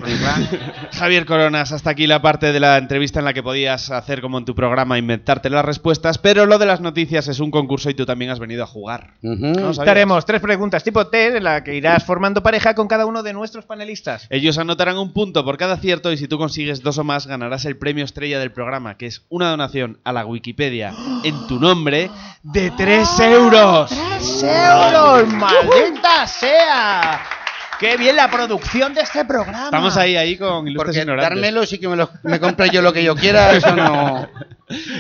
Javier 0.94 1.26
Coronas, 1.26 1.72
hasta 1.72 1.92
aquí 1.92 2.08
la 2.08 2.22
parte 2.22 2.52
de 2.52 2.60
la 2.60 2.78
entrevista 2.78 3.20
en 3.20 3.26
la 3.26 3.34
que 3.34 3.44
podías 3.44 3.92
hacer 3.92 4.22
como 4.22 4.38
en 4.38 4.46
tu 4.46 4.56
programa, 4.56 4.98
inventarte 4.98 5.50
las 5.50 5.66
respuestas, 5.66 6.18
pero 6.18 6.46
lo 6.46 6.58
de 6.58 6.66
las 6.66 6.82
noticias 6.82 7.28
es 7.28 7.40
un 7.40 7.52
concurso 7.52 7.90
y 7.90 7.94
tú 7.94 8.06
también 8.06 8.32
has 8.32 8.40
venido 8.40 8.64
a 8.64 8.68
jugar. 8.68 9.14
No. 9.22 9.74
Te 9.74 9.90
haremos 9.90 10.26
tres 10.26 10.42
preguntas 10.42 10.84
tipo 10.84 11.08
test 11.08 11.38
en 11.38 11.44
la 11.44 11.64
que 11.64 11.76
irás 11.76 12.04
formando 12.04 12.44
pareja 12.44 12.76
con 12.76 12.88
cada 12.88 13.06
uno 13.06 13.24
de 13.24 13.34
nuestros 13.34 13.66
panelistas. 13.66 14.28
Ellos 14.30 14.58
anotarán 14.58 14.98
un 14.98 15.14
punto 15.14 15.44
por 15.44 15.58
cada 15.58 15.74
acierto 15.74 16.12
y 16.12 16.18
si 16.18 16.28
tú 16.28 16.38
consigues 16.38 16.82
dos 16.82 16.98
o 16.98 17.04
más 17.04 17.28
ganarás 17.28 17.66
el 17.66 17.78
premio 17.78 18.06
estrella 18.06 18.40
del 18.40 18.52
programa, 18.52 18.98
que 18.98 19.08
es 19.08 19.26
una 19.30 19.50
donación 19.50 20.00
a 20.04 20.14
la 20.14 20.26
Wikipedia 20.26 20.94
en 21.24 21.48
tu 21.48 21.60
nombre 21.60 22.10
de 22.44 22.72
3 22.72 23.20
euros. 23.20 23.90
¡Tres 23.90 24.44
euros! 24.44 25.28
¡Maldita 25.34 26.28
sea! 26.28 27.43
¡Qué 27.80 27.98
bien 27.98 28.16
la 28.16 28.30
producción 28.30 28.94
de 28.94 29.02
este 29.02 29.26
programa! 29.26 29.66
Estamos 29.66 29.98
ahí, 29.98 30.16
ahí 30.16 30.38
con 30.38 30.68
ilustres 30.68 30.96
Porque 30.96 31.00
ignorantes. 31.02 31.30
dármelo 31.30 31.66
sí 31.66 31.80
que 31.80 31.88
me, 31.88 31.96
lo, 31.96 32.10
me 32.24 32.40
compre 32.40 32.70
yo 32.70 32.82
lo 32.82 32.94
que 32.94 33.04
yo 33.04 33.16
quiera, 33.16 33.52
eso 33.54 33.76
no... 33.76 34.30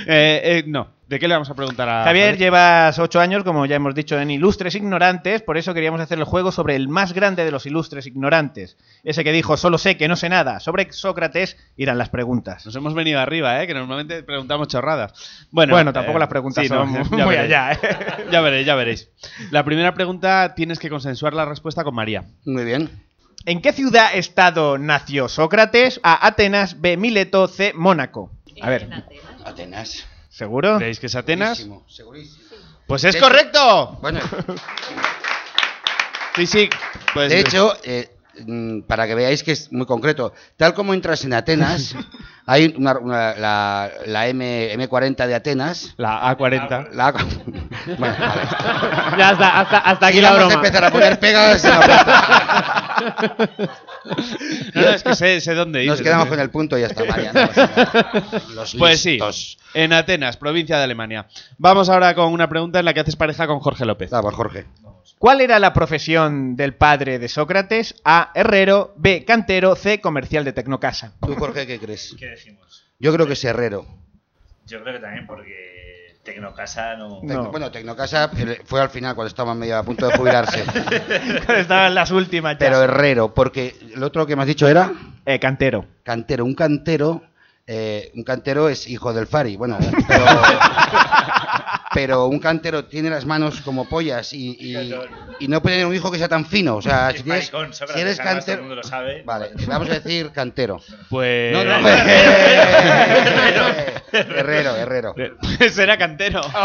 Eh, 0.06 0.42
eh, 0.44 0.64
no, 0.68 0.88
¿de 1.14 1.20
qué 1.20 1.28
le 1.28 1.36
vamos 1.36 1.50
a 1.50 1.54
preguntar 1.54 1.88
a 1.88 2.04
Javier, 2.06 2.38
llevas 2.38 2.98
ocho 2.98 3.20
años, 3.20 3.44
como 3.44 3.66
ya 3.66 3.76
hemos 3.76 3.94
dicho, 3.94 4.20
en 4.20 4.32
Ilustres 4.32 4.74
Ignorantes, 4.76 5.42
por 5.44 5.58
eso 5.58 5.74
queríamos 5.74 6.02
hacer 6.02 6.18
el 6.18 6.24
juego 6.24 6.52
sobre 6.52 6.76
el 6.76 6.88
más 6.88 7.14
grande 7.14 7.46
de 7.46 7.52
los 7.52 7.66
ilustres 7.66 8.08
ignorantes. 8.08 8.78
Ese 9.04 9.24
que 9.24 9.32
dijo, 9.32 9.56
solo 9.56 9.78
sé 9.78 9.96
que 9.96 10.08
no 10.08 10.16
sé 10.16 10.30
nada. 10.30 10.60
Sobre 10.60 10.92
Sócrates 10.92 11.56
irán 11.78 11.98
las 11.98 12.10
preguntas. 12.10 12.66
Nos 12.66 12.76
hemos 12.76 12.94
venido 12.96 13.20
arriba, 13.20 13.62
¿eh? 13.62 13.68
que 13.68 13.74
normalmente 13.74 14.24
preguntamos 14.24 14.68
chorradas. 14.70 15.14
Bueno, 15.52 15.74
Bueno, 15.74 15.94
tampoco 15.94 16.18
eh, 16.18 16.22
las 16.22 16.30
preguntas 16.30 16.66
sí, 16.66 16.70
no, 16.74 16.86
son 16.86 16.94
ya 16.94 17.04
muy 17.26 17.36
veréis. 17.36 17.40
allá, 17.54 17.72
¿eh? 17.74 17.80
Ya 18.32 18.42
veréis, 18.42 18.66
ya 18.66 18.76
veréis. 18.76 19.10
La 19.52 19.64
primera 19.64 19.94
pregunta 19.94 20.54
tienes 20.56 20.80
que 20.80 20.90
consensuar 20.90 21.34
la 21.34 21.46
respuesta 21.46 21.84
con 21.84 21.94
María. 21.94 22.24
Muy 22.46 22.66
bien. 22.66 22.90
¿En 23.46 23.62
qué 23.62 23.74
ciudad-estado 23.74 24.78
nació 24.78 25.28
Sócrates? 25.28 26.00
A. 26.02 26.26
Atenas, 26.26 26.82
B. 26.82 26.98
Mileto, 26.98 27.48
C. 27.48 27.74
Mónaco. 27.76 28.32
A 28.62 28.70
ver, 28.70 28.88
Atenas. 29.46 30.08
¿Seguro? 30.34 30.78
¿Creéis 30.78 31.00
que 31.00 31.06
es 31.06 31.16
Atenas? 31.16 31.58
Segurísimo, 31.60 31.86
segurísimo. 31.88 32.44
Pues 32.88 33.04
es 33.04 33.14
De 33.14 33.22
correcto. 33.22 34.00
Bueno, 34.02 34.20
Sí, 36.36 36.48
sí. 36.48 36.70
Pues, 37.14 37.30
de 37.30 37.40
hecho, 37.40 37.78
eh, 37.84 38.10
para 38.88 39.06
que 39.08 39.16
veáis 39.16 39.44
que 39.44 39.52
es 39.52 39.72
muy 39.72 39.86
concreto, 39.86 40.34
tal 40.58 40.74
como 40.74 40.94
entras 40.94 41.24
en 41.24 41.34
Atenas, 41.34 41.96
hay 42.48 42.74
una, 42.78 42.98
una- 42.98 43.36
la, 43.36 43.92
la 44.08 44.28
M, 44.28 44.74
M40 44.76 45.28
de 45.28 45.36
Atenas. 45.36 45.94
la 45.98 46.36
A40. 46.36 46.92
La, 46.94 47.12
bueno, 47.98 48.16
vale. 48.20 48.42
Ya 49.18 49.30
hasta, 49.30 49.60
hasta, 49.60 49.78
hasta 49.78 50.08
aquí 50.08 50.20
la 50.22 50.32
vamos 50.32 50.48
broma. 50.48 50.54
a 50.54 50.66
empezar 50.66 50.84
a 50.86 50.92
poner 50.92 51.20
pegas. 51.20 51.64
No, 54.76 54.82
no, 54.82 54.90
es 54.90 55.04
que 55.04 55.16
sé, 55.16 55.40
sé 55.42 55.54
dónde 55.54 55.86
Nos 55.86 55.98
dices. 56.00 56.06
quedamos 56.12 56.28
con 56.28 56.40
el 56.40 56.50
punto 56.50 56.78
y 56.78 56.82
ya 56.82 56.88
está, 56.88 57.04
María. 57.06 57.32
no. 57.34 58.54
Los 58.56 58.76
Pues 58.76 59.02
sí, 59.02 59.12
listos. 59.12 59.58
en 59.74 59.94
Atenas, 59.94 60.38
provincia 60.38 60.78
de 60.78 60.84
Alemania. 60.84 61.28
Vamos 61.58 61.90
ahora 61.90 62.14
con 62.16 62.32
una 62.34 62.50
pregunta 62.50 62.80
en 62.80 62.86
la 62.86 62.94
que 62.94 63.02
haces 63.02 63.16
pareja 63.16 63.48
con 63.48 63.60
Jorge 63.60 63.86
López. 63.86 64.10
Vamos, 64.10 64.34
Jorge. 64.34 64.66
¿Cuál 65.24 65.40
era 65.40 65.58
la 65.58 65.72
profesión 65.72 66.58
del 66.58 66.76
padre 66.76 67.18
de 67.18 67.30
Sócrates? 67.30 67.96
A. 68.04 68.32
Herrero, 68.36 68.94
B. 68.98 69.24
Cantero, 69.24 69.74
C. 69.78 70.02
Comercial 70.02 70.44
de 70.44 70.52
Tecnocasa. 70.52 71.14
¿Tú, 71.26 71.34
Jorge, 71.36 71.66
qué 71.66 71.80
crees? 71.80 72.14
¿Qué 72.20 72.26
decimos? 72.26 72.84
Yo 73.00 73.14
creo 73.14 73.26
que 73.26 73.32
es 73.32 73.44
herrero. 73.46 73.86
Yo 74.66 74.82
creo 74.84 74.96
que 74.96 75.00
también, 75.00 75.26
porque 75.26 76.18
Tecnocasa 76.26 76.98
no. 76.98 77.22
No. 77.24 77.52
Bueno, 77.52 77.72
Tecnocasa 77.72 78.30
fue 78.66 78.82
al 78.82 78.90
final 78.90 79.16
cuando 79.16 79.30
estaba 79.30 79.56
medio 79.56 79.78
a 79.78 79.84
punto 79.84 80.06
de 80.10 80.18
jubilarse. 80.18 80.62
Estaban 81.58 81.96
las 81.96 82.12
últimas 82.12 82.56
ya. 82.56 82.60
Pero 82.60 82.84
herrero, 82.84 83.34
porque 83.34 83.78
el 83.96 84.04
otro 84.04 84.26
que 84.28 84.36
me 84.36 84.42
has 84.42 84.48
dicho 84.50 84.68
era 84.68 84.92
Eh, 85.26 85.40
cantero. 85.40 85.86
cantero. 86.04 86.44
Un 86.44 86.54
cantero, 86.54 87.22
eh, 87.68 88.12
un 88.16 88.24
cantero 88.24 88.70
es 88.70 88.88
hijo 88.88 89.14
del 89.14 89.28
Fari. 89.28 89.56
Bueno, 89.56 89.78
pero, 90.08 90.26
pero 91.94 92.26
un 92.28 92.40
cantero 92.40 92.86
tiene 92.86 93.10
las 93.10 93.26
manos 93.26 93.62
como 93.62 93.88
pollas 93.88 94.34
y, 94.34 94.56
y- 94.60 94.94
y 95.40 95.48
no 95.48 95.62
puede 95.62 95.76
tener 95.76 95.88
un 95.88 95.96
hijo 95.96 96.12
que 96.12 96.18
sea 96.18 96.28
tan 96.28 96.46
fino. 96.46 96.76
O 96.78 96.82
sea, 96.82 97.12
si, 97.12 97.24
tienes, 97.24 97.52
maricón, 97.54 97.74
si 97.74 97.80
Sócrates, 97.80 98.02
eres 98.02 98.20
además, 98.20 98.46
todo 98.46 98.54
el 98.54 98.60
cantero... 98.60 98.62
mundo 98.64 98.76
lo 98.76 98.84
sabe. 98.84 99.24
Vale, 99.24 99.52
vamos 99.68 99.90
a 99.90 99.94
decir 100.00 100.32
cantero. 100.32 100.82
Pues. 101.10 101.54
No, 101.54 101.64
no, 101.64 101.88
herrero, 104.12 104.76
herrero. 104.76 105.16
Pues 105.58 105.78
era 105.78 105.98
cantero. 105.98 106.42
Bueno, 106.42 106.60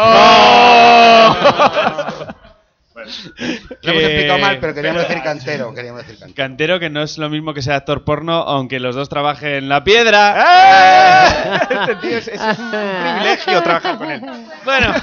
Lo 3.82 3.90
hemos 3.90 4.02
Que- 4.02 4.06
explicado 4.06 4.38
mal, 4.38 4.58
pero 4.60 4.74
queríamos 4.74 5.02
decir 5.02 5.22
cantero. 5.22 5.74
Queríamos 5.74 6.02
decir 6.02 6.18
cantero. 6.18 6.36
Cantero 6.36 6.80
que 6.80 6.90
no 6.90 7.02
es 7.02 7.18
lo 7.18 7.28
mismo 7.30 7.54
que 7.54 7.62
ser 7.62 7.74
actor 7.74 8.04
porno, 8.04 8.34
aunque 8.34 8.80
los 8.80 8.94
dos 8.94 9.08
trabajen 9.08 9.54
en 9.54 9.68
la 9.68 9.84
piedra. 9.84 11.58
Este 11.80 11.96
tío 11.96 12.18
es, 12.18 12.28
es 12.28 12.40
un 12.40 12.70
privilegio 12.70 13.62
trabajar 13.62 13.98
con 13.98 14.10
él. 14.10 14.20
Bueno, 14.64 14.94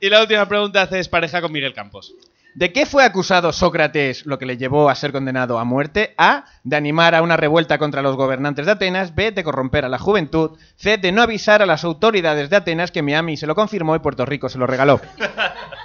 y 0.00 0.08
la 0.10 0.20
última 0.20 0.46
pregunta 0.48 0.82
haces 0.82 1.08
pareja 1.08 1.40
con 1.40 1.52
Miguel 1.52 1.74
Campos. 1.74 2.14
¿De 2.54 2.72
qué 2.72 2.86
fue 2.86 3.04
acusado 3.04 3.52
Sócrates, 3.52 4.26
lo 4.26 4.36
que 4.38 4.46
le 4.46 4.56
llevó 4.56 4.88
a 4.90 4.94
ser 4.96 5.12
condenado 5.12 5.58
a 5.60 5.64
muerte? 5.64 6.14
A. 6.18 6.44
De 6.64 6.74
animar 6.76 7.14
a 7.14 7.22
una 7.22 7.36
revuelta 7.36 7.78
contra 7.78 8.02
los 8.02 8.16
gobernantes 8.16 8.66
de 8.66 8.72
Atenas. 8.72 9.14
B. 9.14 9.30
De 9.30 9.44
corromper 9.44 9.84
a 9.84 9.88
la 9.88 9.98
juventud. 9.98 10.58
C. 10.76 10.96
De 10.98 11.12
no 11.12 11.22
avisar 11.22 11.62
a 11.62 11.66
las 11.66 11.84
autoridades 11.84 12.50
de 12.50 12.56
Atenas 12.56 12.90
que 12.90 13.02
Miami 13.02 13.36
se 13.36 13.46
lo 13.46 13.54
confirmó 13.54 13.94
y 13.94 14.00
Puerto 14.00 14.26
Rico 14.26 14.48
se 14.48 14.58
lo 14.58 14.66
regaló. 14.66 15.00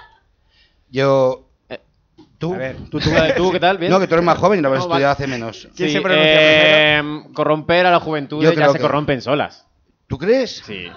Yo... 0.94 1.50
¿Tú? 2.38 2.54
A 2.54 2.58
ver. 2.58 2.76
¿Tú, 2.92 3.00
tú, 3.00 3.10
tú, 3.38 3.52
qué 3.52 3.60
tal? 3.60 3.78
¿Bien? 3.80 3.92
No, 3.92 4.00
que 4.00 4.08
tú 4.08 4.14
eres 4.16 4.26
más 4.26 4.38
joven 4.38 4.60
y 4.60 4.62
lo 4.62 4.68
habrás 4.70 4.84
No, 4.84 4.90
vale. 4.90 5.00
estudiado 5.06 5.14
hace 5.14 5.28
menos. 5.28 5.68
¿Quién 5.76 5.90
Sí, 5.90 5.96
se 5.96 6.02
pronuncia 6.02 7.00
eh, 7.00 7.04
Corromper 7.34 7.86
a 7.86 7.92
la 7.92 8.00
juventud 8.00 8.44
Yo 8.44 8.52
ya 8.54 8.68
se 8.68 8.74
que- 8.74 8.80
corrompen 8.80 9.22
solas. 9.22 9.66
¿Tú 10.08 10.18
crees? 10.18 10.62
Sí. 10.66 10.88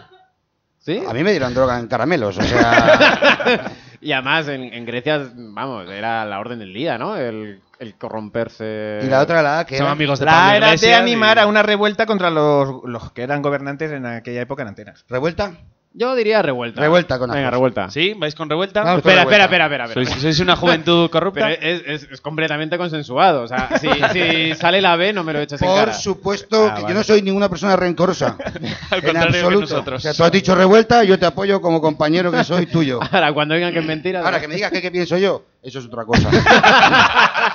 ¿Sí? 0.79 1.03
A 1.09 1.13
mí 1.15 1.23
me 1.25 1.31
dieron 1.31 1.55
droga 1.55 1.79
en 1.81 1.87
caramelos, 1.89 2.39
o 2.39 2.43
sea... 2.43 3.71
Y 4.01 4.13
además 4.13 4.47
en, 4.49 4.63
en 4.63 4.85
Grecia, 4.85 5.27
vamos, 5.35 5.89
era 5.91 6.25
la 6.27 6.39
orden 6.39 6.59
del 6.59 6.73
día, 6.73 6.99
¿no? 6.99 7.17
El, 7.17 7.61
el 7.81 7.95
corromperse. 7.97 9.01
y 9.03 9.07
la 9.07 9.21
otra 9.21 9.43
la 9.43 9.65
que 9.65 9.79
Son 9.79 9.87
era... 9.87 9.93
amigos 9.93 10.19
de 10.21 10.27
La 10.27 10.33
Pablo 10.33 10.57
era 10.57 10.77
de 10.77 10.95
animar 10.95 11.39
y- 11.39 11.41
a 11.41 11.47
una 11.47 11.63
revuelta 11.63 12.07
contra 12.07 12.31
los, 12.31 12.83
los 12.85 13.11
que 13.13 13.23
eran 13.23 13.41
gobernantes 13.41 13.91
en 13.93 14.05
aquella 14.05 14.43
época 14.43 14.63
en 14.63 14.69
Atenas. 14.69 15.05
¿Revuelta? 15.09 15.53
Yo 15.99 16.15
diría 16.15 16.43
revuelta. 16.43 16.79
Revuelta 16.83 17.19
con 17.19 17.31
Venga, 17.31 17.51
revuelta. 17.51 17.89
¿Sí? 17.91 18.13
¿Vais 18.19 18.35
con 18.35 18.51
revuelta? 18.51 18.81
Vamos 18.83 19.01
con 19.01 19.11
Espera, 19.11 19.23
revuelta. 19.23 19.45
espera, 19.45 19.65
espera, 19.65 19.85
espera. 19.87 20.01
espera. 20.03 20.21
¿Sois, 20.21 20.37
sois 20.37 20.41
una 20.41 20.55
juventud 20.55 21.09
corrupta? 21.09 21.49
Pero 21.49 21.63
es, 21.63 21.83
es- 22.03 22.09
es 22.13 22.21
completamente 22.21 22.77
consensuado. 22.77 23.45
O 23.45 23.49
sea, 23.49 23.71
si, 23.81 23.89
si 24.13 24.55
sale 24.57 24.83
la 24.83 24.95
B, 24.97 25.15
no 25.15 25.25
me 25.25 25.33
lo 25.33 25.41
echas 25.41 25.63
en 25.63 25.69
Por 25.69 25.79
cara. 25.79 25.95
supuesto 25.95 26.67
Ah, 26.67 26.75
que 26.75 26.83
vale. 26.83 26.93
yo 26.93 26.99
no 26.99 27.03
soy 27.03 27.23
ninguna 27.23 27.49
persona 27.49 27.77
rencorosa. 27.77 28.37
Al 28.91 28.99
en 28.99 29.05
contrario 29.05 29.31
que 29.31 29.39
absoluto. 29.39 29.61
nosotros. 29.63 30.01
O 30.01 30.03
sea, 30.03 30.13
tú 30.13 30.23
has 30.25 30.33
dicho 30.33 30.55
revuelta, 30.55 31.03
yo 31.03 31.19
te 31.19 31.25
apoyo 31.25 31.63
como 31.63 31.81
compañero 31.81 32.31
que 32.31 32.45
soy 32.45 32.67
tuyo. 32.67 33.01
Ahora, 33.11 33.33
cuando 33.33 33.55
digan 33.55 33.73
que 33.73 33.79
es 33.79 33.87
mentira. 33.87 34.21
Ahora, 34.21 34.39
que 34.39 34.49
me 34.49 34.57
digas 34.57 34.71
qué 34.73 34.91
pienso 34.91 35.17
yo, 35.17 35.47
eso 35.63 35.79
es 35.79 35.87
otra 35.87 36.05
cosa. 36.05 36.29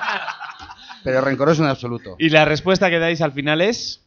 Pero 1.04 1.22
rencoroso 1.22 1.64
en 1.64 1.70
absoluto. 1.70 2.16
Y 2.20 2.30
la 2.30 2.46
respuesta 2.46 2.90
que 2.90 3.00
dais 3.00 3.22
al 3.22 3.32
final 3.34 3.62
es. 3.62 4.02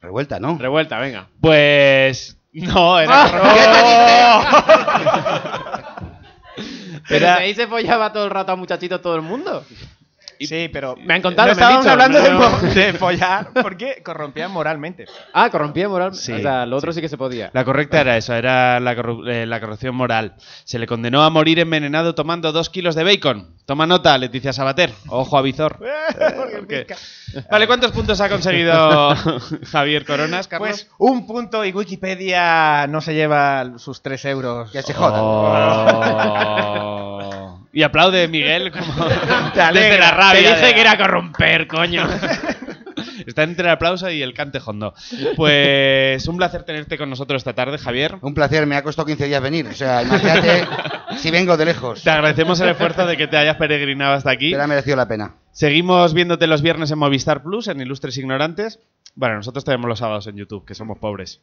Revuelta, 0.00 0.38
¿no? 0.40 0.56
Revuelta, 0.58 0.98
venga. 0.98 1.28
Pues. 1.40 2.36
No, 2.52 2.96
Ah, 2.96 3.02
era. 3.56 4.40
Pero 7.08 7.26
Era- 7.26 7.36
si 7.38 7.42
ahí 7.44 7.54
se 7.54 7.66
follaba 7.66 8.12
todo 8.12 8.24
el 8.24 8.30
rato 8.30 8.52
a 8.52 8.56
muchachitos 8.56 9.00
todo 9.02 9.14
el 9.16 9.22
mundo. 9.22 9.64
Sí, 10.46 10.68
pero. 10.72 10.96
Me 10.96 11.14
han 11.14 11.22
contado, 11.22 11.48
no 11.48 11.54
me 11.54 11.62
han 11.62 11.72
estábamos 11.78 11.84
dicho, 11.84 11.92
hablando 11.92 12.20
de, 12.20 12.30
no- 12.30 12.50
mo- 12.50 12.74
de 12.74 12.92
follar 12.94 13.50
porque 13.62 14.02
corrompían 14.02 14.50
moralmente. 14.50 15.06
Ah, 15.32 15.50
corrompía 15.50 15.88
moral. 15.88 16.14
Sí, 16.14 16.32
o 16.32 16.40
sea, 16.40 16.66
lo 16.66 16.76
otro 16.76 16.92
sí. 16.92 17.00
que 17.00 17.08
se 17.08 17.16
podía. 17.18 17.50
La 17.52 17.64
correcta 17.64 18.00
era 18.00 18.16
eso, 18.16 18.34
era 18.34 18.80
la, 18.80 18.94
corru- 18.96 19.28
eh, 19.30 19.46
la 19.46 19.60
corrupción 19.60 19.94
moral. 19.94 20.34
Se 20.64 20.78
le 20.78 20.86
condenó 20.86 21.22
a 21.22 21.30
morir 21.30 21.58
envenenado 21.58 22.14
tomando 22.14 22.52
dos 22.52 22.70
kilos 22.70 22.94
de 22.94 23.04
bacon. 23.04 23.54
Toma 23.66 23.86
nota, 23.86 24.16
Leticia 24.18 24.52
Sabater. 24.52 24.92
Ojo 25.08 25.38
a 25.38 25.42
Vizor. 25.42 25.78
Porque- 26.56 26.86
Vale, 27.50 27.66
¿cuántos 27.68 27.92
puntos 27.92 28.20
ha 28.20 28.28
conseguido 28.28 29.14
Javier 29.70 30.04
Coronas, 30.04 30.48
Carlos? 30.48 30.68
Pues 30.70 30.90
un 30.98 31.26
punto 31.26 31.64
y 31.64 31.70
Wikipedia 31.72 32.86
no 32.88 33.00
se 33.00 33.14
lleva 33.14 33.78
sus 33.78 34.02
tres 34.02 34.24
euros. 34.24 34.70
Que 34.72 34.82
se 34.82 34.94
jodan. 34.94 35.20
Oh. 35.22 36.99
Y 37.72 37.82
aplaude 37.82 38.26
Miguel 38.28 38.72
como 38.72 39.06
Te 39.54 39.60
alegra. 39.60 39.88
desde 39.88 39.98
la 39.98 40.10
rabia. 40.10 40.40
Te 40.42 40.48
dije 40.54 40.66
de- 40.66 40.74
que 40.74 40.80
era 40.80 40.96
corromper, 40.98 41.66
coño. 41.66 42.06
Está 43.26 43.44
entre 43.44 43.64
el 43.66 43.70
aplauso 43.70 44.10
y 44.10 44.22
el 44.22 44.34
cante 44.34 44.58
hondo. 44.64 44.92
Pues 45.36 46.26
un 46.26 46.36
placer 46.36 46.64
tenerte 46.64 46.98
con 46.98 47.08
nosotros 47.08 47.40
esta 47.40 47.54
tarde, 47.54 47.78
Javier. 47.78 48.16
Un 48.22 48.34
placer, 48.34 48.66
me 48.66 48.76
ha 48.76 48.82
costado 48.82 49.06
15 49.06 49.26
días 49.26 49.40
venir. 49.40 49.66
O 49.68 49.72
sea, 49.74 50.02
imagínate 50.02 50.66
si 51.18 51.30
vengo 51.30 51.56
de 51.56 51.64
lejos. 51.66 52.02
Te 52.02 52.10
agradecemos 52.10 52.60
el 52.60 52.70
esfuerzo 52.70 53.06
de 53.06 53.16
que 53.16 53.26
te 53.28 53.36
hayas 53.36 53.56
peregrinado 53.56 54.14
hasta 54.14 54.30
aquí. 54.30 54.50
Pero 54.50 54.62
ha 54.64 54.66
merecido 54.66 54.96
la 54.96 55.06
pena. 55.08 55.36
Seguimos 55.52 56.12
viéndote 56.14 56.46
los 56.46 56.60
viernes 56.62 56.90
en 56.90 56.98
Movistar 56.98 57.42
Plus, 57.42 57.68
en 57.68 57.80
Ilustres 57.80 58.16
Ignorantes. 58.18 58.80
Bueno, 59.14 59.36
nosotros 59.36 59.64
tenemos 59.64 59.88
los 59.88 59.98
sábados 60.00 60.26
en 60.26 60.36
YouTube, 60.36 60.64
que 60.66 60.74
somos 60.74 60.98
pobres. 60.98 61.40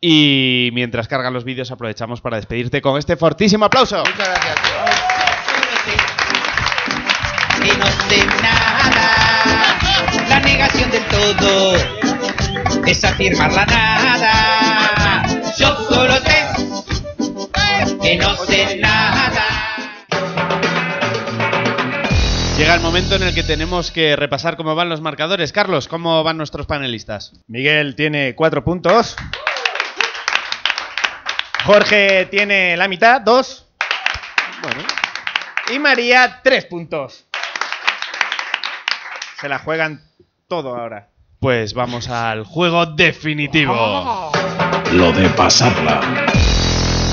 Y 0.00 0.70
mientras 0.72 1.06
cargan 1.08 1.32
los 1.32 1.44
vídeos, 1.44 1.70
aprovechamos 1.70 2.20
para 2.20 2.36
despedirte 2.36 2.82
con 2.82 2.98
este 2.98 3.16
fortísimo 3.16 3.64
aplauso. 3.66 3.98
Muchas 3.98 4.16
gracias. 4.28 4.91
Que 7.72 7.78
no 7.78 7.86
sé 8.08 8.26
nada. 8.42 9.78
La 10.28 10.40
negación 10.40 10.90
del 10.90 11.04
todo 11.06 11.74
es 12.86 13.04
afirmar 13.04 13.52
la 13.52 13.64
nada. 13.66 15.22
Yo 15.58 15.76
solo 15.88 16.14
sé 16.16 16.46
que 18.00 18.16
no 18.16 18.36
sé 18.44 18.76
nada. 18.76 19.44
Llega 22.58 22.74
el 22.74 22.80
momento 22.80 23.16
en 23.16 23.22
el 23.24 23.34
que 23.34 23.42
tenemos 23.42 23.90
que 23.90 24.14
repasar 24.16 24.56
cómo 24.56 24.74
van 24.74 24.88
los 24.88 25.00
marcadores. 25.00 25.52
Carlos, 25.52 25.88
¿cómo 25.88 26.22
van 26.22 26.36
nuestros 26.36 26.66
panelistas? 26.66 27.32
Miguel 27.48 27.96
tiene 27.96 28.34
cuatro 28.34 28.62
puntos. 28.62 29.16
Jorge 31.64 32.26
tiene 32.26 32.76
la 32.76 32.88
mitad, 32.88 33.20
dos. 33.20 33.66
Y 35.72 35.78
María, 35.78 36.40
tres 36.42 36.66
puntos. 36.66 37.24
Se 39.42 39.48
la 39.48 39.58
juegan 39.58 40.00
todo 40.46 40.76
ahora. 40.76 41.08
Pues 41.40 41.74
vamos 41.74 42.08
al 42.08 42.44
juego 42.44 42.86
definitivo. 42.86 44.30
Lo 44.92 45.12
de 45.12 45.28
pasarla. 45.30 46.00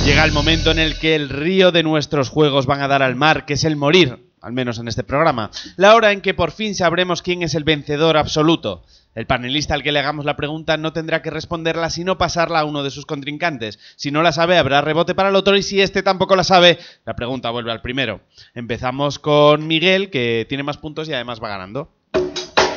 Llega 0.05 0.25
el 0.25 0.31
momento 0.31 0.69
en 0.69 0.77
el 0.77 0.99
que 0.99 1.15
el 1.15 1.29
río 1.29 1.71
de 1.71 1.81
nuestros 1.81 2.29
juegos 2.29 2.67
van 2.67 2.83
a 2.83 2.87
dar 2.87 3.01
al 3.01 3.15
mar, 3.15 3.47
que 3.47 3.55
es 3.55 3.63
el 3.63 3.75
morir, 3.75 4.29
al 4.41 4.53
menos 4.53 4.77
en 4.77 4.87
este 4.87 5.03
programa. 5.03 5.49
La 5.75 5.95
hora 5.95 6.11
en 6.11 6.21
que 6.21 6.35
por 6.35 6.51
fin 6.51 6.75
sabremos 6.75 7.23
quién 7.23 7.41
es 7.41 7.55
el 7.55 7.63
vencedor 7.63 8.15
absoluto. 8.15 8.83
El 9.15 9.25
panelista 9.25 9.73
al 9.73 9.81
que 9.81 9.91
le 9.91 9.97
hagamos 9.97 10.23
la 10.23 10.37
pregunta 10.37 10.77
no 10.77 10.93
tendrá 10.93 11.23
que 11.23 11.31
responderla 11.31 11.89
sino 11.89 12.19
pasarla 12.19 12.59
a 12.59 12.65
uno 12.65 12.83
de 12.83 12.91
sus 12.91 13.07
contrincantes. 13.07 13.79
Si 13.95 14.11
no 14.11 14.21
la 14.21 14.33
sabe, 14.33 14.59
habrá 14.59 14.81
rebote 14.81 15.15
para 15.15 15.29
el 15.29 15.35
otro 15.35 15.57
y 15.57 15.63
si 15.63 15.81
este 15.81 16.03
tampoco 16.03 16.35
la 16.35 16.43
sabe, 16.43 16.77
la 17.05 17.15
pregunta 17.15 17.49
vuelve 17.49 17.71
al 17.71 17.81
primero. 17.81 18.21
Empezamos 18.53 19.17
con 19.17 19.65
Miguel, 19.65 20.11
que 20.11 20.45
tiene 20.47 20.61
más 20.61 20.77
puntos 20.77 21.09
y 21.09 21.13
además 21.13 21.41
va 21.41 21.49
ganando. 21.49 21.89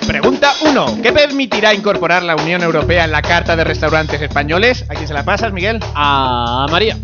Pregunta 0.07 0.53
1. 0.63 0.99
¿Qué 1.03 1.13
permitirá 1.13 1.73
incorporar 1.75 2.23
la 2.23 2.35
Unión 2.37 2.63
Europea 2.63 3.05
en 3.05 3.13
la 3.13 3.23
Carta 3.23 3.57
de 3.57 3.65
Restaurantes 3.65 4.21
Españoles? 4.21 4.85
¿A 4.89 4.95
quién 4.95 5.07
se 5.09 5.15
la 5.15 5.25
pasas, 5.25 5.53
Miguel? 5.53 5.81
A 5.95 6.67
María. 6.71 6.97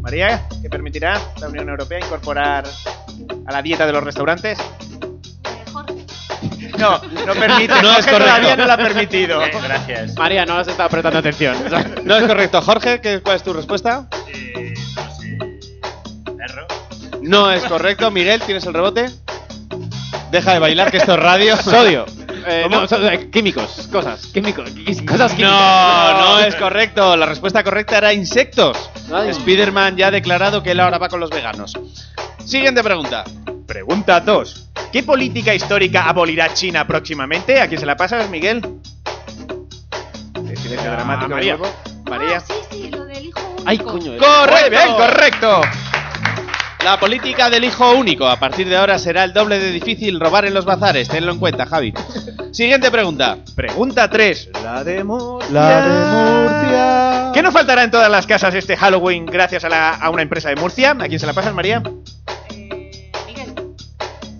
María, 0.00 0.42
¿qué 0.60 0.68
permitirá 0.68 1.20
la 1.40 1.48
Unión 1.48 1.68
Europea 1.68 1.98
incorporar 2.00 2.64
a 3.46 3.52
la 3.52 3.62
dieta 3.62 3.86
de 3.86 3.92
los 3.92 4.02
restaurantes? 4.02 4.58
No, 6.78 6.98
no 7.26 7.34
permite. 7.34 7.74
No 7.82 7.90
es 7.90 8.04
Jorge 8.04 8.10
correcto. 8.10 8.24
Todavía 8.24 8.56
no 8.56 8.66
lo 8.66 8.72
ha 8.72 8.76
permitido. 8.76 9.40
Gracias. 9.62 10.16
María, 10.16 10.44
no 10.44 10.54
has 10.58 10.66
estado 10.68 10.88
prestando 10.88 11.18
atención. 11.20 11.56
No 12.04 12.16
es 12.16 12.24
correcto. 12.26 12.60
Jorge, 12.62 13.00
¿qué- 13.00 13.20
¿cuál 13.20 13.36
es 13.36 13.42
tu 13.44 13.52
respuesta? 13.52 14.08
Eh, 14.34 14.74
no 14.96 15.14
sé. 15.14 15.38
Perro. 16.36 16.66
No 17.20 17.52
es 17.52 17.62
correcto. 17.64 18.10
Miguel, 18.10 18.40
¿tienes 18.40 18.64
el 18.66 18.74
rebote? 18.74 19.06
Deja 20.32 20.54
de 20.54 20.58
bailar, 20.60 20.90
que 20.90 20.96
esto 20.96 21.12
es 21.12 21.20
radio. 21.20 21.56
Sodio. 21.62 22.06
Eh, 22.46 22.62
¿Cómo? 22.64 22.80
no, 22.80 22.88
so- 22.88 23.06
eh, 23.08 23.28
químicos, 23.30 23.88
cosas, 23.92 24.26
químicos, 24.28 24.70
cosas 25.06 25.32
químicas. 25.32 25.52
No, 25.52 26.18
no 26.18 26.38
es 26.40 26.56
correcto. 26.56 27.16
La 27.16 27.26
respuesta 27.26 27.62
correcta 27.62 27.98
era 27.98 28.12
insectos. 28.14 28.90
Ay. 29.12 29.28
Spider-Man 29.28 29.96
ya 29.96 30.06
ha 30.08 30.10
declarado 30.10 30.62
que 30.62 30.70
él 30.72 30.80
ahora 30.80 30.96
va 30.98 31.08
con 31.10 31.20
los 31.20 31.28
veganos. 31.30 31.74
Siguiente 32.44 32.82
pregunta. 32.82 33.24
Pregunta 33.66 34.20
2. 34.20 34.70
¿Qué 34.90 35.02
política 35.02 35.54
histórica 35.54 36.08
abolirá 36.08 36.52
China 36.54 36.86
próximamente? 36.86 37.60
¿A 37.60 37.68
quién 37.68 37.78
se 37.78 37.86
la 37.86 37.96
pasas, 37.96 38.28
Miguel? 38.30 38.60
El 40.48 40.56
silencio 40.56 40.90
A 40.90 40.94
dramático 40.94 41.28
de 41.28 41.34
María. 41.34 41.58
María. 42.08 42.36
Ah, 42.38 42.40
sí, 42.40 42.54
sí, 42.70 42.90
lo 42.90 43.04
del 43.04 43.26
hijo 43.26 43.38
único. 43.50 43.62
Ay, 43.66 43.78
coño. 43.78 44.12
¡Correcto! 44.18 44.70
bien, 44.70 44.94
correcto! 44.96 45.60
La 46.84 46.98
política 46.98 47.48
del 47.48 47.64
hijo 47.64 47.92
único. 47.92 48.26
A 48.26 48.38
partir 48.38 48.68
de 48.68 48.76
ahora 48.76 48.98
será 48.98 49.24
el 49.24 49.32
doble 49.32 49.58
de 49.60 49.70
difícil 49.70 50.18
robar 50.18 50.44
en 50.46 50.54
los 50.54 50.64
bazares. 50.64 51.08
Tenlo 51.08 51.32
en 51.32 51.38
cuenta, 51.38 51.64
Javi. 51.66 51.94
Siguiente 52.50 52.90
pregunta. 52.90 53.38
Pregunta 53.54 54.10
3. 54.10 54.50
La 54.64 54.82
de 54.82 55.04
Murcia. 55.04 55.50
La 55.52 55.80
de 55.80 56.44
Murcia. 56.48 57.30
¿Qué 57.32 57.42
no 57.42 57.52
faltará 57.52 57.84
en 57.84 57.90
todas 57.90 58.10
las 58.10 58.26
casas 58.26 58.54
este 58.54 58.76
Halloween 58.76 59.26
gracias 59.26 59.64
a, 59.64 59.68
la- 59.68 59.90
a 59.94 60.10
una 60.10 60.22
empresa 60.22 60.48
de 60.48 60.56
Murcia? 60.56 60.90
¿A 60.92 61.06
quién 61.08 61.20
se 61.20 61.26
la 61.26 61.32
pasas, 61.32 61.54
María? 61.54 61.82
Eh, 62.50 63.10
Miguel. 63.26 63.54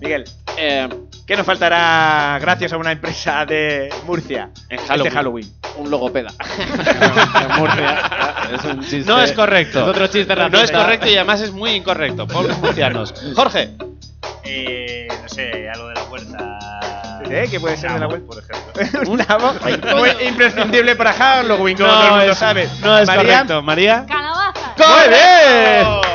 Miguel. 0.01 0.23
Eh, 0.57 0.89
¿Qué 1.25 1.37
nos 1.37 1.45
faltará 1.45 2.37
gracias 2.41 2.73
a 2.73 2.77
una 2.77 2.91
empresa 2.91 3.45
de 3.45 3.89
Murcia 4.05 4.49
En 4.69 4.77
este 4.77 4.87
Halloween. 4.89 5.13
Halloween? 5.13 5.53
un 5.77 5.89
logopeda. 5.89 6.29
En 7.41 7.59
Murcia. 7.59 8.01
Es 8.53 8.63
un 8.65 8.81
chiste. 8.81 9.03
No 9.11 9.21
es 9.21 9.31
correcto. 9.31 9.81
Es 9.81 9.87
otro 9.87 10.07
chiste 10.07 10.35
No 10.35 10.59
es 10.59 10.71
correcto 10.71 11.07
y 11.09 11.15
además 11.15 11.41
es 11.41 11.51
muy 11.51 11.71
incorrecto. 11.71 12.27
Pobres 12.27 12.57
murcianos. 12.59 13.13
Jorge. 13.35 13.71
Eh, 14.43 15.07
no 15.21 15.29
sé, 15.29 15.69
algo 15.69 15.87
de 15.87 15.95
la 15.95 16.03
huerta. 16.03 16.59
¿Eh? 17.29 17.47
¿Qué 17.49 17.59
puede 17.59 17.77
ser 17.77 17.93
de 17.93 17.99
la 17.99 18.07
vuelta? 18.07 18.27
Por 18.27 18.81
ejemplo. 18.83 19.11
Un 19.11 19.97
muy 19.97 20.09
imprescindible 20.27 20.95
para 20.95 21.13
Halloween, 21.13 21.77
como 21.77 21.89
todo 21.89 22.05
el 22.05 22.13
mundo 22.19 22.35
sabe. 22.35 22.69
no 22.81 22.97
es 22.99 23.07
María. 23.07 23.23
correcto. 23.23 23.61
María. 23.61 24.05
Calabaza. 24.07 24.73
¡Muy 24.77 25.09
bien! 25.09 26.12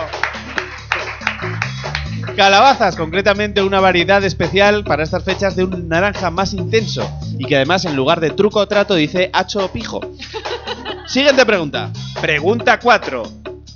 Calabazas, 2.38 2.94
concretamente 2.94 3.60
una 3.62 3.80
variedad 3.80 4.22
especial 4.22 4.84
para 4.84 5.02
estas 5.02 5.24
fechas 5.24 5.56
de 5.56 5.64
un 5.64 5.88
naranja 5.88 6.30
más 6.30 6.52
intenso 6.54 7.02
y 7.36 7.44
que 7.44 7.56
además 7.56 7.84
en 7.84 7.96
lugar 7.96 8.20
de 8.20 8.30
truco 8.30 8.60
o 8.60 8.68
trato 8.68 8.94
dice 8.94 9.28
hacho 9.32 9.64
o 9.64 9.72
pijo. 9.72 10.00
Siguiente 11.08 11.44
pregunta. 11.44 11.90
Pregunta 12.20 12.78
4. 12.78 13.24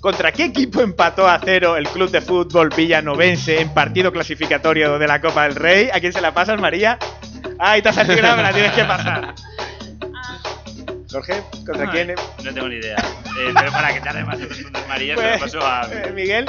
¿Contra 0.00 0.30
qué 0.30 0.44
equipo 0.44 0.80
empató 0.80 1.26
a 1.28 1.40
cero 1.44 1.76
el 1.76 1.88
club 1.88 2.08
de 2.12 2.20
fútbol 2.20 2.68
villanovense 2.76 3.60
en 3.60 3.68
partido 3.74 4.12
clasificatorio 4.12 4.96
de 4.96 5.08
la 5.08 5.20
Copa 5.20 5.42
del 5.42 5.56
Rey? 5.56 5.88
¿A 5.92 5.98
quién 5.98 6.12
se 6.12 6.20
la 6.20 6.32
pasas, 6.32 6.60
María? 6.60 6.98
Ay, 7.58 7.82
te 7.82 7.88
has 7.88 7.98
activado, 7.98 8.36
me 8.36 8.42
la 8.44 8.52
tienes 8.52 8.72
que 8.74 8.84
pasar. 8.84 9.34
Jorge, 11.10 11.42
¿contra 11.66 11.90
quién? 11.90 12.14
No 12.44 12.54
tengo 12.54 12.68
ni 12.68 12.76
idea. 12.76 12.96
Eh, 13.40 13.52
pero 13.58 13.72
para 13.72 13.92
que 13.92 14.00
tarde 14.00 14.24
más 14.24 14.38
en 14.38 14.48
responder 14.48 14.82
María, 14.86 15.16
se 15.16 15.22
lo 15.22 15.28
Pues, 15.38 15.40
paso 15.52 15.66
a. 15.66 15.88
eh, 15.92 16.12
Miguel. 16.14 16.46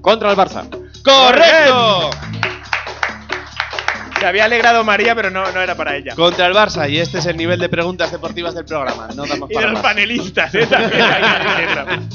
Contra 0.00 0.30
el 0.30 0.36
Barça. 0.36 0.68
¡Correcto! 1.08 2.10
Se 4.20 4.26
había 4.26 4.46
alegrado 4.46 4.82
María, 4.82 5.14
pero 5.14 5.30
no, 5.30 5.48
no 5.52 5.60
era 5.62 5.76
para 5.76 5.96
ella. 5.96 6.14
Contra 6.16 6.46
el 6.46 6.52
Barça 6.52 6.90
y 6.90 6.98
este 6.98 7.18
es 7.18 7.26
el 7.26 7.36
nivel 7.36 7.60
de 7.60 7.68
preguntas 7.68 8.10
deportivas 8.10 8.52
del 8.54 8.64
programa. 8.64 9.08
No 9.14 9.24
damos 9.26 9.48
Y 9.50 9.54
de 9.54 9.62
los 9.62 9.72
más. 9.74 9.82
panelistas, 9.82 10.52
¿eh? 10.56 10.66
También 10.66 11.02
hay 11.02 11.22
que 11.22 11.62
decirlo. 11.62 12.08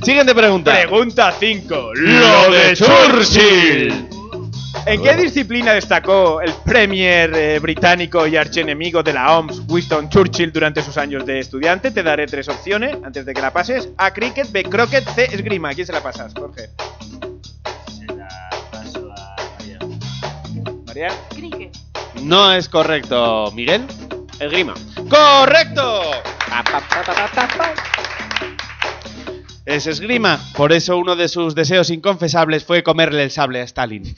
Siguiente 0.04 0.34
pregunta. 0.34 0.72
Pregunta 0.72 1.32
5. 1.38 1.90
Lo 1.94 2.50
de 2.50 2.74
Churchill. 2.74 4.08
¿En 4.86 5.02
qué 5.02 5.14
disciplina 5.16 5.72
destacó 5.72 6.40
el 6.42 6.52
Premier 6.64 7.30
eh, 7.34 7.58
británico 7.58 8.26
y 8.26 8.36
archienemigo 8.36 9.02
de 9.02 9.12
la 9.12 9.38
OMS, 9.38 9.62
Winston 9.68 10.08
Churchill, 10.10 10.52
durante 10.52 10.82
sus 10.82 10.96
años 10.98 11.24
de 11.24 11.38
estudiante? 11.40 11.90
Te 11.90 12.02
daré 12.02 12.26
tres 12.26 12.48
opciones 12.48 12.96
antes 13.04 13.24
de 13.24 13.32
que 13.34 13.40
la 13.40 13.52
pases. 13.52 13.88
A. 13.98 14.12
Cricket, 14.12 14.50
B. 14.50 14.64
Croquet, 14.64 15.04
C. 15.14 15.24
Esgrima. 15.26 15.70
¿A 15.70 15.74
quién 15.74 15.86
se 15.86 15.92
la 15.92 16.02
pasas, 16.02 16.32
Jorge? 16.34 16.68
Cricket. 21.30 21.76
No 22.22 22.52
es 22.52 22.68
correcto. 22.68 23.50
¿Miguel? 23.52 23.84
Esgrima. 24.38 24.74
¡Correcto! 25.08 26.02
Es 29.66 29.88
esgrima. 29.88 30.38
Por 30.56 30.72
eso 30.72 30.96
uno 30.96 31.16
de 31.16 31.28
sus 31.28 31.56
deseos 31.56 31.90
inconfesables 31.90 32.64
fue 32.64 32.84
comerle 32.84 33.24
el 33.24 33.30
sable 33.32 33.60
a 33.60 33.64
Stalin. 33.64 34.04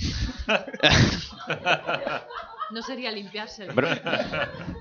No 2.73 2.83
sería 2.83 3.13
limpiarse. 3.13 3.69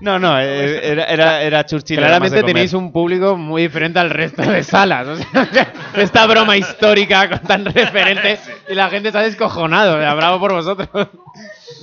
No, 0.00 0.18
no, 0.18 0.40
eh, 0.40 0.90
era, 0.90 1.04
era, 1.04 1.42
era 1.42 1.64
Churchill. 1.64 1.96
Claramente 1.98 2.42
tenéis 2.42 2.72
un 2.72 2.90
público 2.90 3.36
muy 3.36 3.62
diferente 3.62 4.00
al 4.00 4.10
resto 4.10 4.42
de 4.42 4.64
salas. 4.64 5.06
o 5.06 5.16
sea, 5.16 5.72
esta 5.94 6.26
broma 6.26 6.56
histórica 6.56 7.28
con 7.28 7.38
tan 7.46 7.64
referente 7.64 8.40
y 8.68 8.74
la 8.74 8.90
gente 8.90 9.10
está 9.10 9.20
descojonado. 9.20 9.98
o 9.98 10.00
sea, 10.00 10.14
bravo 10.14 10.40
por 10.40 10.52
vosotros. 10.52 10.88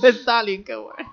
Stalin, 0.08 0.64
qué 0.64 0.76
bueno. 0.76 1.12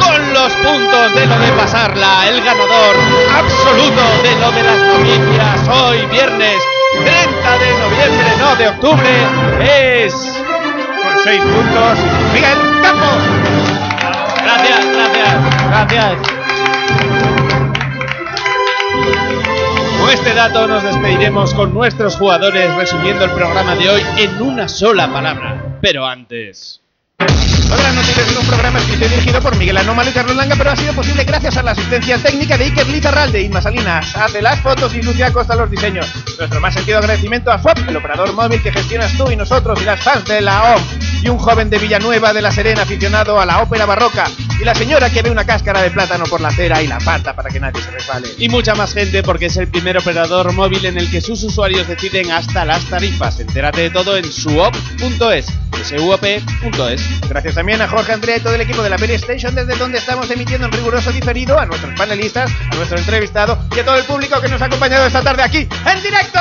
Con 0.00 0.32
los 0.32 0.52
puntos 0.52 1.14
de 1.14 1.26
lo 1.26 1.38
de 1.38 1.52
pasarla, 1.52 2.28
el 2.28 2.42
ganador 2.44 2.96
absoluto 3.36 4.02
de 4.22 4.40
lo 4.40 4.50
de 4.52 4.62
las 4.62 4.80
noticias 4.80 5.68
hoy 5.68 6.06
viernes 6.06 6.62
30 7.04 7.58
de 7.58 7.70
noviembre, 7.78 8.36
no 8.38 8.56
de 8.56 8.68
octubre, 8.68 9.10
es... 9.60 10.14
Con 10.14 11.22
6 11.24 11.40
puntos. 11.40 11.98
Miguel 12.32 12.58
Campos. 12.82 13.22
Gracias, 14.42 14.86
gracias, 14.94 15.34
gracias. 15.68 17.35
Con 20.06 20.14
este 20.14 20.34
dato 20.34 20.68
nos 20.68 20.84
despediremos 20.84 21.52
con 21.52 21.74
nuestros 21.74 22.14
jugadores 22.14 22.72
resumiendo 22.76 23.24
el 23.24 23.32
programa 23.32 23.74
de 23.74 23.90
hoy 23.90 24.02
en 24.18 24.40
una 24.40 24.68
sola 24.68 25.12
palabra. 25.12 25.80
Pero 25.82 26.06
antes... 26.06 26.80
Las 27.18 27.94
noticias 27.94 28.30
en 28.30 28.38
un 28.38 28.46
programa 28.46 28.78
escrito 28.78 29.06
y 29.06 29.08
dirigido 29.08 29.40
por 29.40 29.56
Miguel 29.56 29.76
Anómalo 29.78 30.08
y 30.08 30.12
Carlos 30.12 30.36
Langa, 30.36 30.54
pero 30.54 30.70
ha 30.70 30.76
sido 30.76 30.92
posible 30.92 31.24
gracias 31.24 31.56
a 31.56 31.62
la 31.64 31.72
asistencia 31.72 32.18
técnica 32.18 32.56
de 32.56 32.66
Iker 32.66 32.86
Lizarralde, 32.86 33.42
Inma 33.42 33.60
Salinas, 33.60 34.14
hace 34.14 34.40
las 34.40 34.60
fotos 34.60 34.94
y 34.94 35.02
Lucia 35.02 35.32
Costa 35.32 35.56
los 35.56 35.68
diseños. 35.68 36.06
Nuestro 36.38 36.60
más 36.60 36.74
sentido 36.74 36.98
agradecimiento 36.98 37.50
a 37.50 37.58
Swap, 37.58 37.78
el 37.88 37.96
operador 37.96 38.32
móvil 38.32 38.62
que 38.62 38.70
gestionas 38.70 39.12
tú 39.16 39.28
y 39.32 39.36
nosotros 39.36 39.82
y 39.82 39.84
las 39.86 40.00
fans 40.00 40.24
de 40.26 40.40
la 40.40 40.74
OM, 40.74 40.82
y 41.24 41.28
un 41.28 41.38
joven 41.38 41.68
de 41.68 41.78
Villanueva 41.78 42.32
de 42.32 42.42
la 42.42 42.52
Serena 42.52 42.82
aficionado 42.82 43.40
a 43.40 43.46
la 43.46 43.60
ópera 43.60 43.86
barroca, 43.86 44.26
y 44.60 44.64
la 44.64 44.74
señora 44.74 45.10
que 45.10 45.22
ve 45.22 45.30
una 45.30 45.44
cáscara 45.44 45.82
de 45.82 45.90
plátano 45.90 46.24
por 46.24 46.40
la 46.40 46.48
acera 46.48 46.82
y 46.82 46.86
la 46.86 46.96
aparta 46.96 47.34
para 47.34 47.50
que 47.50 47.60
nadie 47.60 47.82
se 47.82 47.90
resbale. 47.90 48.28
Y 48.38 48.48
mucha 48.48 48.74
más 48.74 48.94
gente 48.94 49.22
porque 49.22 49.46
es 49.46 49.56
el 49.56 49.68
primer 49.68 49.98
operador 49.98 50.52
móvil 50.52 50.84
en 50.86 50.98
el 50.98 51.10
que 51.10 51.20
sus 51.20 51.42
usuarios 51.42 51.86
deciden 51.86 52.30
hasta 52.30 52.64
las 52.64 52.84
tarifas. 52.86 53.38
Entérate 53.40 53.82
de 53.82 53.90
todo 53.90 54.16
en 54.16 54.30
suop.es, 54.30 55.46
suop.es. 55.84 57.28
Gracias 57.28 57.54
también 57.54 57.82
a 57.82 57.88
Jorge 57.88 58.12
Andrea 58.12 58.36
y 58.38 58.40
todo 58.40 58.54
el 58.54 58.60
equipo 58.60 58.82
de 58.82 58.90
la 58.90 58.96
Peri 58.96 59.14
Station, 59.14 59.54
desde 59.54 59.76
donde 59.76 59.98
estamos 59.98 60.30
emitiendo 60.30 60.66
en 60.66 60.72
riguroso 60.72 61.12
diferido, 61.12 61.58
a 61.58 61.66
nuestros 61.66 61.94
panelistas, 61.94 62.50
a 62.70 62.74
nuestro 62.76 62.98
entrevistado 62.98 63.58
y 63.74 63.80
a 63.80 63.84
todo 63.84 63.96
el 63.96 64.04
público 64.04 64.40
que 64.40 64.48
nos 64.48 64.60
ha 64.62 64.66
acompañado 64.66 65.06
esta 65.06 65.22
tarde 65.22 65.42
aquí 65.42 65.58
en 65.58 66.02
directo. 66.02 66.40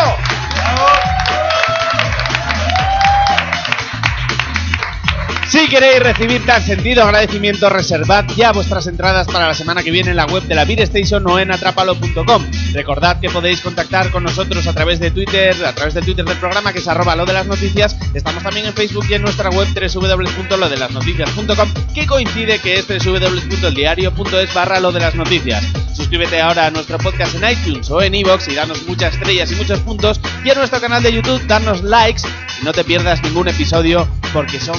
Si 5.47 5.69
queréis 5.69 5.99
recibir 5.99 6.43
tan 6.43 6.61
sentido 6.63 7.03
agradecimiento, 7.03 7.69
reservad 7.69 8.25
ya 8.35 8.51
vuestras 8.51 8.87
entradas 8.87 9.27
para 9.27 9.47
la 9.47 9.53
semana 9.53 9.83
que 9.83 9.91
viene 9.91 10.09
en 10.09 10.17
la 10.17 10.25
web 10.25 10.43
de 10.43 10.55
la 10.55 10.65
Beer 10.65 10.81
Station 10.81 11.25
o 11.27 11.39
en 11.39 11.51
atrapalo.com. 11.51 12.45
Recordad 12.73 13.19
que 13.19 13.29
podéis 13.29 13.61
contactar 13.61 14.09
con 14.09 14.23
nosotros 14.23 14.65
a 14.65 14.73
través 14.73 14.99
de 14.99 15.11
Twitter, 15.11 15.55
a 15.63 15.73
través 15.73 15.93
del 15.93 16.03
Twitter 16.03 16.25
del 16.25 16.37
programa 16.37 16.73
que 16.73 16.79
es 16.79 16.87
arroba 16.87 17.15
lo 17.15 17.25
de 17.25 17.33
las 17.33 17.45
noticias. 17.45 17.95
Estamos 18.15 18.41
también 18.41 18.65
en 18.65 18.73
Facebook 18.73 19.05
y 19.07 19.13
en 19.13 19.21
nuestra 19.21 19.49
web 19.51 19.67
www.lodelasnoticias.com 19.73 21.69
que 21.93 22.07
coincide 22.07 22.59
que 22.59 22.79
es 22.79 22.87
www.eldiario.es 22.87 24.53
barra 24.53 24.79
lo 24.79 24.91
de 24.91 24.99
las 24.99 25.15
noticias. 25.15 25.63
Suscríbete 25.93 26.41
ahora 26.41 26.65
a 26.65 26.71
nuestro 26.71 26.97
podcast 26.97 27.35
en 27.35 27.49
iTunes 27.49 27.89
o 27.91 28.01
en 28.01 28.15
iVoox 28.15 28.47
y 28.49 28.55
danos 28.55 28.85
muchas 28.87 29.13
estrellas 29.13 29.51
y 29.51 29.55
muchos 29.55 29.79
puntos. 29.79 30.19
Y 30.43 30.49
a 30.49 30.55
nuestro 30.55 30.81
canal 30.81 31.03
de 31.03 31.13
YouTube, 31.13 31.45
darnos 31.47 31.83
likes 31.83 32.23
y 32.61 32.65
no 32.65 32.73
te 32.73 32.83
pierdas 32.83 33.23
ningún 33.23 33.47
episodio 33.47 34.07
porque 34.33 34.59
son 34.59 34.75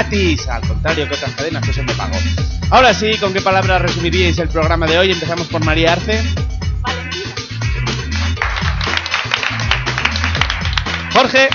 gratis, 0.00 0.48
al 0.48 0.66
contrario 0.66 1.06
que 1.08 1.14
otras 1.14 1.34
cadenas 1.34 1.66
que 1.66 1.72
son 1.74 1.86
de 1.86 1.92
pago. 1.94 2.16
Ahora 2.70 2.94
sí, 2.94 3.16
¿con 3.18 3.32
qué 3.34 3.40
palabras 3.42 3.82
resumiríais 3.82 4.38
el 4.38 4.48
programa 4.48 4.86
de 4.86 4.98
hoy? 4.98 5.12
Empezamos 5.12 5.46
por 5.48 5.62
María 5.62 5.92
Arce. 5.92 6.22
Jorge. 11.12 11.48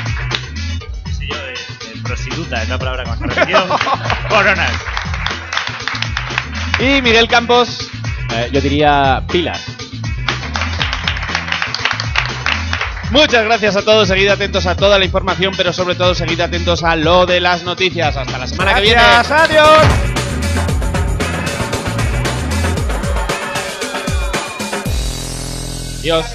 Sí, 1.18 1.28
yo, 1.28 1.36
de, 1.38 1.54
de 1.96 2.02
prostituta, 2.04 2.62
es 2.62 2.70
la 2.70 2.78
palabra 2.78 3.04
que 3.04 3.10
más 3.10 3.20
repetido. 3.20 3.68
Coronas. 4.30 4.72
Y 6.80 7.02
Miguel 7.02 7.28
Campos. 7.28 7.90
Eh, 8.32 8.50
yo 8.52 8.62
diría 8.62 9.24
pilas. 9.32 9.66
Muchas 13.12 13.44
gracias 13.46 13.76
a 13.76 13.84
todos, 13.84 14.08
seguid 14.08 14.28
atentos 14.28 14.66
a 14.66 14.76
toda 14.76 14.98
la 15.00 15.06
información, 15.06 15.54
pero 15.56 15.72
sobre 15.74 15.96
todo 15.96 16.16
seguid 16.16 16.40
atentos 16.42 16.84
a 16.84 16.96
lo 16.96 17.26
de 17.26 17.40
las 17.40 17.64
noticias. 17.64 18.16
Hasta 18.18 18.38
la 18.38 18.48
semana 18.48 18.76
que 18.76 18.82
viene. 18.82 19.02
Adiós. 19.02 20.16
Adiós. 26.00 26.26